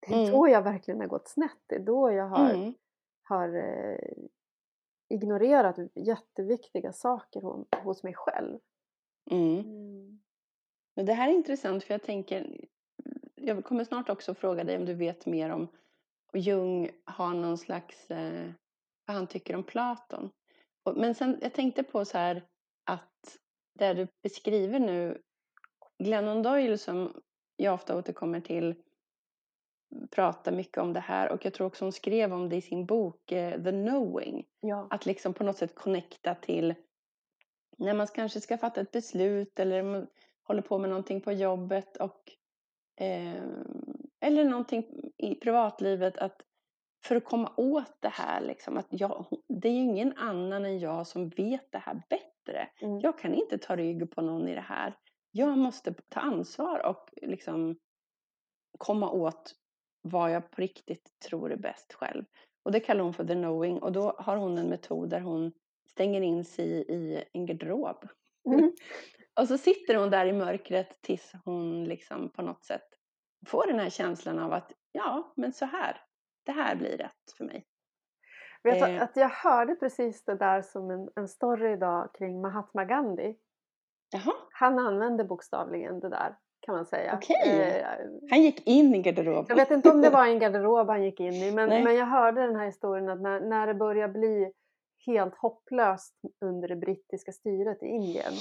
Det 0.00 0.14
är 0.14 0.20
Mm. 0.20 0.32
då 0.32 0.48
jag 0.48 0.62
verkligen 0.62 1.00
har 1.00 1.08
gått 1.08 1.28
snett. 1.28 1.58
Det 1.66 1.74
är 1.74 1.80
då 1.80 2.12
jag 2.12 2.28
har, 2.28 2.54
Mm. 2.54 2.74
har 3.22 3.54
eh, 3.54 3.98
ignorerat 5.08 5.76
jätteviktiga 5.94 6.92
saker 6.92 7.40
hos, 7.40 7.66
hos 7.84 8.02
mig 8.02 8.14
själv. 8.14 8.58
Mm. 9.30 9.58
Mm. 9.60 10.20
Det 10.94 11.12
här 11.12 11.28
är 11.28 11.32
intressant 11.32 11.84
för 11.84 11.94
jag 11.94 12.02
tänker, 12.02 12.64
jag 13.46 13.64
kommer 13.64 13.84
snart 13.84 14.08
också 14.08 14.34
fråga 14.34 14.64
dig 14.64 14.76
om 14.76 14.84
du 14.84 14.94
vet 14.94 15.26
mer 15.26 15.50
om 15.50 15.68
Jung 16.32 16.90
har 17.04 17.34
någon 17.34 17.58
slags, 17.58 18.10
eh, 18.10 18.50
vad 19.06 19.16
han 19.16 19.26
tycker 19.26 19.56
om 19.56 19.64
Platon. 19.64 20.30
Och, 20.82 20.96
men 20.96 21.14
sen, 21.14 21.38
jag 21.42 21.52
tänkte 21.52 21.82
på 21.82 22.04
så 22.04 22.18
här 22.18 22.42
att 22.84 23.38
det 23.78 23.94
du 23.94 24.08
beskriver 24.22 24.78
nu, 24.78 25.22
Glennon 25.98 26.42
Doyle 26.42 26.78
som 26.78 27.20
jag 27.56 27.74
ofta 27.74 27.98
återkommer 27.98 28.40
till 28.40 28.74
pratar 30.10 30.52
mycket 30.52 30.78
om 30.78 30.92
det 30.92 31.00
här 31.00 31.32
och 31.32 31.44
jag 31.44 31.54
tror 31.54 31.66
också 31.66 31.84
hon 31.84 31.92
skrev 31.92 32.32
om 32.32 32.48
det 32.48 32.56
i 32.56 32.62
sin 32.62 32.86
bok 32.86 33.32
eh, 33.32 33.62
The 33.62 33.70
Knowing. 33.70 34.46
Ja. 34.60 34.86
Att 34.90 35.06
liksom 35.06 35.34
på 35.34 35.44
något 35.44 35.58
sätt 35.58 35.74
connecta 35.74 36.34
till 36.34 36.74
när 37.78 37.94
man 37.94 38.06
kanske 38.06 38.40
ska 38.40 38.58
fatta 38.58 38.80
ett 38.80 38.90
beslut 38.90 39.58
eller 39.58 39.82
man 39.82 40.06
håller 40.42 40.62
på 40.62 40.78
med 40.78 40.90
någonting 40.90 41.20
på 41.20 41.32
jobbet 41.32 41.96
och 41.96 42.32
eh, 42.96 43.42
eller 44.20 44.44
någonting 44.44 45.10
i 45.16 45.34
privatlivet 45.34 46.18
att 46.18 46.42
för 47.04 47.16
att 47.16 47.24
komma 47.24 47.52
åt 47.56 47.96
det 48.00 48.08
här 48.08 48.40
liksom 48.40 48.76
att 48.76 48.86
jag, 48.90 49.26
det 49.48 49.68
är 49.68 49.72
ju 49.72 49.80
ingen 49.80 50.12
annan 50.16 50.64
än 50.64 50.78
jag 50.78 51.06
som 51.06 51.28
vet 51.28 51.72
det 51.72 51.78
här 51.78 52.02
bättre. 52.08 52.68
Mm. 52.80 53.00
Jag 53.00 53.18
kan 53.18 53.34
inte 53.34 53.58
ta 53.58 53.76
rygg 53.76 54.10
på 54.10 54.22
någon 54.22 54.48
i 54.48 54.54
det 54.54 54.60
här. 54.60 54.94
Jag 55.30 55.58
måste 55.58 55.94
ta 56.08 56.20
ansvar 56.20 56.86
och 56.86 57.10
liksom 57.22 57.76
komma 58.78 59.10
åt 59.10 59.54
vad 60.02 60.32
jag 60.32 60.50
på 60.50 60.60
riktigt 60.60 61.18
tror 61.28 61.52
är 61.52 61.56
bäst 61.56 61.92
själv. 61.92 62.24
Och 62.62 62.72
det 62.72 62.80
kallar 62.80 63.04
hon 63.04 63.14
för 63.14 63.24
the 63.24 63.34
knowing 63.34 63.78
och 63.78 63.92
då 63.92 64.16
har 64.18 64.36
hon 64.36 64.58
en 64.58 64.68
metod 64.68 65.10
där 65.10 65.20
hon 65.20 65.52
stänger 65.88 66.20
in 66.20 66.44
sig 66.44 66.84
i 66.88 67.24
en 67.32 67.46
garderob. 67.46 68.08
Mm. 68.46 68.72
Och 69.40 69.48
så 69.48 69.58
sitter 69.58 69.94
hon 69.94 70.10
där 70.10 70.26
i 70.26 70.32
mörkret 70.32 71.02
tills 71.02 71.32
hon 71.44 71.84
liksom 71.84 72.30
på 72.30 72.42
något 72.42 72.64
sätt 72.64 72.88
får 73.46 73.66
den 73.66 73.78
här 73.78 73.90
känslan 73.90 74.38
av 74.38 74.52
att 74.52 74.72
ja, 74.92 75.32
men 75.36 75.52
så 75.52 75.64
här, 75.64 76.00
det 76.44 76.52
här 76.52 76.76
blir 76.76 76.96
rätt 76.96 77.32
för 77.36 77.44
mig. 77.44 77.66
Vet 78.62 78.82
Eh. 78.88 79.02
att 79.02 79.16
jag 79.16 79.28
hörde 79.28 79.74
precis 79.74 80.24
det 80.24 80.34
där 80.34 80.62
som 80.62 80.90
en, 80.90 81.08
en 81.16 81.28
story 81.28 81.72
idag 81.72 82.10
kring 82.18 82.40
Mahatma 82.40 82.84
Gandhi. 82.84 83.36
Jaha, 84.12 84.34
Han 84.50 84.78
använde 84.78 85.24
bokstavligen 85.24 86.00
det 86.00 86.08
där 86.08 86.36
kan 86.60 86.74
man 86.74 86.86
säga. 86.86 87.14
Okej. 87.14 87.62
Eh, 87.62 87.86
han 88.30 88.42
gick 88.42 88.66
in 88.66 88.94
i 88.94 89.02
garderoben. 89.02 89.44
jag 89.48 89.56
vet 89.56 89.70
inte 89.70 89.90
om 89.90 90.00
det 90.02 90.10
var 90.10 90.26
en 90.26 90.38
garderob 90.40 90.88
han 90.88 91.04
gick 91.04 91.20
in 91.20 91.32
i 91.34 91.52
men, 91.52 91.68
Nej. 91.68 91.84
men 91.84 91.96
jag 91.96 92.06
hörde 92.06 92.46
den 92.46 92.56
här 92.56 92.66
historien 92.66 93.08
att 93.08 93.20
när, 93.20 93.40
när 93.40 93.66
det 93.66 93.74
börjar 93.74 94.08
bli 94.08 94.52
helt 95.06 95.34
hopplöst 95.34 96.14
under 96.44 96.68
det 96.68 96.76
brittiska 96.76 97.32
styret 97.32 97.82
i 97.82 97.86
Indien. 97.86 98.32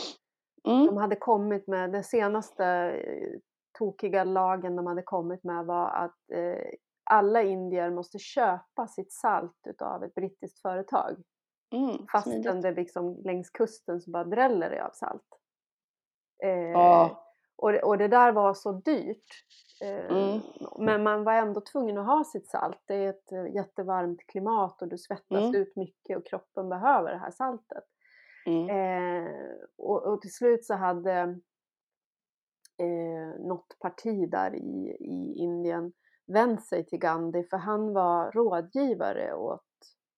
Mm, 0.68 0.86
De 0.86 0.98
hade 0.98 1.16
kommit 1.16 1.68
med, 1.68 1.92
den 1.92 2.04
senaste 2.04 2.66
eh, 2.66 3.40
tokiga 3.80 4.24
lagen 4.24 4.76
de 4.76 4.86
hade 4.88 5.02
kommit 5.02 5.44
med 5.44 5.66
var 5.66 5.90
att 5.90 6.32
eh, 6.34 6.70
alla 7.10 7.42
indier 7.42 7.90
måste 7.92 8.20
köpa 8.20 8.88
sitt 8.88 9.12
salt 9.14 9.58
utav 9.68 10.04
ett 10.04 10.16
brittiskt 10.16 10.62
företag. 10.62 11.16
mm, 11.76 12.08
Fastän 12.12 12.62
det 12.62 12.72
liksom 12.72 13.22
längs 13.24 13.50
kusten 13.50 14.02
så 14.02 14.12
bara 14.12 14.24
dräller 14.24 14.70
det 14.70 14.86
av 14.86 14.92
salt. 14.94 15.28
Eh, 16.44 16.52
Ja. 16.72 17.24
och, 17.56 17.72
det, 17.72 17.84
och 17.84 17.98
det 17.98 18.08
där 18.08 18.32
var 18.32 18.54
så 18.54 18.72
dyrt. 18.72 19.28
Eh, 19.84 20.06
Mm. 20.16 20.40
Men 20.80 21.04
man 21.04 21.24
var 21.24 21.34
ändå 21.34 21.62
tvungen 21.62 21.98
att 21.98 22.06
ha 22.08 22.24
sitt 22.24 22.48
salt. 22.50 22.78
Det 22.86 22.96
är 22.96 23.10
ett 23.10 23.32
eh, 23.32 23.56
jättevarmt 23.56 24.28
klimat 24.28 24.82
och 24.82 24.88
du 24.88 24.98
svettas 24.98 25.44
Mm. 25.44 25.56
ut 25.56 25.76
mycket 25.76 26.18
och 26.18 26.26
kroppen 26.26 26.70
behöver 26.70 27.12
det 27.12 27.18
här 27.18 27.32
saltet. 27.32 27.84
Mm, 28.46 28.70
Eh, 28.70 29.32
och, 29.78 30.04
och 30.04 30.22
till 30.22 30.34
slut 30.34 30.66
så 30.66 30.74
hade 30.74 31.40
eh, 32.78 33.40
något 33.40 33.80
parti 33.80 34.30
där 34.30 34.56
i, 34.56 34.98
i 35.00 35.34
Indien 35.38 35.94
vänt 36.28 36.66
sig 36.66 36.86
till 36.86 37.00
Gandhi 37.00 37.44
för 37.44 37.58
han 37.58 37.94
var 37.94 38.32
rådgivare 38.32 39.34
åt 39.34 39.62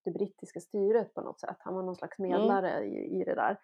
det 0.06 0.12
brittiska 0.12 0.60
styret 0.60 1.14
på 1.14 1.22
något 1.22 1.40
sätt. 1.40 1.58
Han 1.60 1.76
var 1.76 1.84
någon 1.84 1.96
slags 1.96 2.20
medlare 2.20 2.84
i, 2.86 3.22
i 3.22 3.24
det 3.24 3.36
där. 3.36 3.60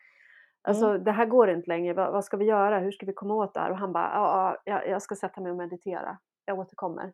Alltså 0.61 0.97
det 0.97 1.11
här 1.11 1.25
går 1.25 1.49
inte 1.49 1.67
längre, 1.67 1.93
vad, 1.93 2.11
vad 2.11 2.25
ska 2.25 2.37
vi 2.37 2.45
göra, 2.45 2.79
hur 2.79 2.91
ska 2.91 3.05
vi 3.05 3.13
komma 3.13 3.33
åt 3.35 3.53
det 3.53 3.59
här? 3.59 3.71
Och 3.71 3.77
han 3.77 3.93
bara, 3.93 4.11
ja, 4.13 4.57
ja, 4.65 4.71
jag- 4.73 4.87
jag 4.89 5.01
ska 5.01 5.15
sätta 5.15 5.41
mig 5.41 5.51
och 5.51 5.57
meditera, 5.57 6.17
jag 6.45 6.59
återkommer. 6.59 7.13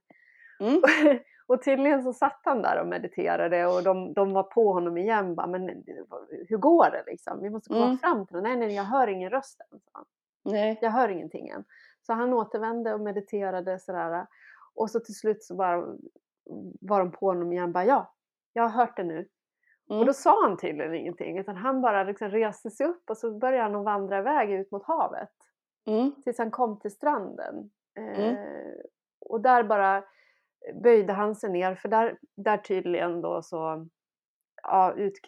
mm, 0.60 0.82
Och 1.50 1.64
tydligen 1.64 2.04
så 2.04 2.14
satt 2.14 2.40
han 2.44 2.62
där 2.62 2.82
och 2.82 2.88
mediterade 2.88 3.66
och 3.66 3.84
de, 3.84 4.14
de 4.14 4.34
var 4.34 4.44
på 4.44 4.74
honom 4.74 4.98
igen. 4.98 5.36
Bara, 5.36 5.48
men 5.48 5.84
hur 6.50 6.58
går 6.58 6.92
det 6.92 7.04
liksom? 7.12 7.42
Vi 7.42 7.50
måste 7.50 7.70
komma 7.70 7.86
Mm. 7.86 7.98
fram 7.98 8.26
till 8.26 8.36
det. 8.36 8.42
Nej, 8.42 8.56
nej, 8.56 8.76
jag 8.76 8.84
hör 8.84 9.08
ingen 9.08 9.30
röst 9.30 9.62
än. 9.72 9.80
nej. 10.52 10.80
Jag 10.82 10.92
hör 10.92 11.10
ingenting 11.10 11.50
än. 11.50 11.64
Så 12.02 12.14
han 12.14 12.34
återvände 12.34 12.94
och 12.94 13.00
mediterade 13.02 13.80
sådär. 13.80 14.28
Och 14.76 14.90
så 14.92 15.00
till 15.00 15.16
slut 15.16 15.44
så 15.44 15.56
bara 15.56 15.86
var 16.82 17.00
de 17.00 17.12
på 17.12 17.26
honom 17.26 17.52
igen. 17.54 17.72
Bara, 17.72 17.86
ja, 17.86 18.14
jag 18.54 18.64
har 18.64 18.70
hört 18.70 18.98
det 18.98 19.04
nu. 19.04 19.28
Mm. 19.90 20.00
Och 20.00 20.06
då 20.06 20.14
sa 20.14 20.44
han 20.48 20.58
tydligen 20.58 20.96
ingenting. 20.96 21.38
Utan 21.38 21.56
han 21.56 21.82
bara 21.82 22.04
liksom 22.04 22.30
reste 22.30 22.70
sig 22.72 22.86
upp 22.86 23.10
och 23.10 23.18
så 23.18 23.32
började 23.32 23.64
han 23.64 23.76
att 23.76 23.86
vandra 23.86 24.18
iväg 24.20 24.52
ut 24.52 24.72
mot 24.72 24.84
havet. 24.84 25.32
Mm, 25.88 26.12
Tills 26.24 26.38
han 26.38 26.52
kom 26.52 26.80
till 26.80 26.92
stranden. 26.92 27.70
Mm. 27.98 28.36
Eh, 28.36 28.74
och 29.20 29.42
där 29.42 29.64
bara 29.64 30.04
böjde 30.84 31.14
han 31.14 31.36
sig 31.36 31.50
ner. 31.50 31.76
För 31.76 31.90
där, 31.90 32.18
där 32.38 32.58
tydligen 32.58 33.22
då 33.22 33.42
så 33.42 33.88
ja, 34.64 34.94
ut, 34.94 35.20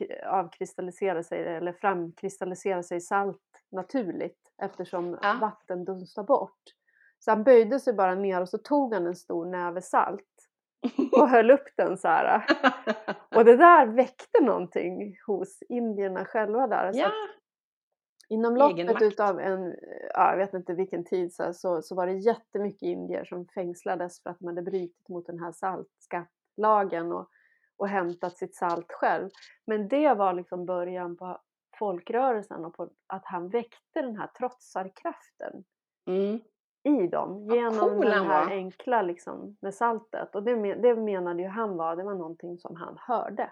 sig 1.23 1.47
eller 1.47 1.73
framkristalliserade 1.73 2.83
sig 2.83 3.01
salt 3.01 3.41
naturligt 3.71 4.39
eftersom 4.61 5.19
Ja. 5.21 5.37
vatten 5.41 5.85
dunstar 5.85 6.23
bort. 6.23 6.61
Så 7.19 7.31
han 7.31 7.43
böjde 7.43 7.79
sig 7.79 7.93
bara 7.93 8.15
ner 8.15 8.41
och 8.41 8.49
så 8.49 8.57
tog 8.57 8.93
han 8.93 9.07
en 9.07 9.15
stor 9.15 9.45
näve 9.45 9.81
salt 9.81 10.25
och 11.11 11.29
höll 11.29 11.51
upp 11.51 11.67
den 11.77 11.97
så 11.97 12.07
här. 12.07 12.45
Och 13.35 13.45
det 13.45 13.57
där 13.57 13.85
väckte 13.85 14.41
någonting 14.41 15.15
hos 15.27 15.63
indierna 15.69 16.25
själva 16.25 16.67
där. 16.67 16.93
Så 16.93 16.99
ja. 16.99 17.11
Inom 18.31 18.55
loppet 18.55 19.01
utav 19.01 19.39
en, 19.39 19.75
ja, 20.13 20.31
jag 20.31 20.37
vet 20.37 20.53
inte 20.53 20.73
vilken 20.73 21.03
tid 21.03 21.33
så, 21.33 21.53
så, 21.53 21.81
så 21.81 21.95
var 21.95 22.07
det 22.07 22.13
jättemycket 22.13 22.81
indier 22.81 23.25
som 23.25 23.47
fängslades 23.47 24.23
för 24.23 24.29
att 24.29 24.39
de 24.39 24.47
hade 24.47 24.61
brutit 24.61 25.09
mot 25.09 25.27
den 25.27 25.39
här 25.39 25.51
saltskattlagen 25.51 27.11
och, 27.11 27.29
och 27.77 27.87
hämtat 27.87 28.37
sitt 28.37 28.55
salt 28.55 28.91
själv. 28.91 29.29
Men 29.65 29.87
det 29.87 30.13
var 30.13 30.33
liksom 30.33 30.65
början 30.65 31.17
på 31.17 31.37
folkrörelsen 31.79 32.65
och 32.65 32.73
på 32.73 32.89
att 33.07 33.25
han 33.25 33.49
väckte 33.49 34.01
den 34.01 34.15
här 34.15 34.27
trotsarkraften 34.27 35.63
Mm, 36.05 36.39
i 36.83 37.07
dem 37.07 37.47
genom 37.51 37.89
cool 37.89 38.05
den 38.05 38.25
här 38.25 38.51
enkla 38.51 39.01
liksom 39.01 39.57
med 39.61 39.73
saltet. 39.73 40.35
Och 40.35 40.43
det, 40.43 40.75
det 40.75 40.95
menade 40.95 41.41
ju 41.41 41.47
han 41.47 41.77
var, 41.77 41.95
det 41.95 42.03
var 42.03 42.13
någonting 42.13 42.57
som 42.57 42.75
han 42.75 42.97
hörde. 42.99 43.51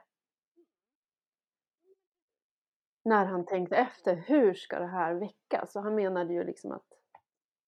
När 3.09 3.25
han 3.25 3.45
tänkte 3.45 3.75
efter, 3.77 4.15
hur 4.15 4.53
ska 4.53 4.79
det 4.79 4.87
här 4.87 5.13
väckas? 5.13 5.71
Så 5.73 5.79
han 5.79 5.95
menade 5.95 6.33
ju 6.33 6.43
liksom 6.43 6.71
att 6.71 6.85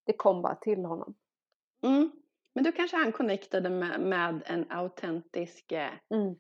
det 0.06 0.14
kom 0.14 0.42
bara 0.42 0.56
till 0.56 0.86
honom. 0.86 1.16
mm. 1.84 2.12
Men 2.56 2.64
då 2.64 2.72
kanske 2.72 2.98
han 2.98 3.12
connectade 3.12 3.70
med, 3.70 4.02
med 4.02 4.44
en 4.46 4.66
autentisk, 4.72 5.72
eh, 5.72 5.92
Mm. 6.14 6.36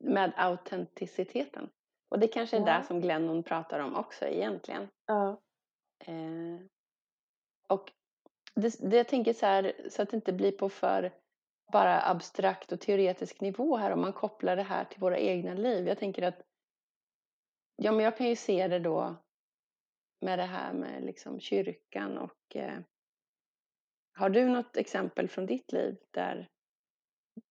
med 0.00 0.32
autenticiteten. 0.36 1.70
Och 2.08 2.18
det 2.18 2.28
kanske 2.28 2.56
är 2.56 2.60
Ja. 2.66 2.78
det 2.78 2.84
som 2.84 3.00
Glennon 3.00 3.42
pratar 3.42 3.80
om 3.80 3.96
också 3.96 4.24
egentligen. 4.26 4.88
Ja. 5.06 5.40
Eh, 6.06 6.60
och 7.68 7.92
det, 8.54 8.90
det 8.90 8.96
jag 8.96 9.08
tänker 9.08 9.32
så 9.32 9.46
här, 9.46 9.72
så 9.90 10.02
att 10.02 10.10
det 10.10 10.16
inte 10.16 10.32
blir 10.32 10.52
på 10.52 10.68
för 10.68 11.12
bara 11.72 12.00
abstrakt 12.02 12.72
och 12.72 12.80
teoretisk 12.80 13.40
nivå 13.40 13.76
här 13.76 13.90
om 13.90 14.00
man 14.00 14.12
kopplar 14.12 14.56
det 14.56 14.62
här 14.62 14.84
till 14.84 15.00
våra 15.00 15.18
egna 15.18 15.54
liv. 15.54 15.86
Jag 15.88 15.98
tänker 15.98 16.22
att 16.22 16.42
ja, 17.82 17.92
men 17.92 18.04
jag 18.04 18.16
kan 18.16 18.26
ju 18.26 18.36
se 18.36 18.68
det 18.68 18.78
då 18.78 19.16
med 20.20 20.38
det 20.38 20.44
här 20.44 20.72
med 20.72 21.04
liksom 21.04 21.40
kyrkan 21.40 22.18
och 22.18 22.56
eh, 22.56 22.78
har 24.14 24.30
du 24.30 24.48
något 24.48 24.76
exempel 24.76 25.28
från 25.28 25.46
ditt 25.46 25.72
liv 25.72 25.96
där, 26.10 26.48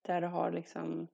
där 0.02 0.22
du 0.22 0.28
har 0.28 0.52
liksom 0.52 1.08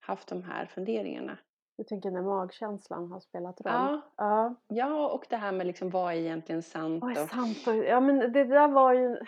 haft 0.00 0.28
de 0.28 0.42
här 0.42 0.66
funderingarna? 0.66 1.38
Du 1.76 1.84
tänker 1.84 2.10
när 2.10 2.22
magkänslan 2.22 3.12
har 3.12 3.20
spelat 3.20 3.60
roll? 3.60 3.72
Ja, 3.72 4.12
Ja. 4.16 4.54
ja 4.68 5.10
och 5.10 5.26
det 5.30 5.36
här 5.36 5.52
med 5.52 5.66
liksom 5.66 5.90
vad 5.90 6.12
är 6.12 6.16
egentligen 6.16 6.62
sant? 6.62 7.02
Vad 7.02 7.16
är 7.16 7.22
och, 7.22 7.28
sant? 7.28 7.66
Och, 7.66 7.74
ja 7.74 8.00
men 8.00 8.32
det 8.32 8.44
där 8.44 8.68
var 8.68 8.92
ju 8.92 9.18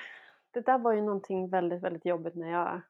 det 0.50 0.60
där 0.60 0.78
var 0.78 0.92
ju 0.92 1.00
någonting 1.00 1.50
väldigt, 1.50 1.82
väldigt 1.82 2.04
jobbigt 2.04 2.34
när 2.34 2.50
jag 2.50 2.80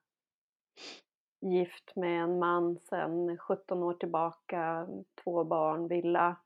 gift 1.41 1.97
med 1.97 2.22
en 2.22 2.38
man 2.38 2.78
sedan 2.78 3.38
17 3.38 3.82
år 3.82 3.95
tillbaka, 3.95 4.88
två 5.24 5.45
barn, 5.45 5.88
villa. 5.88 6.36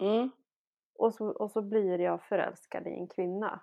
Mm. 0.00 0.30
Och 0.98 1.14
så, 1.14 1.26
och 1.26 1.50
så 1.50 1.62
blir 1.62 1.98
jag 1.98 2.22
förälskad 2.22 2.86
i 2.86 2.90
en 2.90 3.08
kvinna. 3.08 3.60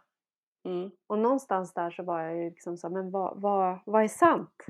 Mm. 0.64 0.92
Och 1.08 1.20
någonstans 1.20 1.74
där 1.74 1.92
så 1.92 2.04
var 2.04 2.22
jag 2.22 2.38
ju 2.38 2.50
liksom 2.50 2.78
så 2.78 2.90
men 2.90 3.12
vad, 3.12 3.42
vad, 3.42 3.80
vad 3.86 4.04
är 4.04 4.08
sant? 4.08 4.66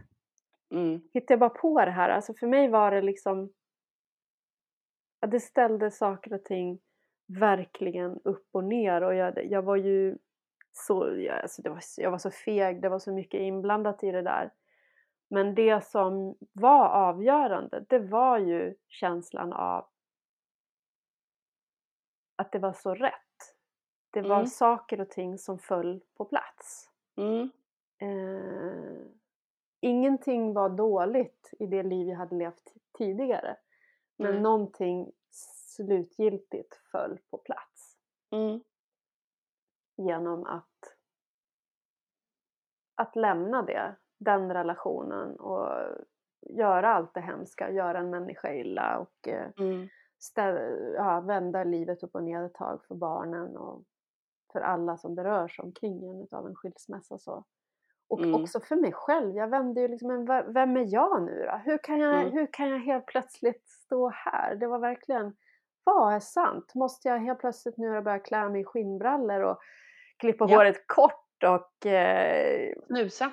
Mm. 0.72 1.02
Hittar 1.14 1.34
jag 1.34 1.40
bara 1.40 1.50
på 1.50 1.86
det 1.86 1.92
här? 1.92 2.10
Alltså 2.10 2.34
för 2.34 2.48
mig 2.48 2.70
var 2.70 2.92
det 2.92 3.02
liksom 3.02 3.54
ja, 5.20 5.28
det 5.28 5.40
ställde 5.40 5.92
saker 5.92 6.34
och 6.34 6.44
ting 6.44 6.80
verkligen 7.28 8.20
upp 8.24 8.48
och 8.52 8.64
ner 8.64 9.02
och 9.02 9.16
jag, 9.16 9.46
jag 9.46 9.62
var 9.62 9.76
ju 9.76 10.18
så, 10.72 11.16
jag, 11.18 11.40
alltså 11.40 11.62
det 11.62 11.70
var, 11.70 11.80
jag 11.98 12.12
var 12.12 12.18
så 12.18 12.32
feg, 12.32 12.82
det 12.82 12.90
var 12.90 13.00
så 13.00 13.12
mycket 13.12 13.40
inblandat 13.40 14.04
i 14.04 14.12
det 14.12 14.22
där. 14.22 14.52
Men 15.32 15.56
det 15.56 15.86
som 15.86 16.36
var 16.54 16.88
avgörande, 16.90 17.86
det 17.90 18.00
var 18.00 18.38
ju 18.38 18.76
känslan 18.88 19.54
av 19.54 19.88
att 22.36 22.52
det 22.52 22.60
var 22.60 22.74
så 22.74 22.96
rätt. 22.96 23.14
Det 24.12 24.22
var 24.22 24.36
Mm. 24.36 24.48
saker 24.48 25.02
och 25.02 25.10
ting 25.10 25.38
som 25.38 25.60
föll 25.60 26.02
på 26.18 26.26
plats. 26.26 26.90
Mm. 27.18 27.50
Eh, 27.98 29.02
ingenting 29.80 30.54
var 30.54 30.70
dåligt 30.70 31.54
i 31.60 31.66
det 31.68 31.84
liv 31.84 32.08
jag 32.08 32.18
hade 32.18 32.36
levt 32.36 32.74
tidigare. 32.98 33.58
Men 34.18 34.32
Nej. 34.32 34.42
någonting 34.42 35.12
slutgiltigt 35.32 36.76
föll 36.92 37.20
på 37.30 37.38
plats 37.38 37.98
Mm. 38.32 38.64
genom 39.98 40.46
att, 40.46 40.98
att 42.96 43.16
lämna 43.16 43.62
det, 43.62 43.96
den 44.20 44.54
relationen 44.54 45.36
och 45.40 45.70
göra 46.50 46.94
allt 46.94 47.14
det 47.14 47.22
hemska, 47.22 47.72
göra 47.72 47.98
en 48.00 48.10
människa 48.10 48.54
illa 48.54 48.98
och 49.00 49.28
eh, 49.28 49.48
Mm. 49.60 49.88
stä- 50.20 50.94
ja, 50.96 51.20
vända 51.22 51.64
livet 51.64 52.04
upp 52.04 52.16
och 52.16 52.24
ner 52.24 52.44
ett 52.44 52.54
tag 52.54 52.86
för 52.88 52.96
barnen 52.96 53.58
och 53.58 53.84
för 54.52 54.62
alla 54.62 54.98
som 54.98 55.16
berörs 55.16 55.60
omkring 55.60 56.04
en 56.10 56.28
av 56.32 56.48
en 56.48 56.56
skilsmässa. 56.56 57.18
Så. 57.18 57.44
Och 58.10 58.20
Mm. 58.24 58.42
också 58.44 58.60
för 58.60 58.76
mig 58.76 58.92
själv, 58.94 59.36
jag 59.36 59.48
vände 59.48 59.82
ju 59.82 59.88
liksom, 59.88 60.26
vem 60.48 60.78
är 60.78 60.94
jag 60.94 61.22
nu 61.24 61.46
då? 61.52 61.58
Hur 61.58 61.78
kan 61.78 62.00
jag, 62.00 62.22
Mm. 62.22 62.32
hur 62.34 62.48
kan 62.54 62.70
jag 62.70 62.80
helt 62.80 63.06
plötsligt 63.06 63.68
stå 63.68 64.10
här? 64.10 64.56
Det 64.56 64.68
var 64.68 64.80
verkligen, 64.80 65.36
vad 65.84 66.14
är 66.14 66.20
sant? 66.20 66.76
Måste 66.76 67.08
jag 67.08 67.20
helt 67.20 67.40
plötsligt 67.40 67.78
nu 67.78 68.02
börja 68.02 68.20
klä 68.20 68.50
mig 68.50 68.62
i 68.62 68.66
skinnbrallor 68.66 69.42
och 69.42 69.60
klippa 70.18 70.46
Ja. 70.50 70.58
håret 70.58 70.88
kort 70.88 71.26
och 71.44 71.86
eh, 71.86 72.74
Snusa. 72.88 73.32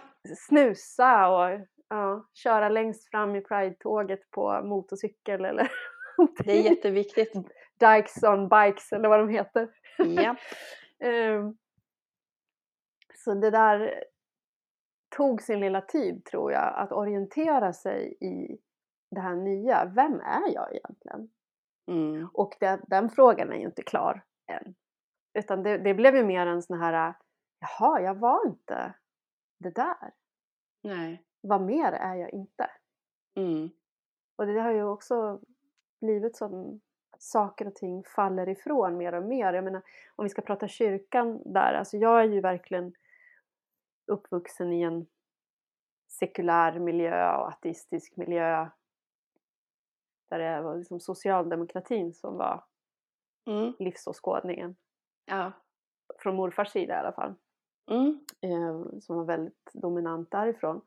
snusa 0.49 1.29
och 1.29 1.61
ja, 1.89 2.27
köra 2.35 2.69
längst 2.69 3.11
fram 3.11 3.37
i 3.37 3.41
Pride-tåget 3.41 4.31
på 4.31 4.61
motorcykel 4.65 5.45
eller 5.45 5.71
Det 6.45 6.53
är 6.53 6.63
jätteviktigt. 6.63 7.33
Dykes 7.81 8.23
on 8.23 8.49
bikes 8.49 8.93
eller 8.93 9.09
vad 9.09 9.19
de 9.19 9.29
heter. 9.29 9.69
Ja. 9.99 10.37
Ehm, 11.01 11.57
Så 13.15 13.35
det 13.35 13.51
där 13.51 14.05
tog 15.17 15.43
sin 15.43 15.61
lilla 15.61 15.81
tid 15.81 16.25
tror 16.25 16.53
jag 16.53 16.75
att 16.77 16.93
orientera 16.93 17.73
sig 17.73 18.17
i 18.21 18.59
det 19.11 19.21
här 19.21 19.35
nya. 19.37 19.85
Vem 19.85 20.21
är 20.21 20.55
jag 20.55 20.69
egentligen? 20.75 21.31
Mm. 21.91 22.29
Och 22.33 22.57
det, 22.61 22.81
den 22.87 23.11
frågan 23.11 23.53
är 23.53 23.57
ju 23.57 23.65
inte 23.67 23.83
klar 23.83 24.23
än. 24.47 24.75
Utan 25.39 25.63
det, 25.63 25.79
det 25.79 25.95
blev 25.95 26.17
ju 26.17 26.25
mer 26.25 26.47
en 26.47 26.63
sån 26.63 26.79
här, 26.81 27.15
jaha, 27.79 28.01
jag 28.01 28.15
var 28.15 28.47
inte 28.47 28.95
det 29.59 29.71
där. 29.71 30.13
Nej. 30.83 31.23
Vad 31.41 31.61
mer 31.61 31.93
är 31.93 32.15
jag 32.15 32.31
inte? 32.31 32.71
Mm. 33.35 33.71
Och 34.37 34.47
det 34.47 34.61
har 34.61 34.73
ju 34.73 34.85
också 34.85 35.41
blivit 36.01 36.37
som 36.37 36.81
saker 37.19 37.67
och 37.67 37.75
ting 37.75 38.05
faller 38.05 38.49
ifrån 38.49 38.97
mer 38.97 39.13
och 39.15 39.23
mer. 39.23 39.53
Jag 39.53 39.65
menar, 39.65 39.83
om 40.17 40.25
vi 40.25 40.29
ska 40.29 40.43
prata 40.43 40.69
kyrkan 40.69 41.43
där, 41.53 41.75
alltså 41.75 41.97
jag 41.97 42.21
är 42.21 42.25
ju 42.25 42.41
verkligen 42.41 42.95
uppvuxen 44.07 44.73
i 44.73 44.83
en 44.83 45.07
sekulär 46.09 46.79
miljö 46.79 47.37
och 47.37 47.49
ateistisk 47.49 48.17
miljö. 48.17 48.69
Där 50.29 50.39
det 50.39 50.61
var 50.63 50.77
liksom 50.77 51.01
socialdemokratin 51.01 52.15
som 52.15 52.37
var 52.37 52.65
Mm. 53.47 53.73
livsåskådningen. 53.79 54.77
Ja. 55.25 55.53
Från 56.19 56.37
morfars 56.37 56.69
sida 56.73 56.95
i 56.95 56.97
alla 56.97 57.13
fall. 57.13 57.35
Mm. 57.91 58.21
eh, 58.41 58.99
som 59.01 59.17
var 59.17 59.25
väldigt 59.25 59.71
dominant 59.73 60.31
därifrån. 60.31 60.81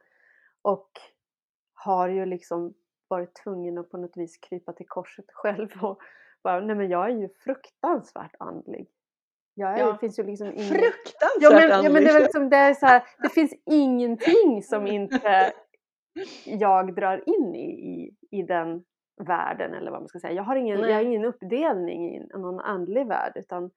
Och 0.61 0.89
har 1.73 2.07
ju 2.09 2.25
liksom 2.25 2.73
varit 3.07 3.33
tvungen 3.35 3.77
att 3.77 3.89
på 3.89 3.97
något 3.97 4.17
vis 4.17 4.37
krypa 4.37 4.73
till 4.73 4.87
korset 4.87 5.25
själv 5.33 5.69
och 5.81 5.99
bara, 6.43 6.59
nej 6.59 6.75
men 6.75 6.89
jag 6.89 7.05
är 7.05 7.15
ju 7.15 7.29
fruktansvärt 7.29 8.35
andlig. 8.39 8.89
Jag 9.53 9.73
är, 9.73 9.79
Ja. 9.79 9.91
det 9.91 9.97
finns 9.97 10.19
ju 10.19 10.23
liksom 10.23 10.47
ingen... 10.47 10.65
Fruktansvärt 10.65 11.41
Ja 11.41 11.49
men, 11.49 11.69
ja, 11.69 11.81
men 11.83 11.93
det, 11.93 12.09
är 12.09 12.13
andlig. 12.13 12.21
liksom, 12.23 12.49
det 12.49 12.57
är 12.57 12.73
så 12.73 12.85
här, 12.85 13.03
det 13.23 13.29
finns 13.29 13.53
ingenting 13.65 14.63
som 14.63 14.87
inte 14.87 15.53
jag 16.45 16.95
drar 16.95 17.23
in 17.25 17.55
i, 17.55 17.69
i, 17.69 18.15
i 18.39 18.43
den 18.43 18.83
världen 19.27 19.73
eller 19.73 19.91
vad 19.91 20.01
man 20.01 20.07
ska 20.07 20.19
säga. 20.19 20.33
Jag 20.33 20.43
har 20.43 20.55
ingen, 20.55 20.79
Nej. 20.81 20.89
jag 20.89 20.97
har 20.97 21.03
ingen 21.03 21.25
uppdelning 21.25 22.15
i 22.15 22.27
någon 22.33 22.59
andlig 22.59 23.07
värld 23.07 23.31
utan 23.35 23.71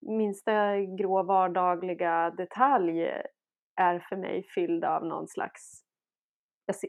minsta 0.00 0.76
grå 0.76 1.22
vardagliga 1.22 2.30
detalj 2.30 3.00
är 3.76 3.98
för 4.08 4.16
mig 4.16 4.42
fylld 4.54 4.84
av 4.84 5.04
någon 5.04 5.28
slags 5.28 5.84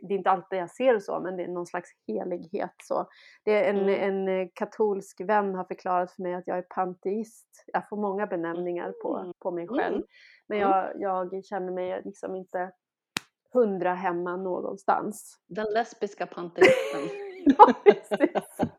det 0.01 0.13
är 0.13 0.17
inte 0.17 0.29
alltid 0.31 0.59
jag 0.59 0.69
ser 0.71 0.93
det 0.93 1.01
så, 1.01 1.19
men 1.19 1.37
det 1.37 1.43
är 1.43 1.47
någon 1.47 1.65
slags 1.65 1.89
helighet. 2.07 2.73
Så. 2.83 3.07
Det 3.43 3.65
är 3.65 3.69
en, 3.69 3.79
Mm. 3.79 4.27
en 4.27 4.41
eh, 4.41 4.47
katolsk 4.53 5.21
vän 5.21 5.55
har 5.55 5.63
förklarat 5.63 6.11
för 6.11 6.23
mig 6.23 6.33
att 6.33 6.47
jag 6.47 6.57
är 6.57 6.65
panteist. 6.69 7.63
Jag 7.73 7.89
får 7.89 7.97
många 7.97 8.27
benämningar 8.27 8.93
på, 9.03 9.17
Mm. 9.17 9.33
på 9.39 9.51
mig 9.51 9.63
Mm. 9.63 9.75
själv. 9.75 10.03
Men 10.47 10.57
Mm. 10.61 10.69
jag, 10.69 11.01
jag 11.33 11.45
känner 11.45 11.71
mig 11.71 12.01
liksom 12.05 12.35
inte 12.35 12.71
hundra 13.53 13.93
hemma 13.93 14.35
någonstans. 14.35 15.39
Den 15.47 15.65
lesbiska 15.73 16.25
panteisten. 16.35 17.01
ja, 17.45 17.73
precis. 17.83 18.59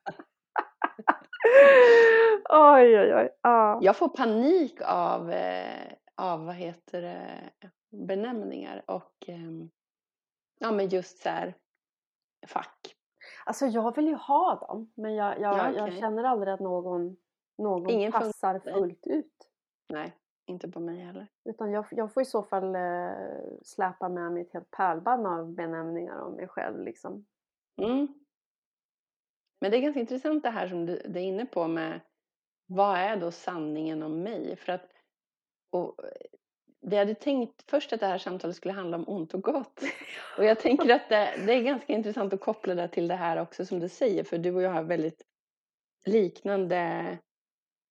oj, 2.49 2.99
oj, 3.01 3.15
oj. 3.15 3.29
Ja. 3.43 3.79
Jag 3.83 3.97
får 3.97 4.09
panik 4.09 4.81
av, 4.85 5.31
eh, 5.33 5.93
av 6.15 6.47
vad 6.47 6.55
heter 6.55 7.03
det, 7.03 7.51
benämningar 7.91 8.83
och 8.87 9.15
ehm, 9.27 9.71
ja 10.59 10.71
men 10.71 10.89
just 10.89 11.19
så 11.23 11.29
här 11.29 11.55
fack. 12.47 12.97
Alltså 13.45 13.67
jag 13.67 13.97
vill 13.97 14.09
ju 14.09 14.15
ha 14.15 14.55
dem, 14.55 14.93
men 14.95 15.15
jag, 15.15 15.41
jag, 15.41 15.59
Ja, 15.59 15.71
jag 15.73 15.89
okej. 15.89 16.01
känner 16.01 16.25
aldrig 16.25 16.55
att 16.55 16.61
någon, 16.61 17.17
någon 17.59 17.91
Ingen 17.91 18.13
passar 18.13 18.59
fullt 18.59 19.07
ut. 19.07 19.51
Nej, 19.89 20.17
inte 20.47 20.69
på 20.71 20.81
mig 20.81 20.99
heller. 20.99 21.27
Utan 21.45 21.73
jag, 21.73 21.85
jag 21.91 22.13
får 22.13 22.23
i 22.23 22.27
så 22.27 22.43
fall 22.43 22.75
eh, 22.75 23.11
släpa 23.63 24.09
med 24.09 24.33
mig 24.33 24.43
ett 24.43 24.53
helt 24.53 24.71
pärlband 24.71 25.27
av 25.27 25.55
benämningar 25.55 26.19
om 26.19 26.33
mig 26.33 26.49
själv. 26.49 26.85
Liksom. 26.85 27.27
Mm. 27.83 28.09
Men 29.61 29.71
det 29.71 29.77
är 29.77 29.81
ganska 29.81 30.01
intressant 30.01 30.43
det 30.43 30.51
här 30.51 30.69
som 30.69 30.87
du, 30.87 31.03
du 31.05 31.19
är 31.21 31.25
inne 31.25 31.47
på 31.47 31.69
med 31.69 32.01
vad 32.71 32.99
är 32.99 33.17
då 33.17 33.31
sanningen 33.31 34.03
om 34.03 34.23
mig? 34.23 34.57
För 34.57 34.73
att 34.73 34.93
och, 35.71 36.01
vi 36.81 36.97
hade 36.97 37.15
tänkt 37.15 37.71
först 37.71 37.93
att 37.93 38.01
det 38.01 38.07
här 38.07 38.19
samtalet 38.19 38.57
skulle 38.57 38.75
handla 38.75 38.97
om 38.97 39.09
ont 39.09 39.35
och 39.35 39.43
gott. 39.43 39.83
Och 40.39 40.45
jag 40.45 40.61
tänker 40.61 40.95
att 40.95 41.09
det, 41.09 41.35
det 41.47 41.53
är 41.53 41.63
ganska 41.63 41.93
intressant 41.93 42.33
att 42.33 42.41
koppla 42.41 42.75
det 42.75 42.89
till 42.89 43.09
det 43.09 43.15
här 43.15 43.37
också 43.37 43.67
som 43.67 43.81
du 43.81 43.89
säger. 43.89 44.25
För 44.25 44.39
du 44.39 44.55
och 44.55 44.63
jag 44.63 44.71
har 44.71 44.83
väldigt 44.83 45.23
liknande, 46.07 46.79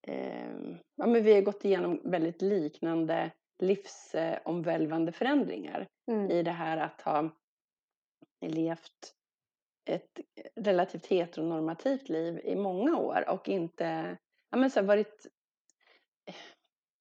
eh, 0.07 0.51
ja 0.95 1.07
men 1.07 1.23
vi 1.23 1.33
har 1.33 1.41
gått 1.41 1.65
igenom 1.65 2.01
väldigt 2.03 2.41
liknande 2.41 3.31
livsomvälvande 3.59 5.11
förändringar 5.11 5.87
Mm. 6.09 6.31
i 6.31 6.43
det 6.43 6.51
här 6.51 6.77
att 6.77 7.01
ha 7.01 7.29
levt 8.41 9.15
ett 9.85 10.19
relativt 10.55 11.05
heteronormativt 11.05 12.09
liv 12.09 12.39
i 12.43 12.55
många 12.55 12.97
år 12.97 13.29
och 13.29 13.49
inte 13.49 14.17
ja, 14.51 14.57
men 14.57 14.69
så 14.69 14.79
här, 14.79 14.87
varit 14.87 15.27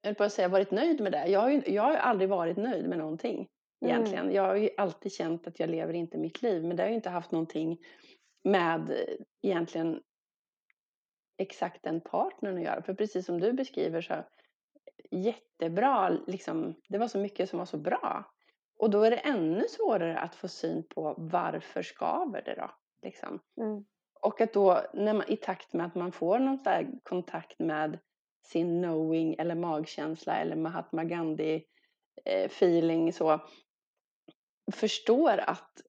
jag 0.03 0.17
på 0.17 0.25
att 0.25 0.33
säga 0.33 0.49
varit 0.49 0.71
nöjd 0.71 1.01
med 1.01 1.13
det. 1.13 1.27
Jag 1.27 1.41
har 1.41 1.51
ju 1.51 1.63
jag 1.67 1.83
har 1.83 1.95
aldrig 1.95 2.31
varit 2.31 2.57
nöjd 2.57 2.89
med 2.89 2.99
någonting 2.99 3.49
Mm. 3.81 3.95
egentligen. 3.95 4.33
Jag 4.33 4.43
har 4.43 4.55
ju 4.55 4.71
alltid 4.77 5.13
känt 5.13 5.47
att 5.47 5.61
jag 5.61 5.71
lever 5.71 5.95
inte 5.95 6.19
mitt 6.19 6.43
liv 6.43 6.65
men 6.65 6.77
det 6.77 6.83
har 6.83 6.89
ju 6.91 6.95
inte 6.95 7.11
haft 7.11 7.31
någonting 7.33 7.79
med 8.45 8.97
egentligen 9.43 10.03
exakt 11.37 11.83
den 11.83 12.01
partnern 12.01 12.57
att 12.57 12.65
göra. 12.65 12.83
För 12.83 12.95
precis 12.95 13.27
som 13.27 13.41
du 13.41 13.53
beskriver 13.53 14.01
så 14.01 14.25
jättebra, 15.11 16.09
liksom, 16.09 16.75
det 16.89 16.99
var 16.99 17.09
så 17.09 17.19
mycket 17.19 17.51
som 17.51 17.59
var 17.59 17.67
så 17.67 17.77
bra. 17.79 18.31
Och 18.79 18.91
då 18.91 19.03
är 19.03 19.11
det 19.11 19.17
ännu 19.17 19.65
svårare 19.69 20.19
att 20.19 20.35
få 20.35 20.49
syn 20.49 20.83
på 20.89 21.15
varför 21.19 21.83
skaver 21.83 22.43
det 22.43 22.55
då? 22.55 22.71
Liksom. 23.03 23.41
Mm. 23.61 23.85
Och 24.23 24.41
att 24.41 24.53
då 24.53 24.83
när 24.95 25.15
man, 25.15 25.29
i 25.29 25.37
takt 25.37 25.73
med 25.73 25.87
att 25.87 25.95
man 25.95 26.13
får 26.13 26.39
någon 26.39 26.59
så 26.59 26.87
kontakt 27.03 27.59
med 27.59 27.99
sin 28.43 28.83
knowing 28.83 29.35
eller 29.39 29.55
magkänsla 29.55 30.37
eller 30.37 30.57
Mahatma 30.57 31.05
Gandhi 31.05 31.65
eh, 32.25 32.45
feeling 32.45 33.13
så 33.13 33.41
förstår 34.73 35.39
att 35.39 35.81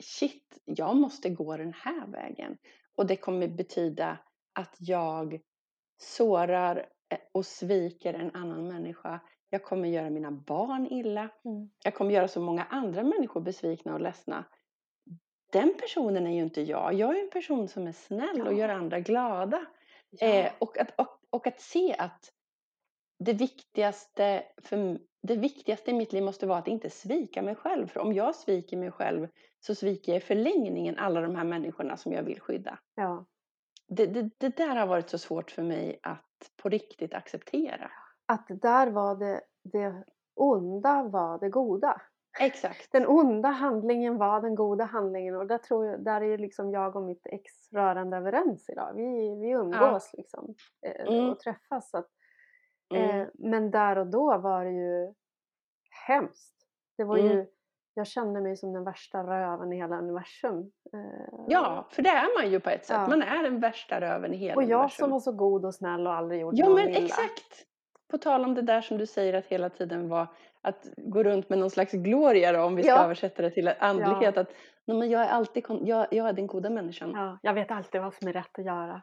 shit, 0.00 0.58
jag 0.64 0.96
måste 0.96 1.30
gå 1.30 1.56
den 1.56 1.72
här 1.72 2.06
vägen. 2.06 2.58
Och 2.94 3.06
det 3.06 3.16
kommer 3.16 3.48
betyda 3.48 4.18
att 4.52 4.76
jag 4.78 5.40
sårar 5.96 6.76
eh, 7.08 7.18
och 7.32 7.46
sviker 7.46 8.14
en 8.14 8.34
annan 8.34 8.68
människa. 8.68 9.20
Jag 9.50 9.64
kommer 9.64 9.88
göra 9.88 10.10
mina 10.10 10.30
barn 10.30 10.86
illa. 10.86 11.28
Mm. 11.44 11.70
Jag 11.84 11.94
kommer 11.94 12.14
göra 12.14 12.28
så 12.28 12.40
många 12.40 12.64
andra 12.64 13.04
människor 13.04 13.40
besvikna 13.40 13.94
och 13.94 14.00
ledsna. 14.00 14.44
Den 15.50 15.74
personen 15.80 16.26
är 16.26 16.34
ju 16.34 16.42
inte 16.42 16.62
jag. 16.62 16.94
Jag 16.94 17.18
är 17.18 17.22
en 17.22 17.30
person 17.30 17.68
som 17.68 17.86
är 17.86 17.92
snäll 17.92 18.46
och 18.46 18.54
gör 18.54 18.68
andra 18.68 19.00
glada. 19.00 19.66
Ja. 20.10 20.26
Eh, 20.26 20.52
och, 20.58 20.78
att, 20.78 21.00
och, 21.00 21.20
och 21.30 21.46
att 21.46 21.60
se 21.60 21.96
att 21.98 22.32
det 23.18 23.32
viktigaste, 23.32 24.44
för, 24.62 24.98
det 25.22 25.36
viktigaste 25.36 25.90
i 25.90 25.94
mitt 25.94 26.12
liv 26.12 26.22
måste 26.22 26.46
vara 26.46 26.58
att 26.58 26.68
inte 26.68 26.90
svika 26.90 27.42
mig 27.42 27.54
själv. 27.54 27.86
För 27.86 28.00
om 28.00 28.12
jag 28.12 28.34
sviker 28.34 28.76
mig 28.76 28.90
själv 28.90 29.28
så 29.60 29.74
sviker 29.74 30.12
jag 30.12 30.22
i 30.22 30.24
förlängningen 30.24 30.98
alla 30.98 31.20
de 31.20 31.34
här 31.34 31.44
människorna 31.44 31.96
som 31.96 32.12
jag 32.12 32.22
vill 32.22 32.40
skydda. 32.40 32.78
ja. 32.94 33.26
Det, 33.90 34.06
det, 34.06 34.30
det 34.38 34.56
där 34.56 34.76
har 34.76 34.86
varit 34.86 35.10
så 35.10 35.18
svårt 35.18 35.50
för 35.50 35.62
mig 35.62 36.00
att 36.02 36.50
på 36.56 36.68
riktigt 36.68 37.14
acceptera. 37.14 37.90
Att 38.26 38.46
där 38.48 38.90
var 38.90 39.16
det, 39.16 39.40
det 39.64 40.04
onda 40.34 41.02
var 41.02 41.38
det 41.38 41.48
goda. 41.48 42.00
Exakt. 42.40 42.92
Den 42.92 43.06
onda 43.06 43.48
handlingen 43.48 44.18
var 44.18 44.40
den 44.40 44.54
goda 44.54 44.84
handlingen 44.84 45.36
och 45.36 45.46
där 45.46 45.58
tror 45.58 45.86
jag, 45.86 46.04
där 46.04 46.20
är 46.20 46.38
liksom 46.38 46.70
jag 46.70 46.96
och 46.96 47.02
mitt 47.02 47.26
ex 47.26 47.72
rörande 47.72 48.16
överens 48.16 48.68
idag. 48.70 48.92
Vi, 48.96 49.34
vi 49.40 49.50
umgås 49.50 50.10
liksom 50.16 50.54
eh, 50.86 51.06
Mm. 51.14 51.30
och 51.30 51.38
träffas. 51.40 51.90
Så 51.90 51.98
att, 51.98 52.08
Mm. 52.94 53.20
eh, 53.20 53.26
men 53.34 53.70
där 53.70 53.98
och 53.98 54.06
då 54.06 54.38
var 54.38 54.64
det 54.64 54.70
ju 54.70 55.14
hemskt. 56.06 56.54
Det 56.96 57.04
var 57.04 57.16
ju, 57.16 57.32
Mm. 57.32 57.46
jag 57.94 58.06
kände 58.06 58.40
mig 58.40 58.56
som 58.56 58.72
den 58.72 58.84
värsta 58.84 59.22
röven 59.22 59.72
i 59.72 59.76
hela 59.76 59.98
universum. 59.98 60.70
Eh, 60.92 61.44
Ja, 61.48 61.86
för 61.90 62.02
det 62.02 62.08
är 62.10 62.42
man 62.42 62.50
ju 62.52 62.60
på 62.60 62.70
ett 62.70 62.84
sätt. 62.84 62.96
Ja. 62.96 63.08
Man 63.08 63.22
är 63.22 63.42
den 63.42 63.60
värsta 63.60 64.00
röven 64.00 64.34
i 64.34 64.36
hela 64.36 64.54
och 64.56 64.62
jag 64.62 64.70
universum. 64.78 65.04
som 65.04 65.10
var 65.10 65.20
så 65.20 65.32
god 65.32 65.64
och 65.64 65.74
snäll 65.74 66.06
och 66.06 66.12
aldrig 66.14 66.40
gjorde 66.40 66.56
Ja 66.56 66.66
någon 66.66 66.74
men 66.74 66.88
illa. 66.88 66.98
exakt! 67.04 67.64
På 68.10 68.18
tal 68.18 68.44
om 68.44 68.54
det 68.54 68.62
där 68.62 68.80
som 68.80 68.98
du 68.98 69.06
säger 69.06 69.34
att 69.34 69.46
hela 69.46 69.70
tiden 69.70 70.08
var 70.08 70.26
att 70.68 70.86
gå 70.96 71.22
runt 71.22 71.48
med 71.48 71.58
någon 71.58 71.70
slags 71.70 71.92
gloria 71.92 72.52
då, 72.52 72.62
om 72.62 72.76
vi 72.76 72.82
ska 72.82 72.92
Ja. 72.92 73.04
översätta 73.04 73.42
det 73.42 73.50
till 73.50 73.68
andlighet. 73.78 74.36
Att 74.36 74.52
nej, 74.86 74.96
men 74.98 75.10
jag 75.10 75.22
är 75.22 75.28
alltid 75.28 75.64
jag, 75.68 76.06
jag 76.10 76.28
är 76.28 76.32
den 76.32 76.46
goda 76.46 76.70
människan. 76.70 77.10
Ja, 77.14 77.38
jag 77.42 77.54
vet 77.54 77.70
alltid 77.70 78.00
vad 78.00 78.14
som 78.14 78.28
är 78.28 78.32
rätt 78.32 78.58
att 78.58 78.64
göra. 78.64 79.02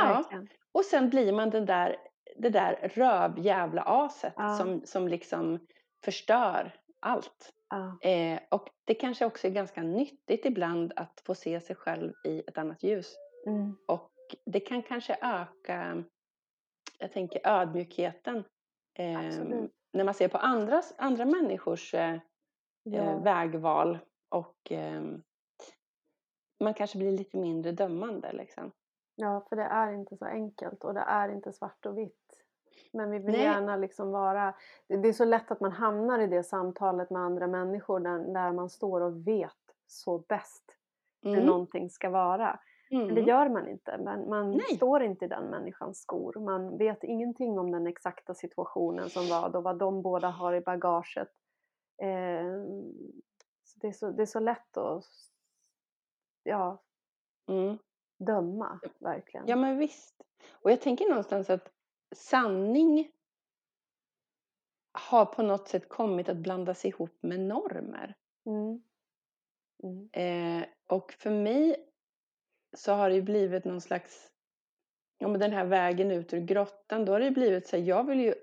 Ja. 0.00 0.24
Och 0.72 0.84
sen 0.84 1.10
blir 1.10 1.32
man 1.32 1.50
den 1.50 1.66
där, 1.66 1.96
det 2.36 2.48
där 2.48 2.90
rövjävla 2.94 3.82
aset 3.82 4.32
Ja. 4.36 4.54
som, 4.54 4.82
som 4.84 5.08
liksom 5.08 5.66
förstör 6.04 6.74
allt. 7.00 7.52
Ja. 7.70 8.08
Eh, 8.10 8.40
och 8.48 8.68
det 8.86 8.94
kanske 8.94 9.24
också 9.26 9.46
är 9.46 9.50
ganska 9.50 9.82
nyttigt 9.82 10.44
ibland 10.44 10.92
att 10.96 11.22
få 11.26 11.34
se 11.34 11.60
sig 11.60 11.76
själv 11.76 12.12
i 12.24 12.38
ett 12.46 12.58
annat 12.58 12.82
ljus. 12.82 13.14
Mm. 13.46 13.76
Och 13.88 14.10
det 14.46 14.60
kan 14.60 14.82
kanske 14.82 15.16
öka, 15.22 16.04
jag 16.98 17.12
tänker 17.12 17.40
ödmjukheten. 17.44 18.44
Eh, 18.98 19.26
Absolut. 19.26 19.70
När 19.92 20.04
man 20.04 20.14
ser 20.14 20.28
på 20.28 20.38
andras, 20.38 20.94
andra 20.98 21.24
människors 21.24 21.94
eh, 21.94 22.16
Ja. 22.82 22.98
eh, 22.98 23.22
vägval. 23.22 23.98
Och 24.28 24.72
eh, 24.72 25.02
man 26.60 26.74
kanske 26.74 26.98
blir 26.98 27.12
lite 27.12 27.36
mindre 27.36 27.72
dömande 27.72 28.32
liksom. 28.32 28.72
Ja, 29.14 29.46
för 29.48 29.56
det 29.56 29.62
är 29.62 29.92
inte 29.92 30.16
så 30.16 30.24
enkelt 30.24 30.84
och 30.84 30.94
det 30.94 31.00
är 31.00 31.28
inte 31.28 31.52
svart 31.52 31.86
och 31.86 31.98
vitt. 31.98 32.16
Men 32.92 33.10
vi 33.10 33.18
vill 33.18 33.32
Nej. 33.32 33.42
gärna 33.42 33.76
liksom 33.76 34.10
vara... 34.10 34.54
Det 34.86 34.96
det 34.96 35.08
är 35.08 35.12
så 35.12 35.24
lätt 35.24 35.50
att 35.50 35.60
man 35.60 35.72
hamnar 35.72 36.18
i 36.18 36.26
det 36.26 36.42
samtalet 36.42 37.10
med 37.10 37.22
andra 37.22 37.46
människor 37.46 38.00
där, 38.00 38.18
där 38.18 38.52
man 38.52 38.70
står 38.70 39.00
och 39.00 39.26
vet 39.28 39.52
så 39.86 40.18
bäst 40.18 40.76
hur 41.22 41.32
Mm. 41.32 41.46
någonting 41.46 41.90
ska 41.90 42.10
vara. 42.10 42.60
Men 42.90 43.06
det 43.06 43.20
Mm. 43.20 43.26
gör 43.28 43.48
man 43.48 43.68
inte. 43.68 43.98
Man, 43.98 44.28
man 44.28 44.50
Nej. 44.50 44.76
står 44.76 45.02
inte 45.02 45.24
i 45.24 45.28
den 45.28 45.44
människans 45.50 46.00
skor. 46.00 46.40
Man 46.40 46.78
vet 46.78 47.04
ingenting 47.04 47.58
om 47.58 47.70
den 47.70 47.86
exakta 47.86 48.34
situationen 48.34 49.10
som 49.10 49.28
var 49.28 49.56
och 49.56 49.62
vad 49.62 49.78
de 49.78 50.02
båda 50.02 50.28
har 50.28 50.54
i 50.54 50.60
bagaget. 50.60 51.28
Eh, 52.02 52.64
så 53.64 53.78
det, 53.80 53.86
är 53.88 53.92
så, 53.92 54.10
det 54.10 54.22
är 54.22 54.26
så 54.26 54.40
lätt 54.40 54.76
att 54.76 55.04
ja, 56.42 56.82
Mm. 57.48 57.78
döma, 58.18 58.80
verkligen. 59.00 59.48
Ja 59.48 59.56
men 59.56 59.78
visst. 59.78 60.22
Och 60.52 60.70
jag 60.70 60.80
tänker 60.80 61.08
någonstans 61.08 61.50
att 61.50 61.72
sanning 62.16 63.12
har 64.92 65.26
på 65.26 65.42
något 65.42 65.68
sätt 65.68 65.88
kommit 65.88 66.28
att 66.28 66.36
blandas 66.36 66.84
ihop 66.84 67.18
med 67.22 67.40
normer. 67.40 68.16
Mm. 68.46 68.82
Mm. 69.82 70.08
Eh, 70.62 70.68
och 70.88 71.12
för 71.12 71.30
mig 71.30 71.89
så 72.76 72.92
har 72.92 73.08
det 73.08 73.14
ju 73.14 73.22
blivit 73.22 73.64
någon 73.64 73.80
slags, 73.80 74.30
ja 75.18 75.28
men 75.28 75.40
den 75.40 75.52
här 75.52 75.64
vägen 75.64 76.10
ut 76.10 76.32
ur 76.32 76.40
grottan, 76.40 77.04
då 77.04 77.12
har 77.12 77.20
det 77.20 77.30
blivit 77.30 77.66
så 77.66 77.76
här, 77.76 77.84
jag 77.84 78.06
vill 78.06 78.20
ju, 78.20 78.34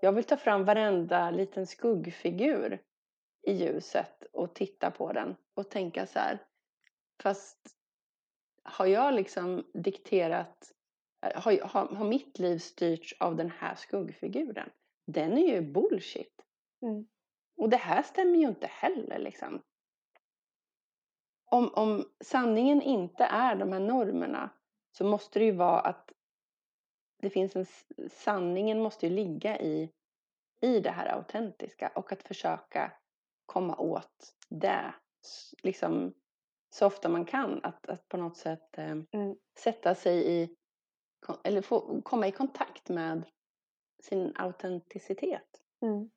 jag 0.00 0.12
vill 0.12 0.24
ta 0.24 0.36
fram 0.36 0.64
varenda 0.64 1.30
liten 1.30 1.66
skuggfigur 1.66 2.82
i 3.42 3.52
ljuset 3.52 4.24
och 4.32 4.54
titta 4.54 4.90
på 4.90 5.12
den 5.12 5.36
och 5.54 5.70
tänka 5.70 6.06
så 6.06 6.18
här, 6.18 6.38
fast 7.22 7.58
har 8.62 8.86
jag 8.86 9.14
liksom 9.14 9.70
dikterat, 9.74 10.72
eh, 11.26 11.42
har, 11.42 11.60
har, 11.60 11.86
har 11.86 12.04
mitt 12.04 12.38
liv 12.38 12.58
styrts 12.58 13.14
av 13.20 13.36
den 13.36 13.50
här 13.50 13.74
skuggfiguren? 13.74 14.70
Den 15.06 15.38
är 15.38 15.54
ju 15.54 15.60
bullshit. 15.60 16.42
Mm. 16.82 17.06
Och 17.56 17.68
det 17.68 17.76
här 17.76 18.02
stämmer 18.02 18.38
ju 18.38 18.48
inte 18.48 18.66
heller 18.66 19.18
liksom. 19.18 19.62
Om, 21.54 21.70
om 21.74 22.04
sanningen 22.20 22.82
inte 22.82 23.24
är 23.24 23.56
de 23.56 23.72
här 23.72 23.80
normerna 23.80 24.50
så 24.92 25.04
måste 25.04 25.38
det 25.38 25.44
ju 25.44 25.52
vara 25.52 25.80
att 25.80 26.12
det 27.22 27.30
finns 27.30 27.56
en, 27.56 27.66
sanningen 28.10 28.82
måste 28.82 29.06
ju 29.06 29.12
ligga 29.12 29.60
i, 29.60 29.90
i 30.60 30.80
det 30.80 30.90
här 30.90 31.06
autentiska 31.06 31.92
och 31.94 32.12
att 32.12 32.22
försöka 32.22 32.92
komma 33.46 33.76
åt 33.76 34.34
det 34.48 34.94
liksom 35.62 36.14
så 36.74 36.86
ofta 36.86 37.08
man 37.08 37.24
kan. 37.24 37.60
Att, 37.62 37.86
att 37.86 38.08
på 38.08 38.16
något 38.16 38.36
sätt 38.36 38.78
eh, 38.78 38.96
Mm. 39.12 39.36
sätta 39.58 39.94
sig 39.94 40.32
i, 40.32 40.56
eller 41.44 41.62
få 41.62 42.02
komma 42.02 42.28
i 42.28 42.32
kontakt 42.32 42.88
med 42.88 43.22
sin 44.02 44.32
autenticitet. 44.36 45.62
Mm. 45.82 46.10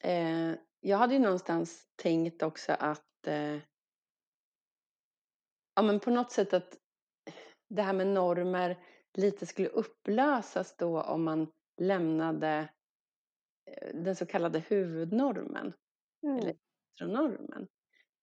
Eh, 0.00 0.58
jag 0.80 0.98
hade 0.98 1.14
ju 1.14 1.20
någonstans 1.20 1.86
tänkt 1.96 2.42
också 2.42 2.72
att 2.72 3.26
eh, 3.26 3.58
ja, 5.74 5.82
men 5.82 6.00
på 6.00 6.10
något 6.10 6.32
sätt 6.32 6.52
att 6.52 6.78
det 7.68 7.82
här 7.82 7.92
med 7.92 8.06
normer 8.06 8.78
lite 9.18 9.46
skulle 9.46 9.68
upplösas 9.68 10.76
då 10.76 11.02
om 11.02 11.24
man 11.24 11.52
lämnade 11.80 12.68
eh, 13.70 13.94
den 13.94 14.16
så 14.16 14.26
kallade 14.26 14.58
huvudnormen, 14.58 15.72
Mm. 16.26 16.38
Eller- 16.38 16.56
normen. 17.06 17.68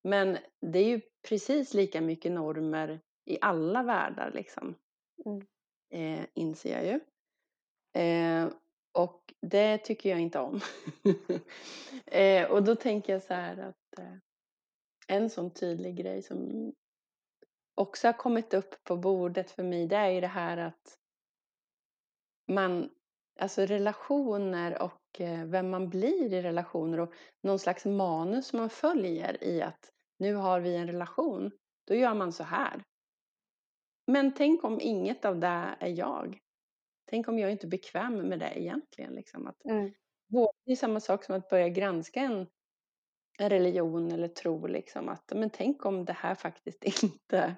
Men 0.04 0.38
det 0.60 0.78
är 0.78 0.84
ju 0.84 1.00
precis 1.28 1.74
lika 1.74 2.00
mycket 2.00 2.32
normer 2.32 3.00
i 3.24 3.38
alla 3.40 3.82
världar 3.82 4.32
liksom. 4.32 4.74
Mm. 5.26 5.46
Eh, 5.90 6.26
inser 6.34 6.70
jag 6.82 6.86
ju. 6.86 7.00
Eh, 8.02 8.48
och 8.98 9.34
det 9.40 9.78
tycker 9.78 10.10
jag 10.10 10.20
inte 10.20 10.38
om. 10.38 10.60
eh, 12.06 12.50
och 12.50 12.62
då 12.64 12.76
tänker 12.76 13.12
jag 13.12 13.22
så 13.22 13.34
här 13.34 13.56
att 13.58 13.98
eh, 13.98 14.14
en 15.08 15.30
sån 15.30 15.50
tydlig 15.50 15.96
grej 15.96 16.22
som 16.22 16.72
också 17.74 18.08
har 18.08 18.12
kommit 18.12 18.54
upp 18.54 18.84
på 18.84 18.96
bordet 18.96 19.50
för 19.50 19.62
mig 19.62 19.86
det 19.86 19.96
är 19.96 20.10
ju 20.10 20.20
det 20.20 20.26
här 20.26 20.56
att 20.56 20.98
man, 22.52 22.90
alltså 23.40 23.66
relationer 23.66 24.82
och 24.82 25.20
eh, 25.20 25.44
vem 25.44 25.70
man 25.70 25.88
blir 25.88 26.32
i 26.34 26.42
relationer 26.42 27.00
och 27.00 27.12
någon 27.42 27.58
slags 27.58 27.84
manus 27.84 28.52
man 28.52 28.70
följer 28.70 29.44
i 29.44 29.62
att 29.62 29.92
nu 30.18 30.34
har 30.34 30.60
vi 30.60 30.76
en 30.76 30.86
relation, 30.86 31.50
då 31.88 31.94
gör 31.94 32.14
man 32.14 32.32
så 32.32 32.44
här. 32.44 32.82
Men 34.06 34.34
tänk 34.34 34.64
om 34.64 34.80
inget 34.80 35.24
av 35.24 35.38
det 35.38 35.76
är 35.80 35.88
jag. 35.88 36.38
Tänk 37.10 37.28
om 37.28 37.38
jag 37.38 37.52
inte 37.52 37.66
är 37.66 37.70
bekväm 37.70 38.28
med 38.28 38.38
det 38.38 38.60
egentligen. 38.60 39.14
Liksom. 39.14 39.46
Att 39.46 39.64
Mm. 39.64 39.92
det 40.64 40.72
är 40.72 40.76
samma 40.76 41.00
sak 41.00 41.24
som 41.24 41.34
att 41.34 41.48
börja 41.48 41.68
granska 41.68 42.20
en, 42.20 42.46
en 43.42 43.50
religion 43.50 44.12
eller 44.12 44.28
tro. 44.28 44.66
Liksom, 44.66 45.08
att, 45.08 45.32
men 45.34 45.50
tänk 45.50 45.84
om 45.86 46.04
det 46.04 46.12
här 46.12 46.34
faktiskt 46.34 46.84
inte 47.02 47.56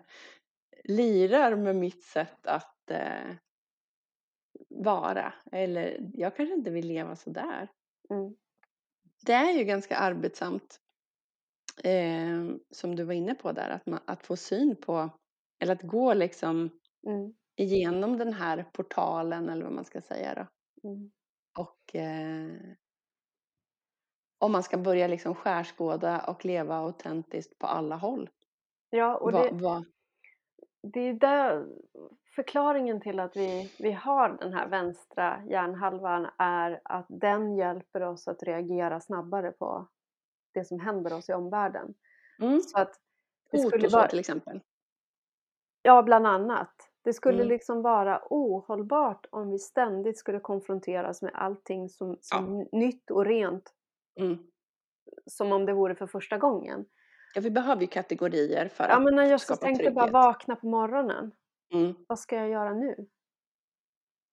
lirar 0.85 1.57
med 1.57 1.77
mitt 1.77 2.03
sätt 2.05 2.47
att 2.47 2.91
eh, 2.91 3.35
vara. 4.69 5.35
Eller 5.53 6.11
jag 6.15 6.37
kanske 6.37 6.55
inte 6.55 6.71
vill 6.71 6.87
leva 6.89 7.17
så 7.17 7.31
där. 7.31 7.69
Mm. 8.11 8.37
Det 9.27 9.33
är 9.33 9.53
ju 9.53 9.65
ganska 9.65 9.97
arbetsamt. 9.97 10.81
Eh, 11.85 12.45
som 12.71 12.97
du 12.97 13.05
var 13.05 13.15
inne 13.15 13.35
på 13.35 13.53
där. 13.53 13.71
Att, 13.71 13.87
man, 13.87 14.01
att 14.07 14.27
få 14.27 14.37
syn 14.37 14.77
på. 14.77 15.11
Eller 15.63 15.73
att 15.73 15.83
gå 15.83 16.15
liksom 16.15 16.71
Mm. 17.07 17.35
igenom 17.57 18.19
den 18.19 18.33
här 18.33 18.65
portalen. 18.73 19.49
Eller 19.49 19.65
vad 19.65 19.73
man 19.73 19.85
ska 19.85 20.01
säga 20.01 20.35
då. 20.35 20.47
Mm. 20.89 21.11
Och 21.59 21.97
eh, 21.97 22.75
om 24.45 24.53
man 24.53 24.63
ska 24.63 24.79
börja 24.79 25.07
liksom 25.07 25.35
skärskåda 25.35 26.21
och 26.21 26.45
leva 26.45 26.77
autentiskt 26.77 27.59
på 27.59 27.67
alla 27.67 27.97
håll. 27.97 28.31
Ja, 28.91 29.17
och 29.17 29.33
det, 29.33 29.51
va, 29.53 29.85
det 30.83 31.01
är 31.01 31.15
där 31.15 31.67
förklaringen 32.37 33.01
till 33.01 33.21
att 33.21 33.37
vi, 33.37 33.73
vi 33.79 33.93
har 33.93 34.29
den 34.41 34.53
här 34.53 34.69
vänstra 34.69 35.43
hjärnhalvan 35.49 36.27
är 36.39 36.81
att 36.85 37.07
den 37.09 37.57
hjälper 37.57 38.01
oss 38.01 38.29
att 38.29 38.43
reagera 38.43 39.01
snabbare 39.01 39.53
på 39.53 39.89
det 40.55 40.65
som 40.65 40.81
händer 40.81 41.13
oss 41.13 41.29
i 41.29 41.33
omvärlden. 41.33 41.95
Mm. 42.41 42.61
Så 42.61 42.79
att 42.79 42.95
det 43.51 43.63
Hot 43.63 43.69
skulle 43.69 43.89
vara, 43.89 44.09
till 44.09 44.19
exempel. 44.19 44.61
ja, 45.83 46.03
bland 46.03 46.27
annat. 46.27 46.91
Det 47.05 47.13
skulle 47.13 47.37
Mm. 47.37 47.49
liksom 47.49 47.83
vara 47.83 48.23
ohållbart 48.31 49.27
om 49.31 49.51
vi 49.51 49.59
ständigt 49.59 50.19
skulle 50.19 50.41
konfronteras 50.41 51.23
med 51.23 51.31
allting 51.35 51.89
som, 51.89 52.19
som 52.21 52.69
nytt 52.73 53.11
och 53.11 53.25
rent, 53.25 53.75
Mm. 54.21 54.39
som 55.27 55.53
om 55.53 55.67
det 55.67 55.73
vore 55.73 55.95
för 55.95 56.07
första 56.07 56.39
gången. 56.39 56.85
Ja, 57.35 57.41
vi 57.41 57.51
behöver 57.51 57.81
ju 57.81 57.87
kategorier 57.87 58.69
för 58.69 58.85
Ja, 58.89 58.97
att 58.97 59.03
men 59.03 59.29
jag 59.31 59.41
skapa 59.41 59.61
tänkte 59.61 59.91
bara 59.91 60.11
vakna 60.11 60.57
på 60.57 60.67
morgonen. 60.67 61.33
Mm. 61.75 61.95
Vad 62.09 62.19
ska 62.19 62.37
jag 62.37 62.49
göra 62.49 62.73
nu? 62.73 63.07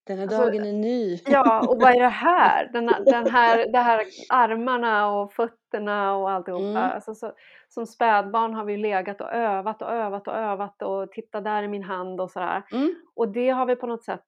Den 0.08 0.18
här 0.18 0.24
Alltså, 0.28 0.42
dagen 0.46 0.66
är 0.66 0.74
ny. 0.74 1.20
Ja, 1.26 1.68
och 1.70 1.82
vad 1.82 1.92
är 1.96 2.00
det 2.00 2.08
här? 2.08 2.70
Den, 2.74 2.90
här- 2.90 3.06
den 3.06 3.28
här, 3.30 3.72
det 3.72 3.80
här 3.80 4.06
armarna 4.30 5.12
och 5.12 5.34
fötterna 5.34 6.16
och 6.16 6.32
alltihopa. 6.32 6.64
Mm. 6.64 6.76
Alltså, 6.92 7.16
så, 7.16 7.34
som 7.68 7.86
spädbarn 7.86 8.54
har 8.54 8.66
vi 8.66 8.78
legat 8.78 9.22
och 9.22 9.32
övat 9.34 9.82
och 9.82 9.90
övat 9.92 10.28
och 10.28 10.36
övat 10.36 10.82
och 10.82 11.12
titta 11.12 11.42
där 11.42 11.64
i 11.64 11.68
min 11.68 11.84
hand 11.84 12.22
och 12.22 12.32
sådär. 12.32 12.64
Mm. 12.72 12.96
Och 13.16 13.28
det 13.32 13.50
har 13.50 13.66
vi 13.66 13.76
på 13.76 13.88
något 13.88 14.04
sätt, 14.04 14.24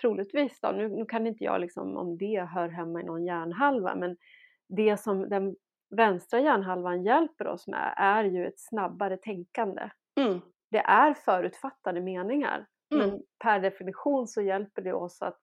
troligtvis 0.00 0.60
då, 0.60 0.68
nu, 0.68 0.88
nu 0.88 1.04
kan 1.04 1.26
inte 1.26 1.44
jag 1.44 1.60
liksom 1.60 1.96
om 1.96 2.18
det 2.18 2.48
hör 2.54 2.68
hemma 2.68 3.00
i 3.00 3.04
någon 3.04 3.24
hjärnhalva, 3.24 3.94
men 3.94 4.16
det 4.68 4.96
som 4.96 5.28
den 5.28 5.56
vänstra 5.96 6.40
hjärnhalvan 6.40 7.02
hjälper 7.04 7.46
oss 7.46 7.66
med 7.66 7.94
är 7.96 8.24
ju 8.24 8.46
ett 8.46 8.60
snabbare 8.60 9.16
tänkande. 9.16 9.90
Mm. 10.20 10.40
Det 10.70 10.78
är 10.78 11.14
förutfattade 11.14 12.00
meningar, 12.00 12.66
Mm. 12.94 13.08
men 13.08 13.22
per 13.38 13.60
definition 13.60 14.28
så 14.28 14.42
hjälper 14.42 14.82
det 14.82 14.92
oss 14.92 15.22
att 15.22 15.40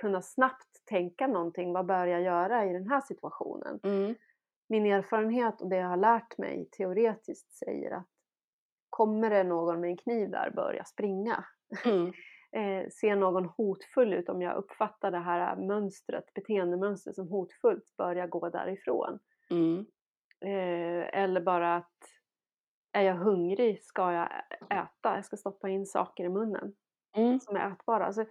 kunna 0.00 0.22
snabbt 0.22 0.84
tänka 0.84 1.26
någonting. 1.26 1.72
Vad 1.72 1.86
bör 1.86 2.06
jag 2.06 2.22
göra 2.22 2.64
i 2.66 2.72
den 2.72 2.90
här 2.90 3.00
situationen? 3.00 3.80
Mm. 3.82 4.14
Min 4.68 4.86
erfarenhet 4.86 5.60
och 5.60 5.68
det 5.68 5.76
jag 5.76 5.88
har 5.88 5.96
lärt 5.96 6.38
mig 6.38 6.68
teoretiskt 6.70 7.52
säger 7.52 7.90
att 7.90 8.06
kommer 8.90 9.30
det 9.30 9.44
någon 9.44 9.80
med 9.80 9.90
en 9.90 9.96
kniv 9.96 10.30
där 10.30 10.50
bör 10.50 10.72
jag 10.74 10.88
springa. 10.88 11.44
Mm. 11.84 12.12
Eh, 12.56 12.88
ser 12.88 13.16
någon 13.16 13.44
hotfull 13.44 14.12
ut, 14.14 14.28
om 14.28 14.42
jag 14.42 14.56
uppfattar 14.56 15.10
det 15.10 15.18
här 15.18 15.56
mönstret, 15.56 16.34
beteendemönstret 16.34 17.16
som 17.16 17.28
hotfullt, 17.28 17.94
bör 17.96 18.14
jag 18.14 18.30
gå 18.30 18.48
därifrån. 18.48 19.18
Mm. 19.50 19.86
Eh, 20.40 21.18
eller 21.22 21.40
bara 21.40 21.76
att 21.76 21.92
är 22.92 23.02
jag 23.02 23.14
hungrig 23.14 23.82
ska 23.82 24.12
jag 24.12 24.28
äta, 24.70 25.14
jag 25.16 25.24
ska 25.24 25.36
stoppa 25.36 25.68
in 25.68 25.86
saker 25.86 26.24
i 26.24 26.28
munnen 26.28 26.74
Mm. 27.16 27.40
som 27.40 27.56
är 27.56 27.72
ätbara. 27.72 28.06
Alltså, 28.06 28.24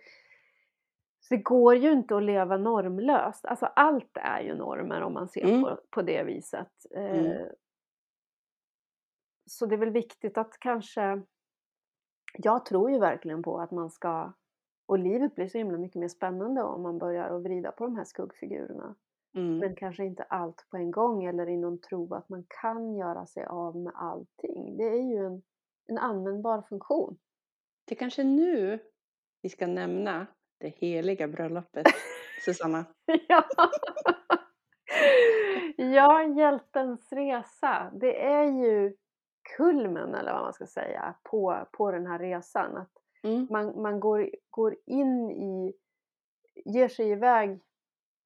så 1.19 1.35
det 1.35 1.41
går 1.41 1.75
ju 1.75 1.91
inte 1.91 2.15
att 2.17 2.23
leva 2.23 2.57
normlöst. 2.57 3.45
Alltså 3.45 3.65
allt 3.65 4.11
är 4.17 4.41
ju 4.41 4.55
normer 4.55 5.01
om 5.01 5.13
man 5.13 5.29
ser 5.29 5.43
Mm. 5.45 5.61
på, 5.63 5.79
på 5.89 6.01
det 6.01 6.23
viset. 6.23 6.71
Eh, 6.95 7.19
Mm. 7.19 7.47
Så 9.45 9.65
det 9.65 9.75
är 9.75 9.79
väl 9.79 9.89
viktigt 9.91 10.37
att 10.37 10.59
kanske... 10.59 11.21
Jag 12.33 12.65
tror 12.65 12.91
ju 12.91 12.99
verkligen 12.99 13.43
på 13.43 13.59
att 13.59 13.71
man 13.71 13.89
ska... 13.89 14.33
Och 14.85 14.99
livet 14.99 15.35
blir 15.35 15.47
så 15.47 15.57
himla 15.57 15.77
mycket 15.77 15.99
mer 15.99 16.07
spännande 16.07 16.63
om 16.63 16.81
man 16.81 16.97
börjar 16.97 17.29
att 17.29 17.43
vrida 17.43 17.71
på 17.71 17.83
de 17.83 17.95
här 17.95 18.03
skuggfigurerna. 18.03 18.95
Mm. 19.35 19.57
Men 19.57 19.75
kanske 19.75 20.05
inte 20.05 20.23
allt 20.23 20.65
på 20.69 20.77
en 20.77 20.91
gång 20.91 21.23
eller 21.23 21.49
i 21.49 21.57
någon 21.57 21.81
tro 21.81 22.13
att 22.13 22.29
man 22.29 22.45
kan 22.61 22.95
göra 22.95 23.25
sig 23.25 23.45
av 23.45 23.77
med 23.77 23.93
allting. 23.95 24.77
Det 24.77 24.83
är 24.83 25.01
ju 25.01 25.25
en, 25.25 25.41
en 25.87 25.97
användbar 25.97 26.61
funktion. 26.61 27.17
Det 27.85 27.95
är 27.95 27.99
kanske 27.99 28.23
nu 28.23 28.79
vi 29.41 29.49
ska 29.49 29.67
nämna 29.67 30.27
det 30.59 30.69
heliga 30.69 31.27
bröllopet, 31.27 31.85
Susanna. 32.45 32.85
ja. 33.27 33.43
ja, 35.77 36.23
hjältens 36.23 37.13
resa. 37.13 37.91
Det 37.93 38.23
är 38.23 38.45
ju 38.45 38.95
kulmen, 39.57 40.15
eller 40.15 40.33
vad 40.33 40.41
man 40.43 40.53
ska 40.53 40.65
säga, 40.67 41.15
på, 41.23 41.67
på 41.71 41.91
den 41.91 42.07
här 42.07 42.19
resan. 42.19 42.77
Att 42.77 42.91
Mm. 43.23 43.47
man, 43.49 43.81
man 43.81 43.99
går, 43.99 44.29
går 44.49 44.75
in 44.85 45.31
i, 45.31 45.73
ger 46.65 46.87
sig 46.87 47.09
iväg, 47.09 47.59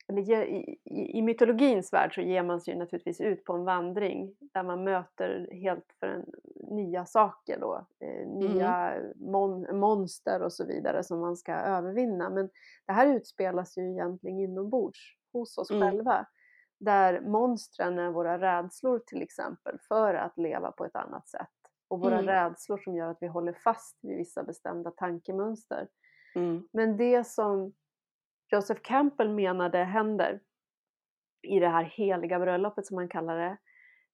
eller 0.07 0.21
ger, 0.21 0.41
i, 0.41 0.80
i, 0.84 1.17
i 1.17 1.21
mytologins 1.21 1.93
värld 1.93 2.15
så 2.15 2.21
ger 2.21 2.43
man 2.43 2.61
sig 2.61 2.76
naturligtvis 2.76 3.21
ut 3.21 3.43
på 3.43 3.53
en 3.53 3.65
vandring 3.65 4.36
där 4.53 4.63
man 4.63 4.84
möter 4.84 5.49
helt 5.51 5.86
för 5.99 6.07
en, 6.07 6.26
nya 6.71 7.05
saker 7.05 7.59
då, 7.59 7.88
eh, 7.99 8.28
nya 8.28 8.93
mon, 9.15 9.78
monster 9.80 10.41
och 10.41 10.53
så 10.53 10.65
vidare 10.65 11.03
som 11.03 11.19
man 11.19 11.36
ska 11.38 11.53
övervinna. 11.53 12.30
Men 12.30 12.49
det 12.86 12.93
här 12.93 13.07
utspelas 13.15 13.78
ju 13.78 13.91
egentligen 13.91 14.39
inombords 14.39 14.99
hos 15.34 15.57
oss 15.57 15.71
Mm. 15.71 15.89
själva. 15.89 16.26
Där 16.86 17.21
monstren 17.21 17.99
är 17.99 18.09
våra 18.09 18.39
rädslor 18.39 18.99
till 18.99 19.21
exempel 19.21 19.79
för 19.88 20.13
att 20.13 20.38
leva 20.38 20.71
på 20.71 20.86
ett 20.86 20.95
annat 20.95 21.27
sätt. 21.29 21.49
Och 21.88 21.99
våra 21.99 22.19
Mm. 22.19 22.25
rädslor 22.25 22.77
som 22.77 22.95
gör 22.95 23.11
att 23.11 23.17
vi 23.21 23.27
håller 23.27 23.53
fast 23.53 23.99
vid 24.01 24.17
vissa 24.17 24.43
bestämda 24.43 24.91
tankemönster. 24.91 25.88
Mm. 26.36 26.67
Men 26.73 26.97
det 26.97 27.23
som 27.27 27.73
Joseph 28.51 28.81
Campbell 28.83 29.29
menade 29.29 29.83
händer 29.83 30.39
i 31.47 31.59
det 31.59 31.67
här 31.67 31.83
heliga 31.83 32.39
bröllopet 32.39 32.86
som 32.86 32.95
man 32.95 33.07
kallar 33.09 33.38
det. 33.38 33.57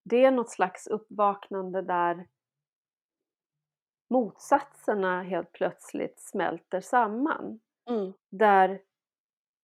Det 0.04 0.26
är 0.26 0.32
något 0.32 0.50
slags 0.50 0.88
uppvaknande 0.88 1.82
där 1.82 2.28
motsatserna 4.10 5.24
helt 5.24 5.52
plötsligt 5.52 6.20
smälter 6.20 6.82
samman. 6.82 7.60
Mm. 7.90 8.14
Där 8.30 8.82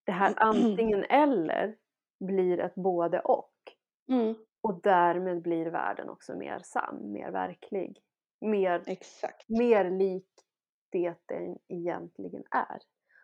det 0.05 0.11
här 0.11 0.33
antingen 0.37 1.03
eller 1.03 1.75
blir 2.19 2.59
ett 2.59 2.75
både 2.75 3.19
och. 3.19 3.53
Mm. 4.09 4.35
Och 4.61 4.81
därmed 4.81 5.41
blir 5.41 5.65
världen 5.65 6.09
också 6.09 6.35
mer 6.35 6.59
sann, 6.63 7.11
mer 7.11 7.31
verklig. 7.31 8.01
Mer, 8.41 8.83
Exakt. 8.87 9.49
mer 9.49 9.89
lik 9.91 10.29
det 10.89 11.15
den 11.25 11.57
egentligen 11.67 12.43
är. 12.51 12.81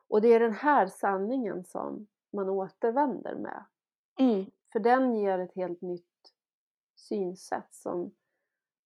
Och 0.08 0.22
det 0.22 0.28
är 0.28 0.40
den 0.40 0.54
här 0.54 0.88
sanningen 0.88 1.64
som 1.66 2.08
man 2.34 2.50
återvänder 2.50 3.36
med. 3.36 3.66
Mm. 4.20 4.46
För 4.72 4.80
den 4.80 5.14
ger 5.16 5.40
ett 5.40 5.56
helt 5.56 5.82
nytt 5.82 6.34
synsätt 6.96 7.74
som, 7.74 8.16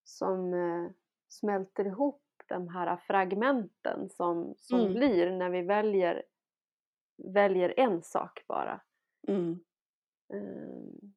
som 0.03 0.53
eh, 0.53 0.91
smälter 1.27 1.85
ihop 1.85 2.23
de 2.47 2.67
här 2.67 2.97
fragmenten 2.97 4.09
som, 4.09 4.53
som 4.57 4.79
Mm. 4.79 4.93
blir 4.93 5.31
när 5.31 5.49
vi 5.49 5.61
väljer, 5.61 6.23
väljer 7.33 7.73
en 7.77 8.01
sak 8.03 8.43
bara. 8.47 8.81
Mm. 9.27 9.59
Ehm, 10.33 11.13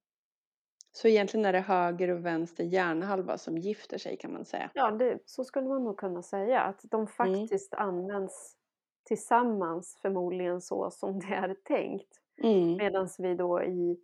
Så 0.92 1.08
egentligen 1.08 1.46
är 1.46 1.52
det 1.52 1.60
höger 1.60 2.08
och 2.10 2.24
vänster 2.26 2.64
hjärnhalva 2.64 3.38
som 3.38 3.58
gifter 3.58 3.98
sig 3.98 4.16
kan 4.16 4.32
man 4.32 4.44
säga. 4.44 4.70
Ja, 4.74 4.90
det, 4.90 5.18
så 5.24 5.44
skulle 5.44 5.68
man 5.68 5.84
nog 5.84 5.98
kunna 5.98 6.22
säga. 6.22 6.60
Att 6.60 6.80
de 6.82 7.06
faktiskt 7.06 7.74
används 7.74 8.56
tillsammans 9.04 9.98
förmodligen 10.02 10.60
så 10.60 10.90
som 10.90 11.18
det 11.20 11.34
är 11.34 11.54
tänkt. 11.64 12.08
Mm. 12.42 12.76
Medan 12.76 13.08
vi 13.18 13.34
då 13.34 13.62
i, 13.62 14.00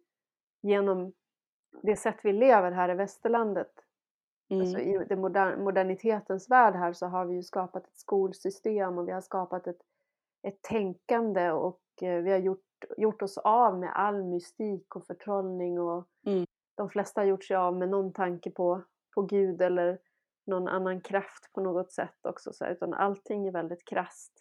genom 0.62 1.12
det 1.82 1.96
sätt 1.96 2.16
vi 2.22 2.32
lever 2.32 2.72
här 2.72 2.88
i 2.90 2.94
västerlandet, 2.94 3.72
alltså 4.50 4.78
Mm. 4.78 5.02
i 5.02 5.04
det 5.08 5.16
moder, 5.16 5.56
modernitetens 5.56 6.50
värld 6.50 6.74
här 6.74 6.92
så 6.92 7.06
har 7.06 7.26
vi 7.26 7.34
ju 7.34 7.42
skapat 7.42 7.86
ett 7.86 7.96
skolsystem 7.98 8.98
och 8.98 9.08
vi 9.08 9.12
har 9.12 9.20
skapat 9.20 9.66
ett, 9.66 9.80
ett 10.42 10.62
tänkande 10.62 11.50
och 11.50 11.80
eh, 12.02 12.22
vi 12.22 12.30
har 12.30 12.38
gjort, 12.38 12.65
gjort 12.96 13.22
oss 13.22 13.38
av 13.38 13.78
med 13.78 13.92
all 13.94 14.24
mystik 14.24 14.96
och 14.96 15.06
förtrollning 15.06 15.80
och 15.80 16.08
Mm. 16.26 16.46
de 16.74 16.90
flesta 16.90 17.20
har 17.20 17.26
gjort 17.26 17.44
sig 17.44 17.56
av 17.56 17.76
med 17.76 17.88
någon 17.88 18.12
tanke 18.12 18.50
på, 18.50 18.82
på 19.14 19.22
Gud 19.22 19.62
eller 19.62 19.98
någon 20.46 20.68
annan 20.68 21.00
kraft 21.00 21.52
på 21.52 21.60
något 21.60 21.92
sätt 21.92 22.26
också. 22.26 22.52
Så 22.52 22.64
här, 22.64 22.72
utan 22.72 22.94
allting 22.94 23.46
är 23.46 23.52
väldigt 23.52 23.84
krasst 23.84 24.32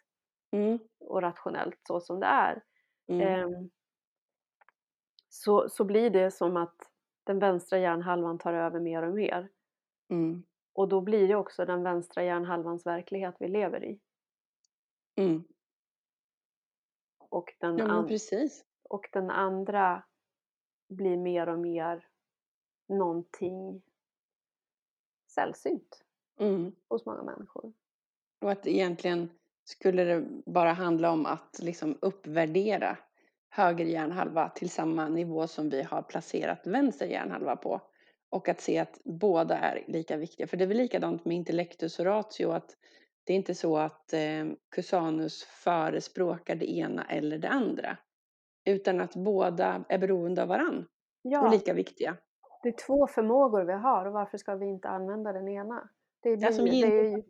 Mm. 0.51 0.79
och 0.99 1.21
rationellt 1.21 1.79
så 1.87 1.99
som 1.99 2.19
det 2.19 2.25
är. 2.25 2.63
Mm. 3.07 3.27
Ehm, 3.27 3.69
så, 5.29 5.69
så 5.69 5.83
blir 5.83 6.09
det 6.09 6.31
som 6.31 6.57
att 6.57 6.75
den 7.23 7.39
vänstra 7.39 7.79
hjärnhalvan 7.79 8.37
tar 8.37 8.53
över 8.53 8.79
mer 8.79 9.03
och 9.03 9.13
mer. 9.13 9.49
Mm. 10.09 10.43
Och 10.73 10.87
då 10.87 11.01
blir 11.01 11.27
det 11.27 11.35
också 11.35 11.65
den 11.65 11.83
vänstra 11.83 12.23
hjärnhalvans 12.23 12.85
verklighet 12.85 13.35
vi 13.39 13.47
lever 13.47 13.83
i. 13.83 13.99
Mm. 15.15 15.43
Och 17.29 17.53
den, 17.59 17.77
Ja 17.77 18.07
och 18.89 19.09
den 19.11 19.29
andra 19.29 20.03
blir 20.89 21.17
mer 21.17 21.49
och 21.49 21.59
mer 21.59 22.07
någonting 22.87 23.81
sällsynt 25.27 26.01
Mm. 26.39 26.75
hos 26.87 27.05
många 27.05 27.23
människor. 27.23 27.73
Och 28.41 28.51
att 28.51 28.67
egentligen 28.67 29.29
skulle 29.63 30.03
det 30.03 30.25
bara 30.45 30.73
handla 30.73 31.11
om 31.11 31.25
att 31.25 31.59
liksom 31.59 31.97
uppvärdera 32.01 32.97
höger 33.49 33.85
hjärnhalva 33.85 34.49
till 34.49 34.69
samma 34.69 35.09
nivå 35.09 35.47
som 35.47 35.69
vi 35.69 35.83
har 35.83 36.01
placerat 36.01 36.67
vänster 36.67 37.07
hjärnhalva 37.07 37.55
på. 37.55 37.81
Och 38.29 38.49
att 38.49 38.61
se 38.61 38.79
att 38.79 39.01
båda 39.03 39.57
är 39.57 39.83
lika 39.87 40.17
viktiga. 40.17 40.47
För 40.47 40.57
det 40.57 40.63
är 40.63 40.67
väl 40.67 40.77
likadant 40.77 41.25
med 41.25 41.37
intellektus 41.37 41.99
och 41.99 42.05
ratio 42.05 42.51
att 42.51 42.77
det 43.25 43.33
är 43.33 43.37
inte 43.37 43.55
så 43.55 43.77
att 43.77 44.13
eh, 44.13 44.45
Cusanus 44.75 45.43
förespråkar 45.43 46.55
det 46.55 46.71
ena 46.71 47.03
eller 47.05 47.37
det 47.37 47.49
andra. 47.49 47.97
Utan 48.65 49.01
att 49.01 49.15
båda 49.15 49.85
är 49.89 49.97
beroende 49.97 50.41
av 50.41 50.47
varann 50.47 50.87
ja. 51.21 51.45
och 51.45 51.51
lika 51.51 51.73
viktiga. 51.73 52.17
Det 52.63 52.69
är 52.69 52.85
två 52.87 53.07
förmågor 53.07 53.63
vi 53.63 53.73
har 53.73 54.05
och 54.05 54.13
varför 54.13 54.37
ska 54.37 54.55
vi 54.55 54.65
inte 54.65 54.89
använda 54.89 55.33
den 55.33 55.47
ena? 55.47 55.89
Det 56.21 56.29
Ja, 56.29 56.51
som 56.51 56.65
det 56.65 56.71
yin- 56.71 56.91
är 56.91 57.03
ju, 57.03 57.23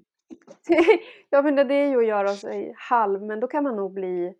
jag 1.30 1.44
menar, 1.46 1.64
det 1.66 1.76
är 1.76 1.88
ju 1.88 1.98
att 1.98 2.08
göra 2.08 2.34
sig 2.34 2.74
halv, 2.78 3.22
men 3.24 3.40
då 3.40 3.48
kan 3.48 3.64
man 3.64 3.76
nog 3.76 3.94
bli 3.94 4.36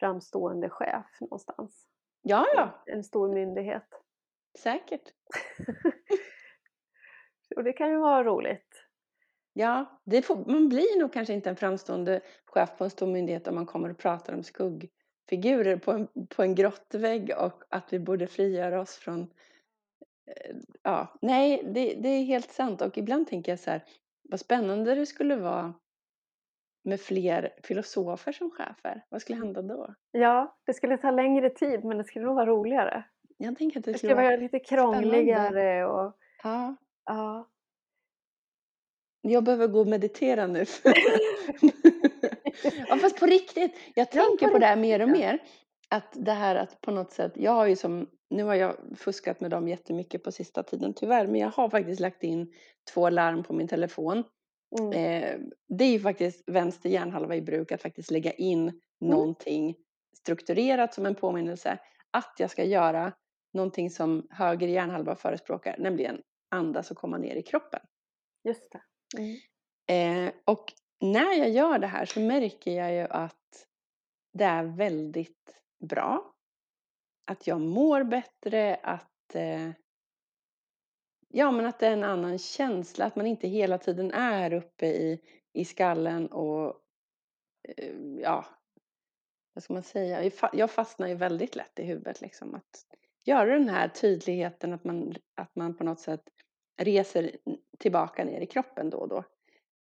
framstående 0.00 0.70
chef 0.70 1.06
någonstans. 1.20 1.86
Ja, 2.22 2.46
ja, 2.56 2.82
En 2.86 3.04
stor 3.04 3.34
myndighet. 3.34 3.88
säkert. 4.58 5.02
Och 7.56 7.64
det 7.64 7.72
kan 7.72 7.90
ju 7.90 7.96
vara 7.96 8.24
roligt. 8.24 8.69
Ja, 9.60 10.00
det 10.04 10.22
får, 10.22 10.36
man 10.36 10.68
blir 10.68 11.00
nog 11.00 11.12
kanske 11.12 11.34
inte 11.34 11.50
en 11.50 11.56
framstående 11.56 12.20
chef 12.44 12.78
på 12.78 12.84
en 12.84 12.90
stor 12.90 13.06
myndighet 13.06 13.48
om 13.48 13.54
man 13.54 13.66
kommer 13.66 13.90
och 13.90 13.98
pratar 13.98 14.32
om 14.34 14.42
skuggfigurer 14.42 15.76
på 15.76 15.90
en, 15.92 16.08
på 16.28 16.42
en 16.42 16.54
grottvägg 16.54 17.32
och 17.38 17.62
att 17.68 17.92
vi 17.92 17.98
borde 17.98 18.26
frigöra 18.26 18.80
oss 18.80 18.96
från... 18.96 19.20
eh, 20.26 20.56
Ja, 20.82 21.18
nej, 21.22 21.62
det, 21.74 21.94
det 21.94 22.08
är 22.08 22.24
helt 22.24 22.50
sant. 22.52 22.82
Och 22.82 22.98
ibland 22.98 23.28
tänker 23.28 23.52
jag 23.52 23.58
så 23.58 23.70
här, 23.70 23.84
vad 24.22 24.40
spännande 24.40 24.94
det 24.94 25.06
skulle 25.06 25.36
vara 25.36 25.74
med 26.84 27.00
fler 27.00 27.52
filosofer 27.62 28.32
som 28.32 28.50
chefer. 28.50 29.04
Vad 29.08 29.22
skulle 29.22 29.38
hända 29.38 29.62
då? 29.62 29.94
Ja, 30.10 30.56
det 30.66 30.74
skulle 30.74 30.98
ta 30.98 31.10
längre 31.10 31.50
tid, 31.50 31.84
men 31.84 31.98
det 31.98 32.04
skulle 32.04 32.24
nog 32.24 32.34
vara 32.34 32.46
roligare. 32.46 33.04
Jag 33.36 33.58
tänker 33.58 33.78
att 33.78 33.84
det 33.84 33.92
Det 33.92 33.98
skulle 33.98 34.14
vara... 34.14 34.24
vara 34.26 34.36
lite 34.36 34.58
krångligare 34.58 35.86
och 35.86 36.16
Ja, 36.42 36.76
ja. 37.04 37.48
Jag 39.22 39.44
behöver 39.44 39.66
gå 39.66 39.80
och 39.80 39.86
meditera 39.86 40.46
nu. 40.46 40.64
ja, 42.88 42.96
fast 42.96 43.20
på 43.20 43.26
riktigt. 43.26 43.72
Jag 43.94 44.08
Ja, 44.12 44.22
tänker 44.22 44.46
på 44.46 44.52
på 44.52 44.58
det 44.58 44.66
här 44.66 44.76
mer 44.76 45.02
och 45.02 45.08
mer. 45.08 45.38
Att 45.88 46.12
det 46.12 46.32
här 46.32 46.54
att 46.56 46.80
på 46.80 46.90
något 46.90 47.12
sätt, 47.12 47.32
jag 47.36 47.52
har 47.52 47.66
ju 47.66 47.76
som, 47.76 48.06
nu 48.30 48.44
har 48.44 48.54
jag 48.54 48.76
fuskat 48.96 49.40
med 49.40 49.50
dem 49.50 49.68
jättemycket 49.68 50.24
på 50.24 50.32
sista 50.32 50.62
tiden 50.62 50.94
tyvärr, 50.94 51.26
men 51.26 51.40
jag 51.40 51.48
har 51.50 51.70
faktiskt 51.70 52.00
lagt 52.00 52.22
in 52.22 52.52
två 52.94 53.10
larm 53.10 53.42
på 53.42 53.52
min 53.52 53.68
telefon. 53.68 54.24
Mm. 54.80 54.92
Eh, 54.92 55.38
det 55.68 55.84
är 55.84 55.92
ju 55.92 56.00
faktiskt 56.00 56.42
vänster 56.46 56.88
hjärnhalva 56.88 57.36
i 57.36 57.42
bruk 57.42 57.72
att 57.72 57.82
faktiskt 57.82 58.10
lägga 58.10 58.32
in 58.32 58.72
Mm. 59.02 59.10
någonting 59.16 59.74
strukturerat 60.16 60.94
som 60.94 61.06
en 61.06 61.14
påminnelse 61.14 61.78
att 62.10 62.34
jag 62.38 62.50
ska 62.50 62.64
göra 62.64 63.12
någonting 63.52 63.90
som 63.90 64.26
höger 64.30 64.68
hjärnhalva 64.68 65.16
förespråkar, 65.16 65.76
nämligen 65.78 66.22
andas 66.50 66.90
och 66.90 66.96
komma 66.96 67.18
ner 67.18 67.36
i 67.36 67.42
kroppen. 67.42 67.80
Just 68.44 68.72
det. 68.72 68.80
Mm. 69.18 69.36
Eh, 69.86 70.32
och 70.44 70.72
när 71.00 71.34
jag 71.34 71.50
gör 71.50 71.78
det 71.78 71.86
här 71.86 72.06
så 72.06 72.20
märker 72.20 72.70
jag 72.70 72.92
ju 72.92 73.06
att 73.10 73.66
det 74.32 74.44
är 74.44 74.64
väldigt 74.64 75.62
bra. 75.88 76.34
Att 77.26 77.46
jag 77.46 77.60
mår 77.60 78.04
bättre, 78.04 78.74
att, 78.74 79.34
eh, 79.34 79.70
ja, 81.28 81.50
men 81.50 81.66
att 81.66 81.78
det 81.78 81.86
är 81.86 81.92
en 81.92 82.04
annan 82.04 82.38
känsla, 82.38 83.04
att 83.04 83.16
man 83.16 83.26
inte 83.26 83.48
hela 83.48 83.78
tiden 83.78 84.12
är 84.12 84.52
uppe 84.52 84.86
i, 84.86 85.20
i 85.52 85.64
skallen 85.64 86.26
och 86.26 86.80
eh, 87.68 87.94
ja, 88.22 88.44
vad 89.54 89.64
ska 89.64 89.72
man 89.72 89.82
säga? 89.82 90.24
Jag 90.24 90.32
Jag 90.52 90.70
fastnar 90.70 91.08
ju 91.08 91.14
väldigt 91.14 91.56
lätt 91.56 91.78
i 91.78 91.82
huvudet 91.82 92.20
liksom. 92.20 92.54
Att 92.54 92.86
göra 93.24 93.58
den 93.58 93.68
här 93.68 93.88
tydligheten 93.88 94.72
att 94.72 94.84
man, 94.84 95.14
att 95.34 95.56
man 95.56 95.76
på 95.76 95.84
något 95.84 96.00
sätt 96.00 96.22
reser 96.80 97.36
tillbaka 97.78 98.24
ner 98.24 98.40
i 98.40 98.46
kroppen 98.46 98.90
då 98.90 98.98
och 98.98 99.08
då. 99.08 99.24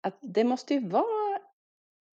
Att 0.00 0.18
det 0.20 0.44
måste 0.44 0.74
ju 0.74 0.88
vara, 0.88 1.40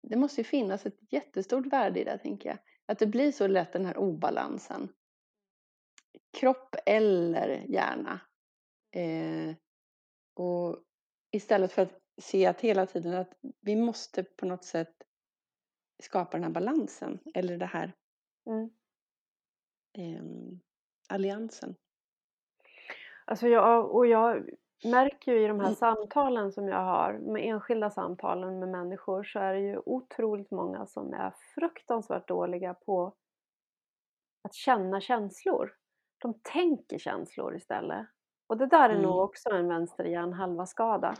det 0.02 0.16
måste 0.16 0.40
ju 0.40 0.44
finnas 0.44 0.86
ett 0.86 1.12
jättestort 1.12 1.66
värde 1.66 2.00
i 2.00 2.04
det 2.04 2.18
tänker 2.18 2.48
jag. 2.48 2.58
Att 2.86 2.98
det 2.98 3.06
blir 3.06 3.32
så 3.32 3.46
lätt 3.46 3.72
den 3.72 3.86
här 3.86 3.96
obalansen. 3.96 4.88
Kropp 6.38 6.74
eller 6.86 7.64
hjärna. 7.68 8.20
Eh, 8.90 9.54
och 10.34 10.78
istället 11.30 11.72
för 11.72 11.82
att 11.82 12.00
se 12.22 12.46
att 12.46 12.60
hela 12.60 12.86
tiden 12.86 13.14
att 13.14 13.34
vi 13.60 13.76
måste 13.76 14.24
på 14.24 14.46
något 14.46 14.64
sätt 14.64 14.94
skapa 16.02 16.30
den 16.30 16.44
här 16.44 16.50
balansen 16.50 17.18
eller 17.34 17.58
det 17.58 17.66
här 17.66 17.92
Mm. 18.46 18.70
eh, 19.92 20.24
alliansen. 21.08 21.76
Alltså 23.24 23.48
jag, 23.48 23.94
och 23.94 24.06
jag 24.06 24.50
märker 24.84 25.32
ju 25.32 25.44
i 25.44 25.48
de 25.48 25.60
här 25.60 25.66
Mm. 25.66 25.76
samtalen 25.76 26.52
som 26.52 26.68
jag 26.68 26.80
har, 26.84 27.12
med 27.12 27.44
enskilda 27.44 27.90
samtalen 27.90 28.58
med 28.58 28.68
människor, 28.68 29.24
så 29.24 29.38
är 29.38 29.54
det 29.54 29.60
ju 29.60 29.80
otroligt 29.86 30.50
många 30.50 30.86
som 30.86 31.14
är 31.14 31.32
fruktansvärt 31.54 32.28
dåliga 32.28 32.74
på 32.74 33.14
att 34.44 34.54
känna 34.54 35.00
känslor. 35.00 35.72
De 36.18 36.34
tänker 36.42 36.98
känslor 36.98 37.56
istället. 37.56 38.06
Och 38.46 38.56
det 38.58 38.66
där 38.66 38.90
är 38.90 38.94
nog 38.94 39.04
Mm. 39.12 39.18
också 39.24 39.50
en 39.50 39.68
vänster 39.68 40.04
hjärnhalva 40.04 40.66
skada. 40.66 41.14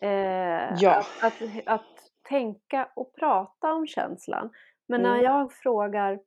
Eh, 0.00 0.74
Ja. 0.78 0.98
att, 0.98 1.42
att, 1.42 1.66
att 1.66 2.10
tänka 2.22 2.88
och 2.96 3.14
prata 3.14 3.72
om 3.72 3.86
känslan. 3.86 4.50
Men 4.88 5.02
när 5.02 5.14
Mm. 5.14 5.24
jag 5.24 5.52
frågar 5.52 6.20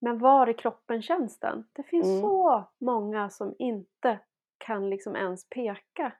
men 0.00 0.18
var 0.18 0.48
i 0.48 0.54
kroppen 0.54 1.02
känns 1.02 1.38
den? 1.38 1.68
Det 1.72 1.82
finns 1.82 2.06
Mm. 2.06 2.20
så 2.20 2.64
många 2.80 3.30
som 3.30 3.54
inte 3.58 4.18
kan 4.62 4.90
liksom 4.90 5.16
ens 5.16 5.48
peka 5.48 6.12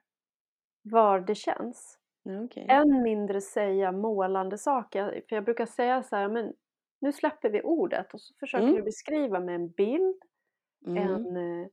var 0.81 1.19
det 1.19 1.35
känns. 1.35 1.99
Okej. 2.45 2.65
Än 2.69 3.01
mindre 3.03 3.41
säga 3.41 3.91
målande 3.91 4.57
saker. 4.57 5.21
För 5.29 5.35
jag 5.35 5.45
brukar 5.45 5.65
säga 5.65 6.03
så 6.03 6.15
här, 6.15 6.27
men 6.29 6.53
nu 7.01 7.11
släpper 7.13 7.49
vi 7.49 7.61
ordet 7.61 8.13
och 8.13 8.21
så 8.21 8.33
försöker 8.39 8.63
Mm. 8.63 8.75
du 8.75 8.81
beskriva 8.81 9.39
med 9.39 9.55
en 9.55 9.69
bild, 9.69 10.21
Mm. 10.85 10.97
en, 11.07 11.37
eh, 11.37 11.67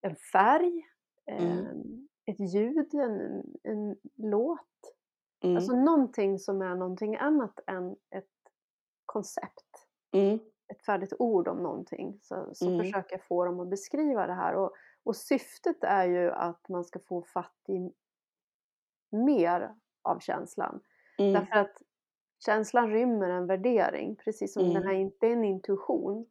en 0.00 0.16
färg, 0.32 0.82
Mm. 1.26 1.48
en, 1.66 2.08
ett 2.26 2.54
ljud, 2.54 2.94
en, 2.94 3.42
en 3.62 3.96
låt. 4.16 4.60
Mm. 5.44 5.56
Alltså 5.56 5.76
någonting 5.76 6.38
som 6.38 6.62
är 6.62 6.74
någonting 6.74 7.16
annat 7.16 7.60
än 7.66 7.90
ett 8.10 8.30
koncept. 9.06 9.86
Mm. 10.12 10.38
ett 10.72 10.84
färdigt 10.86 11.12
ord 11.18 11.48
om 11.48 11.62
någonting 11.62 12.18
så, 12.22 12.50
så 12.54 12.66
Mm. 12.66 12.78
försöker 12.80 13.16
jag 13.16 13.24
få 13.24 13.44
dem 13.44 13.60
att 13.60 13.68
beskriva 13.68 14.26
det 14.26 14.32
här. 14.34 14.54
Och, 14.54 14.70
och 15.06 15.16
syftet 15.16 15.84
är 15.84 16.04
ju 16.06 16.30
att 16.30 16.68
man 16.68 16.84
ska 16.84 16.98
få 16.98 17.22
fatt 17.22 17.64
i 17.68 17.92
mer 19.10 19.74
av 20.02 20.18
känslan. 20.18 20.80
Mm. 21.18 21.32
Därför 21.32 21.56
att 21.56 21.82
känslan 22.44 22.90
rymmer 22.90 23.28
en 23.30 23.46
värdering, 23.46 24.16
precis 24.16 24.54
som 24.54 24.62
den 24.62 24.70
Mm. 24.76 24.82
här 24.88 24.94
inte 24.94 25.26
är 25.26 25.30
en 25.32 25.44
intuition 25.44 26.26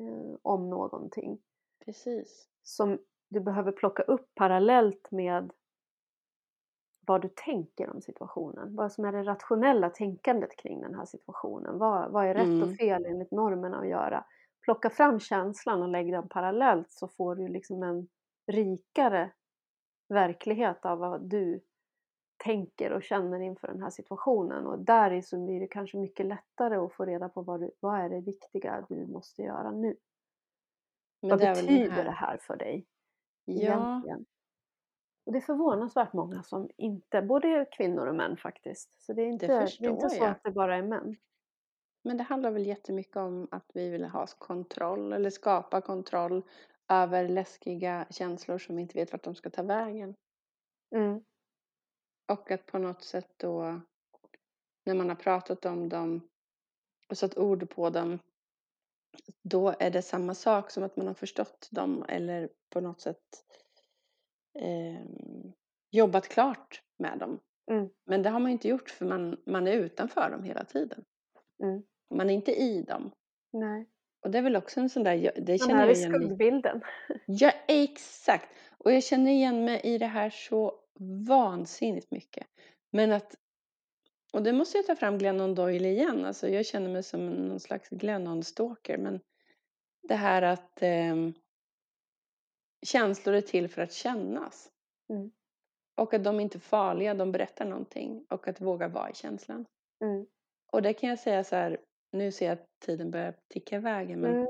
eh, 0.00 0.36
om 0.42 0.70
någonting. 0.70 1.38
Precis. 1.84 2.48
Som 2.62 2.98
du 3.28 3.40
behöver 3.40 3.72
plocka 3.72 4.02
upp 4.02 4.34
parallellt 4.34 5.10
med 5.10 5.52
vad 7.06 7.22
du 7.22 7.28
tänker 7.28 7.90
om 7.90 8.00
situationen. 8.00 8.76
Vad 8.76 8.92
som 8.92 9.04
är 9.04 9.12
det 9.12 9.22
rationella 9.22 9.90
tänkandet 9.90 10.56
kring 10.56 10.80
den 10.80 10.94
här 10.94 11.04
situationen. 11.04 11.78
Vad, 11.78 12.10
vad 12.12 12.26
är 12.26 12.34
rätt 12.34 12.44
Mm. 12.44 12.62
och 12.62 12.76
fel 12.76 13.06
enligt 13.06 13.30
normerna 13.30 13.78
att 13.78 13.88
göra? 13.88 14.24
Plocka 14.68 14.90
fram 14.90 15.20
känslan 15.20 15.82
och 15.82 15.88
lägg 15.88 16.12
den 16.12 16.28
parallellt 16.28 16.92
så 16.92 17.08
får 17.08 17.34
du 17.34 17.48
liksom 17.48 17.82
en 17.82 18.08
rikare 18.46 19.30
verklighet 20.08 20.84
av 20.86 20.98
vad 20.98 21.22
du 21.30 21.60
tänker 22.36 22.92
och 22.92 23.02
känner 23.02 23.40
inför 23.40 23.68
den 23.68 23.82
här 23.82 23.90
situationen. 23.90 24.66
Och 24.66 24.78
där 24.78 25.10
i 25.10 25.22
så 25.22 25.44
blir 25.44 25.60
det 25.60 25.66
kanske 25.66 25.98
mycket 25.98 26.26
lättare 26.26 26.76
att 26.76 26.92
få 26.92 27.04
reda 27.04 27.28
på 27.28 27.42
vad, 27.42 27.60
du, 27.60 27.70
vad 27.80 28.00
är 28.00 28.08
det 28.08 28.20
viktiga 28.20 28.86
du 28.88 29.06
måste 29.06 29.42
göra 29.42 29.70
nu. 29.70 29.96
Men 31.20 31.30
vad 31.30 31.40
det 31.40 31.54
betyder 31.54 31.90
här- 31.90 32.04
det 32.04 32.10
här 32.10 32.36
för 32.36 32.56
dig? 32.56 32.86
Ja, 33.44 33.54
egentligen. 33.54 34.26
Och 35.26 35.32
det 35.32 35.38
är 35.38 35.42
förvånansvärt 35.42 36.12
många 36.12 36.42
som 36.42 36.68
inte, 36.76 37.22
både 37.22 37.66
kvinnor 37.72 38.06
och 38.06 38.14
män 38.14 38.36
faktiskt. 38.36 38.90
Så 38.98 39.12
det 39.12 39.22
är 39.22 39.26
inte, 39.26 39.46
det 39.46 39.86
är 39.86 39.90
inte 39.90 40.08
så 40.08 40.24
jag. 40.24 40.30
att 40.30 40.42
det 40.42 40.50
bara 40.50 40.76
är 40.76 40.82
män. 40.82 41.16
Men 42.02 42.16
det 42.16 42.22
handlar 42.22 42.50
väl 42.50 42.66
jättemycket 42.66 43.16
om 43.16 43.48
att 43.50 43.70
vi 43.74 43.88
vill 43.88 44.04
ha 44.04 44.26
kontroll 44.26 45.12
eller 45.12 45.30
skapa 45.30 45.80
kontroll 45.80 46.42
över 46.88 47.28
läskiga 47.28 48.06
känslor 48.10 48.58
som 48.58 48.76
vi 48.76 48.82
inte 48.82 48.98
vet 48.98 49.12
vart 49.12 49.24
de 49.24 49.34
ska 49.34 49.50
ta 49.50 49.62
vägen. 49.62 50.14
Mm. 50.94 51.24
Och 52.32 52.50
att 52.50 52.66
på 52.66 52.78
något 52.78 53.04
sätt 53.04 53.30
då, 53.36 53.80
när 54.84 54.94
man 54.94 55.08
har 55.08 55.16
pratat 55.16 55.64
om 55.64 55.88
dem 55.88 56.28
och 57.08 57.18
satt 57.18 57.38
ord 57.38 57.70
på 57.70 57.90
dem, 57.90 58.18
då 59.42 59.74
är 59.78 59.90
det 59.90 60.02
samma 60.02 60.34
sak 60.34 60.70
som 60.70 60.82
att 60.82 60.96
man 60.96 61.06
har 61.06 61.14
förstått 61.14 61.68
dem 61.70 62.04
eller 62.08 62.48
på 62.70 62.80
något 62.80 63.00
sätt 63.00 63.44
eh, 64.54 65.04
jobbat 65.90 66.28
klart 66.28 66.82
med 66.96 67.18
dem. 67.18 67.40
Mm. 67.70 67.88
Men 68.04 68.22
det 68.22 68.30
har 68.30 68.40
man 68.40 68.50
inte 68.50 68.68
gjort 68.68 68.90
för 68.90 69.06
man, 69.06 69.36
man 69.46 69.66
är 69.66 69.72
utanför 69.72 70.30
dem 70.30 70.44
hela 70.44 70.64
tiden. 70.64 71.04
Mm. 71.62 71.82
Man 72.14 72.30
är 72.30 72.34
inte 72.34 72.52
i 72.52 72.82
dem. 72.82 73.10
Nej. 73.52 73.86
Och 74.20 74.30
det 74.30 74.38
är 74.38 74.42
väl 74.42 74.56
också 74.56 74.80
en 74.80 74.88
sån 74.88 75.04
där, 75.04 75.32
det 75.36 75.58
känner 75.58 75.74
jag 75.74 75.82
är 75.82 75.86
mig 75.86 76.20
skuggbilden. 76.20 76.82
Ja, 77.26 77.52
exakt. 77.68 78.48
Och 78.78 78.92
jag 78.92 79.04
känner 79.04 79.30
igen 79.30 79.64
mig 79.64 79.80
i 79.84 79.98
det 79.98 80.06
här 80.06 80.30
så 80.30 80.74
vansinnigt 81.26 82.10
mycket. 82.10 82.46
Men 82.90 83.12
att 83.12 83.36
och 84.32 84.42
det 84.42 84.52
måste 84.52 84.78
jag 84.78 84.86
ta 84.86 84.96
fram 84.96 85.18
Glennon 85.18 85.54
Doyle 85.54 85.86
igen. 85.86 86.24
Alltså 86.24 86.48
jag 86.48 86.66
känner 86.66 86.88
mig 86.88 87.02
som 87.02 87.26
någon 87.26 87.60
slags 87.60 87.88
Glennon-stalker. 87.88 88.98
Men 88.98 89.20
det 90.02 90.14
här 90.14 90.42
att 90.42 90.82
eh, 90.82 91.16
känslor 92.86 93.34
är 93.34 93.40
till 93.40 93.68
för 93.68 93.82
att 93.82 93.92
kännas. 93.92 94.70
Mm. 95.08 95.30
Och 95.94 96.14
att 96.14 96.24
de 96.24 96.40
inte 96.40 96.58
är 96.58 96.60
farliga, 96.60 97.14
de 97.14 97.32
berättar 97.32 97.64
någonting. 97.64 98.26
Och 98.30 98.48
att 98.48 98.60
våga 98.60 98.88
vara 98.88 99.10
i 99.10 99.14
känslan. 99.14 99.66
Mm. 100.04 100.26
Och 100.72 100.82
det 100.82 100.92
kan 100.94 101.08
jag 101.08 101.18
säga 101.18 101.44
så 101.44 101.56
här, 101.56 101.80
nu 102.12 102.32
ser 102.32 102.46
jag 102.46 102.52
att 102.52 102.66
tiden 102.84 103.10
börjar 103.10 103.34
ticka 103.48 103.76
iväg. 103.76 104.18
Men 104.18 104.34
Mm. 104.36 104.46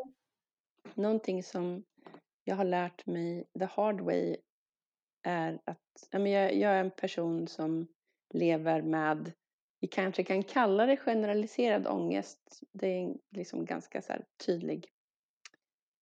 någonting 0.94 1.42
som 1.42 1.84
jag 2.44 2.56
har 2.56 2.64
lärt 2.64 3.06
mig 3.06 3.44
the 3.58 3.64
hard 3.64 4.00
way 4.00 4.36
är 5.22 5.58
att 5.64 6.08
jag, 6.10 6.54
jag 6.54 6.72
är 6.72 6.80
en 6.80 6.90
person 6.90 7.48
som 7.48 7.86
lever 8.34 8.82
med, 8.82 9.32
vi 9.80 9.88
kanske 9.88 10.24
kan 10.24 10.42
kalla 10.42 10.86
det 10.86 10.96
generaliserad 10.96 11.86
ångest. 11.86 12.60
Det 12.72 12.86
är 12.86 13.16
liksom 13.30 13.64
ganska 13.64 14.02
så 14.02 14.12
här 14.12 14.24
tydlig, 14.46 14.88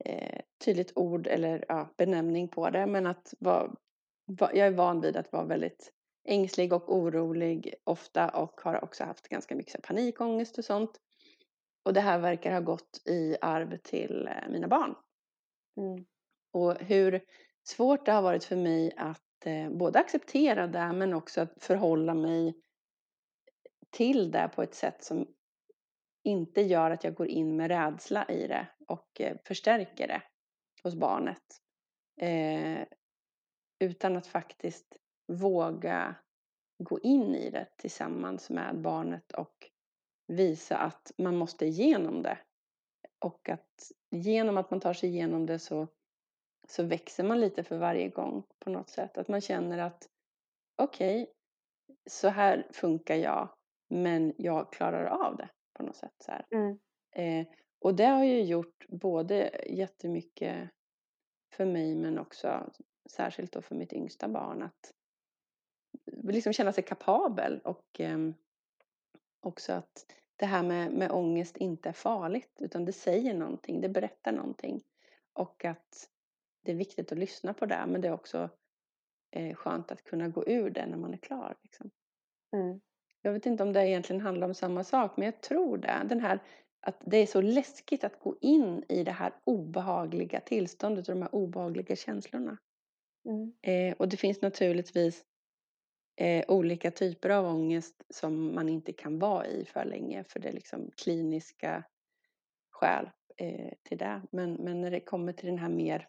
eh, 0.05 0.41
tydligt 0.65 0.93
ord 0.97 1.27
eller 1.27 1.65
ja, 1.69 1.89
benämning 1.97 2.49
på 2.49 2.71
det. 2.71 2.87
Men 2.87 3.07
att 3.07 3.35
vara, 3.39 3.75
va, 4.27 4.51
jag 4.55 4.67
är 4.67 4.71
van 4.71 5.01
vid 5.01 5.17
att 5.17 5.33
vara 5.33 5.45
väldigt 5.45 5.93
ängslig 6.27 6.73
och 6.73 6.95
orolig 6.95 7.75
ofta 7.85 8.29
och 8.29 8.61
har 8.61 8.85
också 8.85 9.05
haft 9.05 9.29
ganska 9.29 9.55
mycket 9.55 9.83
panikångest 9.83 10.59
och 10.59 10.65
sånt. 10.65 11.01
Och 11.83 11.93
det 11.93 12.01
här 12.01 12.19
verkar 12.19 12.53
ha 12.53 12.61
gått 12.61 13.03
i 13.05 13.37
arv 13.41 13.77
till 13.77 14.29
eh, 14.29 14.49
mina 14.51 14.69
barn. 14.69 14.95
Mm. 15.77 16.05
Och 16.53 16.75
hur 16.75 17.25
svårt 17.65 18.07
det 18.07 18.13
har 18.13 18.23
varit 18.23 18.45
för 18.45 18.57
mig 18.57 18.93
att 18.97 19.47
eh, 19.47 19.71
både 19.71 19.99
acceptera 19.99 20.67
det 20.67 20.93
men 20.93 21.15
också 21.15 21.41
att 21.41 21.55
förhålla 21.59 22.15
mig 22.15 22.55
till 23.91 24.31
det 24.31 24.51
på 24.55 24.63
ett 24.63 24.75
sätt 24.75 25.05
som 25.05 25.27
inte 26.25 26.61
gör 26.61 26.91
att 26.91 27.05
jag 27.05 27.15
går 27.15 27.29
in 27.29 27.57
med 27.57 27.69
rädsla 27.69 28.29
i 28.29 28.47
det 28.47 28.67
och 28.89 29.21
eh, 29.21 29.37
förstärker 29.45 30.09
det 30.09 30.23
hos 30.83 30.95
barnet. 30.95 31.43
Eh, 32.21 32.87
utan 33.79 34.17
att 34.17 34.27
faktiskt 34.27 34.97
våga 35.27 36.15
gå 36.79 37.01
in 37.01 37.35
i 37.35 37.51
det 37.51 37.67
tillsammans 37.77 38.51
med 38.51 38.81
barnet 38.81 39.33
och 39.33 39.71
visa 40.27 40.77
att 40.77 41.13
man 41.19 41.37
måste 41.37 41.67
igenom 41.67 42.23
det. 42.23 42.39
Och 43.19 43.49
att 43.49 43.93
genom 44.11 44.57
att 44.57 44.71
man 44.71 44.81
tar 44.81 44.93
sig 44.93 45.09
igenom 45.09 45.47
det 45.47 45.59
så, 45.59 45.89
så 46.69 46.83
växer 46.83 47.25
man 47.25 47.41
lite 47.41 47.65
för 47.65 47.79
varje 47.79 48.09
gång 48.09 48.43
på 48.59 48.71
något 48.71 48.89
sätt. 48.89 49.19
Att 49.19 49.29
man 49.29 49.41
känner 49.41 49.79
att 49.79 50.09
okej, 50.77 51.23
okay, 51.23 51.35
så 52.11 52.29
här 52.29 52.67
funkar 52.73 53.17
jag 53.17 53.49
men 53.89 54.33
jag 54.39 54.73
klarar 54.73 55.05
av 55.05 55.37
det 55.37 55.49
på 55.73 55.83
något 55.83 55.97
sätt. 55.97 56.15
Så 56.19 56.33
mm. 56.51 56.79
eh, 57.13 57.47
och 57.79 57.95
det 57.95 58.07
har 58.07 58.25
ju 58.25 58.43
gjort 58.43 58.87
både 58.89 59.65
jättemycket 59.67 60.71
för 61.53 61.67
mig 61.67 61.95
men 61.95 62.19
också 62.19 62.73
särskilt 63.11 63.53
då 63.53 63.63
för 63.63 63.75
mitt 63.75 63.93
yngsta 63.93 64.29
barn 64.29 64.63
att 64.63 64.93
liksom 66.23 66.53
känna 66.53 66.73
sig 66.73 66.85
kapabel 66.85 67.61
och 67.65 68.01
eh, 68.01 68.19
också 69.41 69.73
att 69.73 70.07
det 70.37 70.47
här 70.47 70.63
med, 70.63 70.93
med 70.93 71.11
ångest 71.11 71.57
inte 71.57 71.89
är 71.89 71.93
farligt 71.93 72.57
utan 72.59 72.85
det 72.85 72.93
säger 72.93 73.35
någonting, 73.35 73.81
det 73.81 73.89
berättar 73.89 74.33
någonting. 74.33 74.83
Och 75.33 75.65
att 75.65 76.09
det 76.63 76.73
är 76.73 76.77
viktigt 76.77 77.13
att 77.13 77.19
lyssna 77.19 77.55
på 77.55 77.67
det 77.67 77.85
men 77.87 78.01
det 78.01 78.09
är 78.09 78.13
också 78.13 78.51
eh, 79.31 79.55
skönt 79.55 79.93
att 79.93 80.05
kunna 80.05 80.29
gå 80.29 80.45
ur 80.47 80.71
det 80.71 80.87
när 80.87 80.97
man 80.97 81.13
är 81.13 81.19
klar. 81.19 81.57
Liksom. 81.63 81.91
Mm. 82.53 82.81
Jag 83.23 83.33
vet 83.33 83.47
inte 83.47 83.63
om 83.63 83.73
det 83.73 83.89
egentligen 83.89 84.23
handlar 84.23 84.47
om 84.47 84.55
samma 84.55 84.85
sak 84.85 85.17
men 85.17 85.27
jag 85.27 85.41
tror 85.41 85.79
det. 85.79 86.07
Den 86.09 86.21
här, 86.21 86.43
att 86.81 87.03
det 87.05 87.17
är 87.17 87.27
så 87.27 87.41
läskigt 87.41 88.05
att 88.05 88.21
gå 88.21 88.37
in 88.41 88.85
i 88.89 89.05
det 89.05 89.13
här 89.13 89.33
obehagliga 89.45 90.41
tillståndet 90.41 91.09
och 91.09 91.15
de 91.15 91.23
här 91.23 91.35
obehagliga 91.35 91.97
känslorna. 91.97 92.59
Mm. 93.25 93.53
Eh, 93.63 93.97
och 93.99 94.09
det 94.09 94.17
finns 94.17 94.43
naturligtvis 94.43 95.25
eh, 96.17 96.45
olika 96.49 96.91
typer 96.91 97.31
av 97.31 97.47
ångest 97.47 98.05
som 98.11 98.55
man 98.55 98.69
inte 98.69 98.93
kan 98.93 99.19
vara 99.19 99.47
i 99.47 99.65
för 99.65 99.85
länge 99.85 100.25
för 100.25 100.41
det 100.41 100.49
är 100.49 100.53
liksom 100.53 100.91
kliniska 100.97 101.85
skäl 102.71 103.11
eh, 103.37 103.73
till 103.83 103.99
det. 103.99 104.23
Men, 104.33 104.55
men 104.55 104.81
när 104.81 104.91
det 104.91 105.01
kommer 105.01 105.33
till 105.33 105.47
den 105.47 105.59
här 105.59 105.69
mer, 105.69 106.09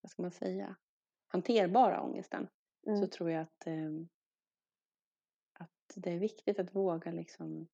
vad 0.00 0.10
ska 0.10 0.22
man 0.22 0.30
säga, 0.30 0.76
hanterbara 1.28 2.02
ångesten 2.02 2.48
Mm. 2.88 3.00
så 3.00 3.06
tror 3.06 3.30
jag 3.30 3.42
att, 3.42 3.66
eh, 3.66 3.90
att 5.52 5.94
det 5.94 6.12
är 6.12 6.18
viktigt 6.18 6.58
att 6.58 6.74
våga 6.74 7.10
liksom 7.10 7.68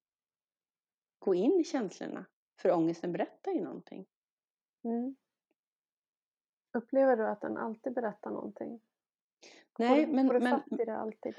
gå 1.19 1.35
in 1.35 1.59
i 1.59 1.63
känslorna. 1.63 2.25
För 2.61 2.71
ångesten 2.71 3.11
berättar 3.11 3.51
ju 3.51 3.61
någonting. 3.61 4.07
Mm. 4.83 5.15
Upplever 6.73 7.17
du 7.17 7.27
att 7.27 7.41
den 7.41 7.57
alltid 7.57 7.93
berättar 7.93 8.31
någonting? 8.31 8.81
Nej, 9.79 10.07
men, 10.07 10.27
du 10.27 10.39
men 10.39 10.61
i 10.79 10.85
det 10.85 10.97
alltid? 10.97 11.35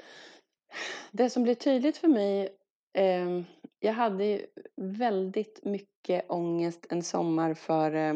det 1.11 1.29
som 1.29 1.43
blir 1.43 1.55
tydligt 1.55 1.97
för 1.97 2.07
mig 2.07 2.57
eh, 2.93 3.41
jag 3.79 3.93
hade 3.93 4.25
ju 4.25 4.47
väldigt 4.75 5.65
mycket 5.65 6.31
ångest 6.31 6.87
en 6.89 7.03
sommar 7.03 7.53
för, 7.53 7.91
eh, 7.93 8.13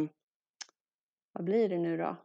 vad 1.31 1.45
blir 1.45 1.69
det 1.69 1.77
nu 1.77 1.97
då? 1.97 2.15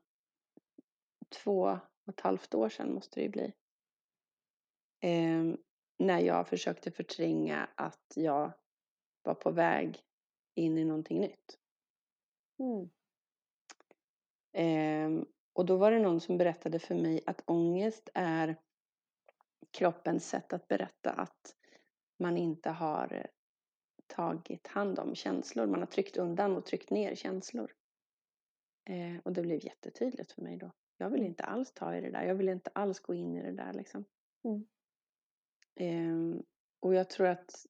Två 1.29 1.79
och 2.07 2.13
ett 2.13 2.21
halvt 2.21 2.55
år 2.55 2.69
sedan 2.69 2.95
måste 2.95 3.21
det 3.21 3.25
ju 3.25 3.29
bli. 3.29 3.53
Eh, 5.01 5.59
när 5.99 6.21
jag 6.21 6.49
försökte 6.49 6.91
förtränga 6.91 7.69
att 7.75 8.13
jag 8.15 8.53
var 9.23 9.35
på 9.35 9.51
väg 9.51 10.03
in 10.55 10.79
i 10.79 10.85
någonting 10.85 11.21
nytt. 11.21 11.59
Mm. 12.59 12.91
Eh, 14.53 15.27
och 15.57 15.67
då 15.67 15.77
var 15.77 15.91
det 15.91 15.99
någon 15.99 16.21
som 16.21 16.39
berättade 16.39 16.79
för 16.79 16.95
mig 16.95 17.21
att 17.27 17.43
ångest 17.47 18.09
är 18.15 18.57
kroppens 19.71 20.29
sätt 20.29 20.53
att 20.53 20.69
berätta 20.69 21.13
att 21.13 21.57
man 22.19 22.37
inte 22.37 22.71
har 22.71 23.27
tagit 24.07 24.67
hand 24.67 24.99
om 24.99 25.15
känslor. 25.15 25.67
Man 25.67 25.81
har 25.81 25.87
tryckt 25.87 26.17
undan 26.17 26.57
och 26.57 26.67
tryckt 26.67 26.91
ner 26.91 27.15
känslor. 27.15 27.73
Eh, 28.85 29.21
och 29.25 29.33
det 29.33 29.43
blev 29.43 29.65
jättetydligt 29.65 30.33
för 30.33 30.43
mig 30.43 30.57
då. 30.57 30.73
Jag 30.97 31.11
vill 31.11 31.21
Mm. 31.21 31.31
inte 31.31 31.45
alls 31.45 31.73
ta 31.73 31.97
i 31.97 32.01
det 32.01 32.11
där. 32.11 32.23
Jag 32.25 32.35
vill 32.35 32.49
inte 32.49 32.71
alls 32.75 33.01
gå 33.01 33.15
in 33.15 33.37
i 33.37 33.43
det 33.43 33.53
där 33.53 33.73
liksom. 33.73 34.05
Mm. 34.45 34.67
Eh, 35.75 36.43
och 36.81 36.95
jag 36.95 37.11
tror 37.11 37.27
att 37.27 37.67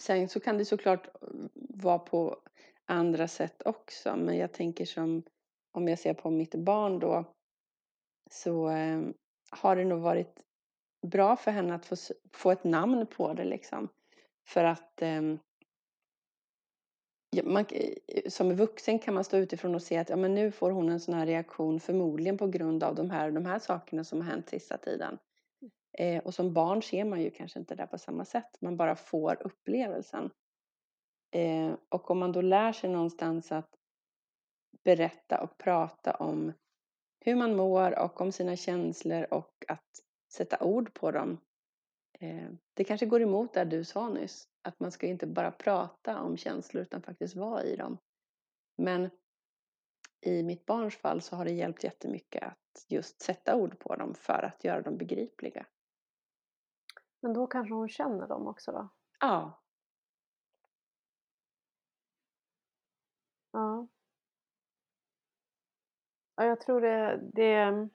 sen 0.00 0.28
så 0.28 0.40
kan 0.40 0.58
det 0.58 0.64
såklart 0.64 1.08
vara 1.54 1.98
på 1.98 2.42
andra 2.84 3.28
sätt 3.28 3.62
också. 3.64 4.16
Men 4.16 4.36
jag 4.36 4.52
tänker 4.52 4.84
som 4.84 5.22
om 5.72 5.88
jag 5.88 5.98
ser 5.98 6.14
på 6.14 6.30
mitt 6.30 6.54
barn 6.54 6.98
då 6.98 7.24
så 8.30 8.68
eh, 8.70 9.00
har 9.50 9.76
det 9.76 9.84
nog 9.84 10.00
varit 10.00 10.42
bra 11.06 11.36
för 11.36 11.50
henne 11.50 11.74
att 11.74 11.86
få, 11.86 11.96
få 12.32 12.50
ett 12.50 12.64
namn 12.64 13.06
på 13.06 13.32
det 13.32 13.44
liksom. 13.44 13.88
För 14.46 14.64
att 14.64 15.02
eh, 15.02 15.22
man, 17.44 17.64
som 18.28 18.56
vuxen 18.56 18.98
kan 18.98 19.14
man 19.14 19.24
stå 19.24 19.36
utifrån 19.36 19.74
och 19.74 19.82
se 19.82 19.96
att 19.96 20.08
ja, 20.08 20.16
men 20.16 20.34
nu 20.34 20.50
får 20.50 20.70
hon 20.70 20.88
en 20.88 21.00
sån 21.00 21.14
här 21.14 21.26
reaktion 21.26 21.80
förmodligen 21.80 22.38
på 22.38 22.46
grund 22.46 22.82
av 22.82 22.94
de 22.94 23.10
här, 23.10 23.30
de 23.30 23.46
här 23.46 23.58
sakerna 23.58 24.04
som 24.04 24.20
har 24.20 24.30
hänt 24.30 24.48
sista 24.48 24.76
tiden. 24.76 25.18
Eh, 25.98 26.22
och 26.22 26.34
som 26.34 26.52
barn 26.52 26.82
ser 26.82 27.04
man 27.04 27.22
ju 27.22 27.30
kanske 27.30 27.58
inte 27.58 27.74
det 27.74 27.86
på 27.86 27.98
samma 27.98 28.24
sätt. 28.24 28.56
Man 28.60 28.76
bara 28.76 28.96
får 28.96 29.46
upplevelsen. 29.46 30.30
Eh, 31.30 31.72
och 31.88 32.10
om 32.10 32.18
man 32.18 32.32
då 32.32 32.40
lär 32.40 32.72
sig 32.72 32.90
någonstans 32.90 33.52
att 33.52 33.79
berätta 34.84 35.40
och 35.40 35.58
prata 35.58 36.14
om 36.14 36.52
hur 37.20 37.34
man 37.34 37.56
mår 37.56 37.98
och 37.98 38.20
om 38.20 38.32
sina 38.32 38.56
känslor 38.56 39.26
och 39.30 39.64
att 39.68 40.00
sätta 40.32 40.64
ord 40.64 40.94
på 40.94 41.10
dem. 41.10 41.40
Eh, 42.12 42.50
det 42.74 42.84
kanske 42.84 43.06
går 43.06 43.22
emot 43.22 43.54
det 43.54 43.64
du 43.64 43.84
sa 43.84 44.08
nyss. 44.08 44.48
Att 44.62 44.80
man 44.80 44.92
ska 44.92 45.06
inte 45.06 45.26
bara 45.26 45.50
prata 45.50 46.20
om 46.20 46.36
känslor 46.36 46.82
utan 46.82 47.02
faktiskt 47.02 47.36
vara 47.36 47.64
i 47.64 47.76
dem. 47.76 47.98
Men 48.76 49.10
i 50.20 50.42
mitt 50.42 50.66
barns 50.66 50.96
fall 50.96 51.20
så 51.20 51.36
har 51.36 51.44
det 51.44 51.50
hjälpt 51.50 51.84
jättemycket 51.84 52.42
att 52.42 52.86
just 52.88 53.22
sätta 53.22 53.56
ord 53.56 53.78
på 53.78 53.96
dem 53.96 54.14
för 54.14 54.42
att 54.42 54.64
göra 54.64 54.82
dem 54.82 54.96
begripliga. 54.96 55.66
Men 57.20 57.32
då 57.32 57.46
kanske 57.46 57.74
hon 57.74 57.88
känner 57.88 58.28
dem 58.28 58.46
också 58.46 58.72
då? 58.72 58.88
Ja. 59.20 59.62
Ja. 63.52 63.88
Ja, 66.40 66.46
jag 66.46 66.60
tror 66.60 66.80
det, 66.80 67.20
det 67.32 67.88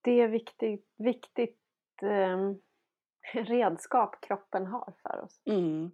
det 0.00 0.20
är 0.20 0.28
viktigt, 0.28 0.88
viktigt 0.96 1.58
eh, 2.02 2.52
redskap 3.44 4.20
kroppen 4.20 4.66
har 4.66 4.92
för 5.02 5.20
oss. 5.24 5.40
Mm. 5.44 5.90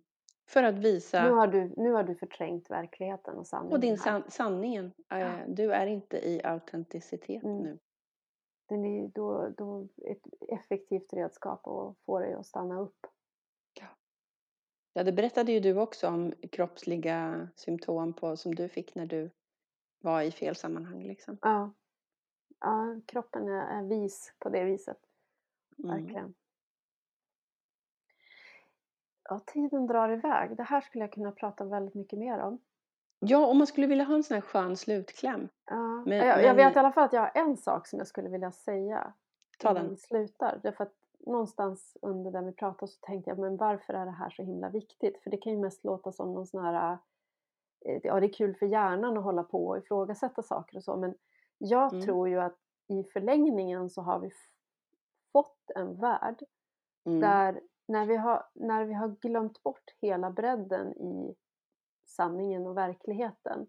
För 0.47 0.62
att 0.62 0.78
visa... 0.78 1.24
Nu 1.24 1.30
har 1.30 1.47
du, 1.47 1.74
nu 1.76 1.93
har 1.93 2.03
du 2.03 2.14
förträngt 2.14 2.70
verkligheten 2.70 3.36
och 3.36 3.47
sanningen. 3.47 3.72
Och 3.72 3.80
din 3.80 3.99
san 3.99 4.22
sanningen. 4.28 4.93
Eh, 5.11 5.36
du 5.49 5.72
är 5.72 5.86
inte 5.86 6.16
i 6.16 6.43
autenticitet 6.45 7.43
Mm. 7.45 7.62
nu. 7.62 7.78
den 8.68 8.84
är 8.84 9.09
då, 9.09 9.49
då 9.57 9.89
ett 9.97 10.26
effektivt 10.49 11.12
redskap 11.12 11.66
att 11.66 11.97
få 12.07 12.18
dig 12.18 12.34
att 12.34 12.47
stanna 12.47 12.80
upp. 12.80 13.07
Ja, 14.93 15.05
det 15.05 15.12
berättade 15.12 15.53
ju 15.53 15.61
du 15.61 15.78
också 15.78 16.09
om 16.09 16.32
kroppsliga 16.53 17.49
symptom 17.55 18.12
på, 18.12 18.36
som 18.36 18.55
du 18.55 18.68
fick 18.68 18.95
när 18.95 19.07
du 19.07 19.30
var 20.01 20.22
i 20.22 20.30
fel 20.30 20.57
sammanhang. 20.57 21.03
Liksom. 21.03 21.39
Ja. 21.43 21.72
ja, 22.61 23.01
kroppen 23.07 23.49
är, 23.49 23.82
vis 23.89 24.34
på 24.39 24.49
det 24.49 24.64
viset. 24.64 24.99
Mm. 25.78 25.97
Verkligen. 25.97 26.34
Ja, 29.30 29.41
tiden 29.47 29.86
drar 29.86 30.09
iväg. 30.12 30.57
Det 30.57 30.62
här 30.62 30.80
skulle 30.80 31.05
jag 31.05 31.12
kunna 31.12 31.32
prata 31.32 31.64
väldigt 31.64 31.95
mycket 31.95 32.18
mer 32.18 32.39
om. 32.39 32.61
Ja, 33.18 33.47
om 33.47 33.59
man 33.59 33.66
skulle 33.66 33.86
vilja 33.86 34.05
ha 34.05 34.14
en 34.14 34.22
sån 34.22 34.34
här 34.34 34.41
skön 34.43 34.76
slutkläm. 34.76 35.49
Ja. 35.64 35.76
Men- 36.07 36.18
jag, 36.18 36.43
jag 36.43 36.57
men- 36.57 36.57
vet 36.57 36.76
i 36.76 36.78
alla 36.78 36.93
fall 36.93 37.05
att 37.05 37.12
jag 37.12 37.20
har 37.20 37.32
en 37.34 37.57
sak 37.57 37.86
som 37.86 37.99
jag 37.99 38.09
skulle 38.09 38.28
vilja 38.28 38.53
säga. 38.53 39.12
Ta 39.59 39.74
den. 39.74 39.91
vi 39.91 39.97
slutar. 39.97 40.61
Därför 40.62 40.84
att 40.84 40.95
någonstans 41.29 41.97
under 42.03 42.31
där 42.31 42.43
vi 42.43 42.53
pratade 42.53 42.93
så 42.93 42.99
tänkte 43.03 43.31
jag, 43.31 43.39
men 43.39 43.57
varför 43.57 43.95
är 43.95 44.05
det 44.07 44.11
här 44.12 44.31
så 44.31 44.43
himla 44.43 44.68
viktigt? 44.70 45.22
För 45.22 45.31
det 45.31 45.37
kan 45.37 45.53
ju 45.53 45.59
mest 45.59 45.85
låta 45.85 46.12
som 46.12 46.35
någon 46.35 46.47
sån 46.47 46.64
här, 46.64 46.99
eh, 47.87 48.01
ja 48.03 48.20
det 48.20 48.26
är 48.26 48.33
kul 48.33 48.55
för 48.55 48.66
hjärnan 48.66 49.18
att 49.18 49.24
hålla 49.24 49.43
på 49.43 49.66
och 49.66 49.79
ifrågasätta 49.79 50.43
saker 50.43 50.76
och 50.76 50.85
så, 50.85 50.97
men 50.97 51.14
jag 51.59 51.93
Mm. 51.93 52.05
tror 52.05 52.29
ju 52.29 52.41
att 52.41 52.59
i 52.89 53.05
förlängningen 53.05 53.91
så 53.91 54.03
har 54.03 54.20
vi 54.20 54.31
fått 55.33 55.70
en 55.74 56.01
värld 56.01 56.43
Mm. 57.07 57.20
där 57.20 57.61
när 57.89 58.07
vi, 58.07 58.16
har, 58.16 58.47
när 58.55 58.85
vi 58.85 58.95
har 58.95 59.09
glömt 59.09 59.62
bort 59.62 59.85
hela 60.01 60.31
bredden 60.31 60.93
i 60.97 61.35
sanningen 62.07 62.66
och 62.66 62.76
verkligheten 62.76 63.66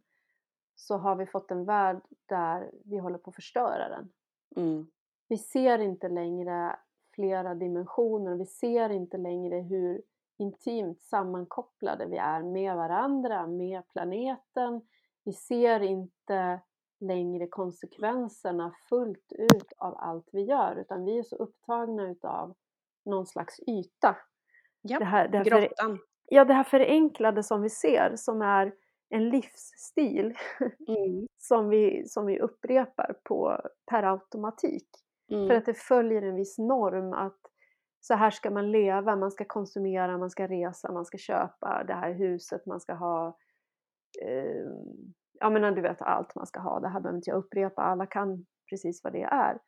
så 0.76 0.98
har 0.98 1.16
vi 1.16 1.26
fått 1.26 1.52
en 1.52 1.66
värld 1.66 2.02
där 2.26 2.72
vi 2.86 2.98
håller 2.98 3.18
på 3.18 3.30
att 3.30 3.36
förstöra 3.36 3.90
den. 3.90 4.12
Mm. 4.56 4.92
Vi 5.28 5.38
ser 5.38 5.80
inte 5.80 6.10
längre 6.10 6.80
flera 7.20 7.56
dimensioner, 7.56 8.36
vi 8.36 8.46
ser 8.46 8.90
inte 8.90 9.18
längre 9.18 9.56
hur 9.62 10.02
intimt 10.38 11.02
sammankopplade 11.02 12.06
vi 12.06 12.18
är 12.18 12.44
med 12.44 12.76
varandra, 12.76 13.48
med 13.48 13.88
planeten. 13.88 14.82
Vi 15.26 15.34
ser 15.34 15.80
inte 15.80 16.60
längre 17.00 17.48
konsekvenserna 17.48 18.74
fullt 18.90 19.32
ut 19.32 19.74
av 19.78 19.96
allt 19.98 20.30
vi 20.32 20.42
gör 20.42 20.76
utan 20.76 21.06
vi 21.06 21.20
är 21.20 21.24
så 21.24 21.36
upptagna 21.36 22.10
utav 22.10 22.56
någon 23.06 23.26
slags 23.26 23.60
yta. 23.68 24.18
Ja, 24.82 25.00
Det 25.00 25.06
här, 25.06 25.28
det 25.28 25.38
här 25.38 25.46
för, 25.46 25.62
grottan. 25.62 26.00
ja, 26.26 26.46
det 26.46 26.54
här 26.54 26.64
förenklade 26.64 27.44
som 27.44 27.62
vi 27.62 27.70
ser 27.70 28.16
som 28.16 28.42
är 28.42 28.74
en 29.10 29.30
livsstil 29.30 30.38
Mm. 30.88 31.28
som 31.38 31.70
vi, 31.70 32.04
som 32.08 32.26
vi 32.26 32.40
upprepar 32.40 33.16
på, 33.24 33.62
per 33.92 34.04
automatik. 34.04 34.88
Mm. 35.32 35.48
För 35.48 35.56
att 35.56 35.66
det 35.66 35.74
följer 35.74 36.22
en 36.22 36.36
viss 36.36 36.58
norm 36.58 37.14
att 37.14 37.40
så 38.02 38.14
här 38.14 38.32
ska 38.32 38.50
man 38.52 38.72
leva, 38.72 39.16
man 39.16 39.32
ska 39.32 39.46
konsumera, 39.46 40.18
man 40.18 40.30
ska 40.30 40.48
resa, 40.48 40.92
man 40.92 41.06
ska 41.06 41.18
köpa 41.18 41.84
det 41.84 41.94
här 41.94 42.12
huset, 42.14 42.66
man 42.66 42.80
ska 42.80 42.94
ha 42.94 43.38
eh, 44.22 44.66
Ja 45.42 45.50
men 45.50 45.76
du 45.76 45.82
vet 45.82 46.02
allt 46.02 46.36
man 46.36 46.46
ska 46.48 46.60
ha, 46.60 46.80
det 46.80 46.88
här 46.88 47.00
behöver 47.00 47.18
inte 47.18 47.30
jag 47.30 47.38
upprepa, 47.38 47.82
alla 47.82 48.06
kan 48.06 48.46
precis 48.70 49.04
vad 49.04 49.14
det 49.14 49.24
är. 49.24 49.60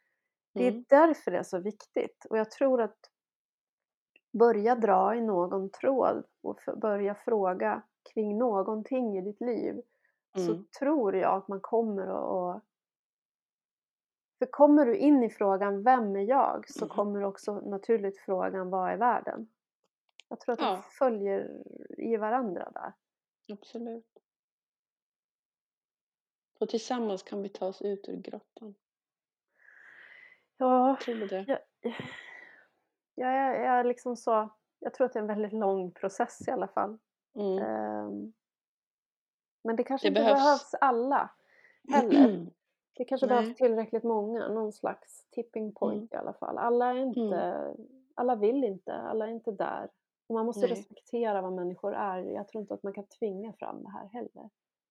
Det 0.53 0.67
är 0.67 0.71
Mm. 0.71 0.85
därför 0.89 1.31
det 1.31 1.37
är 1.37 1.43
så 1.43 1.59
viktigt 1.59 2.25
och 2.29 2.37
jag 2.37 2.51
tror 2.51 2.81
att 2.81 2.97
börja 4.39 4.75
dra 4.75 5.15
i 5.15 5.21
någon 5.21 5.69
tråd 5.71 6.23
och 6.43 6.59
börja 6.81 7.15
fråga 7.15 7.83
kring 8.13 8.37
någonting 8.37 9.17
i 9.17 9.21
ditt 9.21 9.41
liv 9.41 9.81
så 10.37 10.51
Mm. 10.51 10.65
tror 10.79 11.15
jag 11.15 11.33
att 11.37 11.47
man 11.47 11.59
kommer 11.61 12.07
att... 12.07 12.55
att- 12.55 12.63
För 14.41 14.45
kommer 14.45 14.85
du 14.85 14.95
in 14.97 15.23
i 15.23 15.29
frågan 15.29 15.83
vem 15.83 16.15
är 16.15 16.19
jag 16.23 16.69
så 16.69 16.85
Mm. 16.85 16.95
kommer 16.95 17.23
också 17.23 17.53
naturligt 17.59 18.17
frågan 18.17 18.69
vad 18.69 18.91
är 18.91 18.97
världen? 18.97 19.47
Jag 20.29 20.39
tror 20.39 20.53
att 20.53 20.59
de 20.59 20.65
Ja. 20.65 20.81
följer 20.81 21.63
i 21.97 22.17
varandra 22.17 22.71
där. 22.71 22.93
Absolut. 23.53 24.17
Och 26.59 26.69
tillsammans 26.69 27.23
kan 27.23 27.41
vi 27.41 27.49
ta 27.49 27.65
oss 27.67 27.81
ut 27.81 28.09
ur 28.09 28.17
grottan. 28.17 28.75
Ja, 30.57 30.97
Tror 31.05 31.15
du 31.15 31.27
det? 31.27 31.45
jag, 31.47 31.59
jag, 33.15 33.29
är- 33.33 33.53
jag 33.63 33.79
är 33.79 33.83
liksom 33.83 34.15
så... 34.17 34.49
Jag 34.79 34.93
tror 34.93 35.05
att 35.05 35.13
det 35.13 35.19
är 35.19 35.21
en 35.21 35.27
väldigt 35.27 35.53
lång 35.53 35.91
process 35.91 36.47
i 36.47 36.51
alla 36.51 36.67
fall. 36.67 36.97
Mm. 37.35 37.57
Ehm, 37.63 38.33
Men 39.63 39.75
det 39.75 39.83
kanske 39.83 40.05
Det 40.05 40.09
inte 40.09 40.21
behövs. 40.21 40.39
behövs 40.43 40.73
alla 40.73 41.29
heller. 41.93 42.47
Det 43.01 43.05
kanske 43.05 43.27
Nej. 43.27 43.37
behövs 43.41 43.57
tillräckligt 43.57 44.03
många, 44.03 44.47
någon 44.47 44.71
slags 44.71 45.25
tipping 45.31 45.71
point 45.73 45.93
Mm. 45.97 46.07
i 46.11 46.15
alla 46.15 46.33
fall. 46.33 46.57
Alla 46.57 46.85
är 46.89 46.95
inte, 46.95 47.73
alla 48.15 48.35
vill 48.35 48.63
inte, 48.63 48.93
alla 48.93 49.27
är 49.27 49.31
inte 49.31 49.51
där. 49.51 49.89
Och 50.27 50.35
man 50.35 50.45
måste 50.45 50.61
Nej. 50.61 50.69
respektera 50.69 51.41
vad 51.41 51.53
människor 51.53 51.93
är. 51.93 52.17
Jag 52.23 52.47
tror 52.47 52.61
inte 52.61 52.73
att 52.73 52.83
man 52.83 52.93
kan 52.93 53.03
tvinga 53.03 53.53
fram 53.53 53.83
det 53.83 53.89
här 53.89 54.05
heller. 54.07 54.49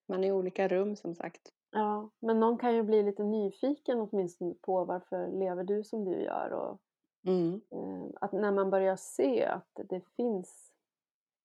Man 0.09 0.25
är 0.25 0.29
i 0.29 0.33
olika 0.33 0.69
rum 0.69 0.97
som 0.97 1.15
sagt. 1.15 1.41
Ja, 1.71 2.11
men 2.21 2.41
någon 2.41 2.59
kan 2.59 2.75
ju 2.75 2.83
bli 2.83 3.03
lite 3.03 3.23
nyfiken 3.25 4.01
åtminstone 4.01 4.55
på 4.61 4.85
varför 4.85 5.27
lever 5.27 5.65
du 5.65 5.85
som 5.85 6.05
du 6.05 6.23
gör 6.23 6.53
och 6.53 6.79
Mm. 7.27 7.61
eh, 7.71 8.09
att 8.21 8.33
när 8.33 8.53
man 8.53 8.71
börjar 8.71 8.97
se 8.97 9.45
att 9.45 9.71
det 9.89 10.01
finns, 10.17 10.73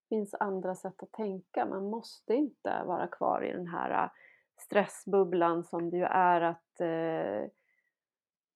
finns 0.09 0.34
andra 0.39 0.76
sätt 0.76 1.03
att 1.03 1.11
tänka. 1.11 1.66
Man 1.66 1.89
måste 1.89 2.34
inte 2.34 2.84
vara 2.86 3.07
kvar 3.07 3.43
i 3.43 3.51
den 3.51 3.68
här 3.68 4.09
stressbubblan 4.58 5.64
som 5.64 5.89
det 5.89 5.97
ju 5.97 6.03
är 6.03 6.41
att 6.41 6.82
eh, 6.82 7.49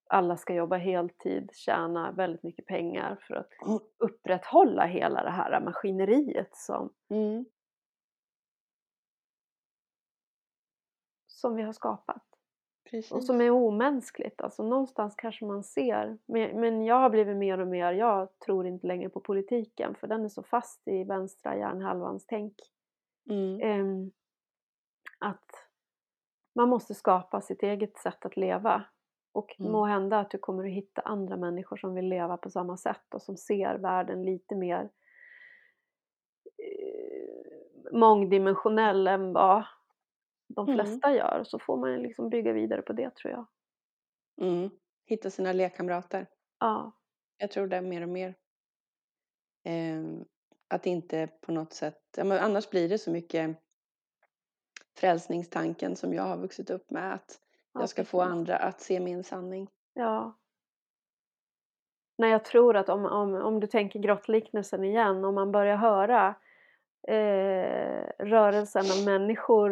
alla 0.10 0.38
ska 0.38 0.54
jobba 0.54 0.78
heltid, 0.78 1.50
tjäna 1.54 2.12
väldigt 2.12 2.44
mycket 2.44 2.66
pengar 2.66 3.18
för 3.22 3.36
att 3.36 3.50
upprätthålla 3.98 4.86
hela 4.86 5.24
det 5.24 5.30
här 5.30 5.62
maskineriet 5.62 6.56
som, 6.56 6.94
Mm. 7.10 7.46
som 11.28 11.56
vi 11.56 11.62
har 11.62 11.74
skapat. 11.74 12.24
Precis. 12.90 13.12
Och 13.12 13.24
som 13.24 13.42
är 13.42 13.50
omänskligt. 13.52 14.42
Alltså 14.42 14.64
någonstans 14.64 15.16
kanske 15.16 15.46
man 15.46 15.64
ser. 15.64 16.18
Men, 16.26 16.86
jag 16.86 16.96
har 16.96 17.10
blivit 17.10 17.38
mer 17.38 17.60
och 17.60 17.68
mer, 17.68 17.92
jag 17.92 18.40
tror 18.40 18.68
inte 18.68 18.88
längre 18.88 19.10
på 19.10 19.20
politiken 19.20 19.96
för 19.96 20.08
den 20.08 20.26
är 20.26 20.30
så 20.30 20.44
fast 20.44 20.88
i 20.88 21.04
vänstra 21.04 21.58
hjärnhalvans 21.58 22.26
tänk. 22.28 22.54
Mm. 23.30 23.62
Ehm, 23.62 24.12
att 25.20 25.69
man 26.56 26.70
måste 26.70 26.94
skapa 26.94 27.42
sitt 27.42 27.64
eget 27.64 27.98
sätt 27.98 28.26
att 28.26 28.38
leva. 28.38 28.84
Och 29.32 29.56
Mm. 29.60 29.72
må 29.72 29.86
hända 29.86 30.20
att 30.20 30.32
du 30.32 30.38
kommer 30.38 30.64
att 30.66 30.72
hitta 30.74 31.02
andra 31.02 31.38
människor 31.38 31.78
som 31.78 31.94
vill 31.94 32.08
leva 32.10 32.38
på 32.38 32.50
samma 32.50 32.78
sätt 32.78 33.14
och 33.14 33.22
som 33.22 33.38
ser 33.38 33.76
världen 33.78 34.24
lite 34.26 34.56
mer 34.56 34.90
eh, 36.58 37.92
mångdimensionell 38.00 39.08
än 39.08 39.34
vad 39.34 39.64
de 40.48 40.68
Mm. 40.70 40.76
flesta 40.78 41.14
gör. 41.16 41.44
Så 41.46 41.60
får 41.60 41.78
man 41.78 41.96
liksom 42.02 42.30
bygga 42.30 42.54
vidare 42.54 42.82
på 42.82 42.94
det 42.94 43.16
tror 43.16 43.34
jag. 43.34 43.46
Mm. 44.42 44.70
Hitta 45.06 45.30
sina 45.30 45.54
lekkamrater. 45.54 46.28
Ja. 46.60 46.92
Jag 47.38 47.52
tror 47.52 47.68
det 47.68 47.82
mer 47.82 48.02
och 48.04 48.10
mer. 48.10 48.36
Ehm, 49.64 50.26
att 50.68 50.86
inte 50.86 51.28
på 51.42 51.52
något 51.52 51.74
sätt, 51.74 52.02
ja, 52.18 52.24
men 52.24 52.38
annars 52.40 52.70
blir 52.70 52.90
det 52.90 52.98
så 52.98 53.12
mycket 53.12 53.58
frälsningstanken 55.00 55.96
som 55.96 56.14
jag 56.14 56.24
har 56.24 56.38
vuxit 56.38 56.70
upp 56.70 56.90
med. 56.92 57.14
Att 57.14 57.40
Ja, 57.74 57.80
jag 57.80 57.90
ska 57.90 58.06
få 58.06 58.22
andra 58.22 58.58
att 58.58 58.82
se 58.82 59.00
min 59.00 59.24
sanning. 59.24 59.70
Ja. 59.94 60.38
Nej, 62.18 62.32
jag 62.32 62.46
tror 62.46 62.76
att 62.76 62.90
om, 62.90 63.06
om, 63.06 63.34
om 63.34 63.60
du 63.60 63.68
tänker 63.68 64.00
grottliknelsen 64.00 64.84
igen, 64.84 65.26
om 65.26 65.36
man 65.36 65.52
börjar 65.52 65.78
höra 65.78 66.36
eh, 67.08 68.10
rörelsen 68.20 68.86
av 68.92 69.06
människor, 69.06 69.72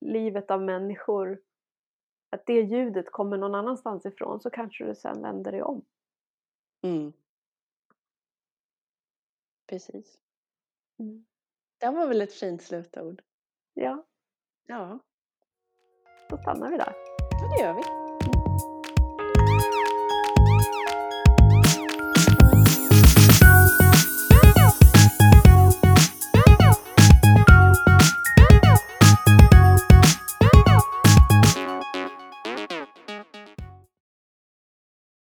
livet 0.00 0.50
av 0.50 0.62
människor, 0.62 1.40
att 2.30 2.46
det 2.46 2.60
ljudet 2.60 3.12
kommer 3.12 3.36
någon 3.36 3.54
annanstans 3.54 4.06
ifrån 4.06 4.40
så 4.40 4.50
kanske 4.50 4.84
du 4.84 4.94
sen 4.94 5.22
vänder 5.22 5.52
dig 5.52 5.62
om. 5.62 5.84
Mm. 6.82 7.12
Precis. 9.66 10.18
Mm. 10.98 11.26
Det 11.78 11.90
var 11.90 12.06
väl 12.06 12.22
ett 12.22 12.34
fint 12.34 12.62
slutord. 12.62 13.22
Ja, 13.74 14.04
Ja, 14.68 14.98
då 16.28 16.36
stannar 16.36 16.70
vi 16.70 16.76
där. 16.76 16.92
ja 17.42 17.48
det 17.56 17.62
gör 17.62 17.74
vi. 17.74 18.05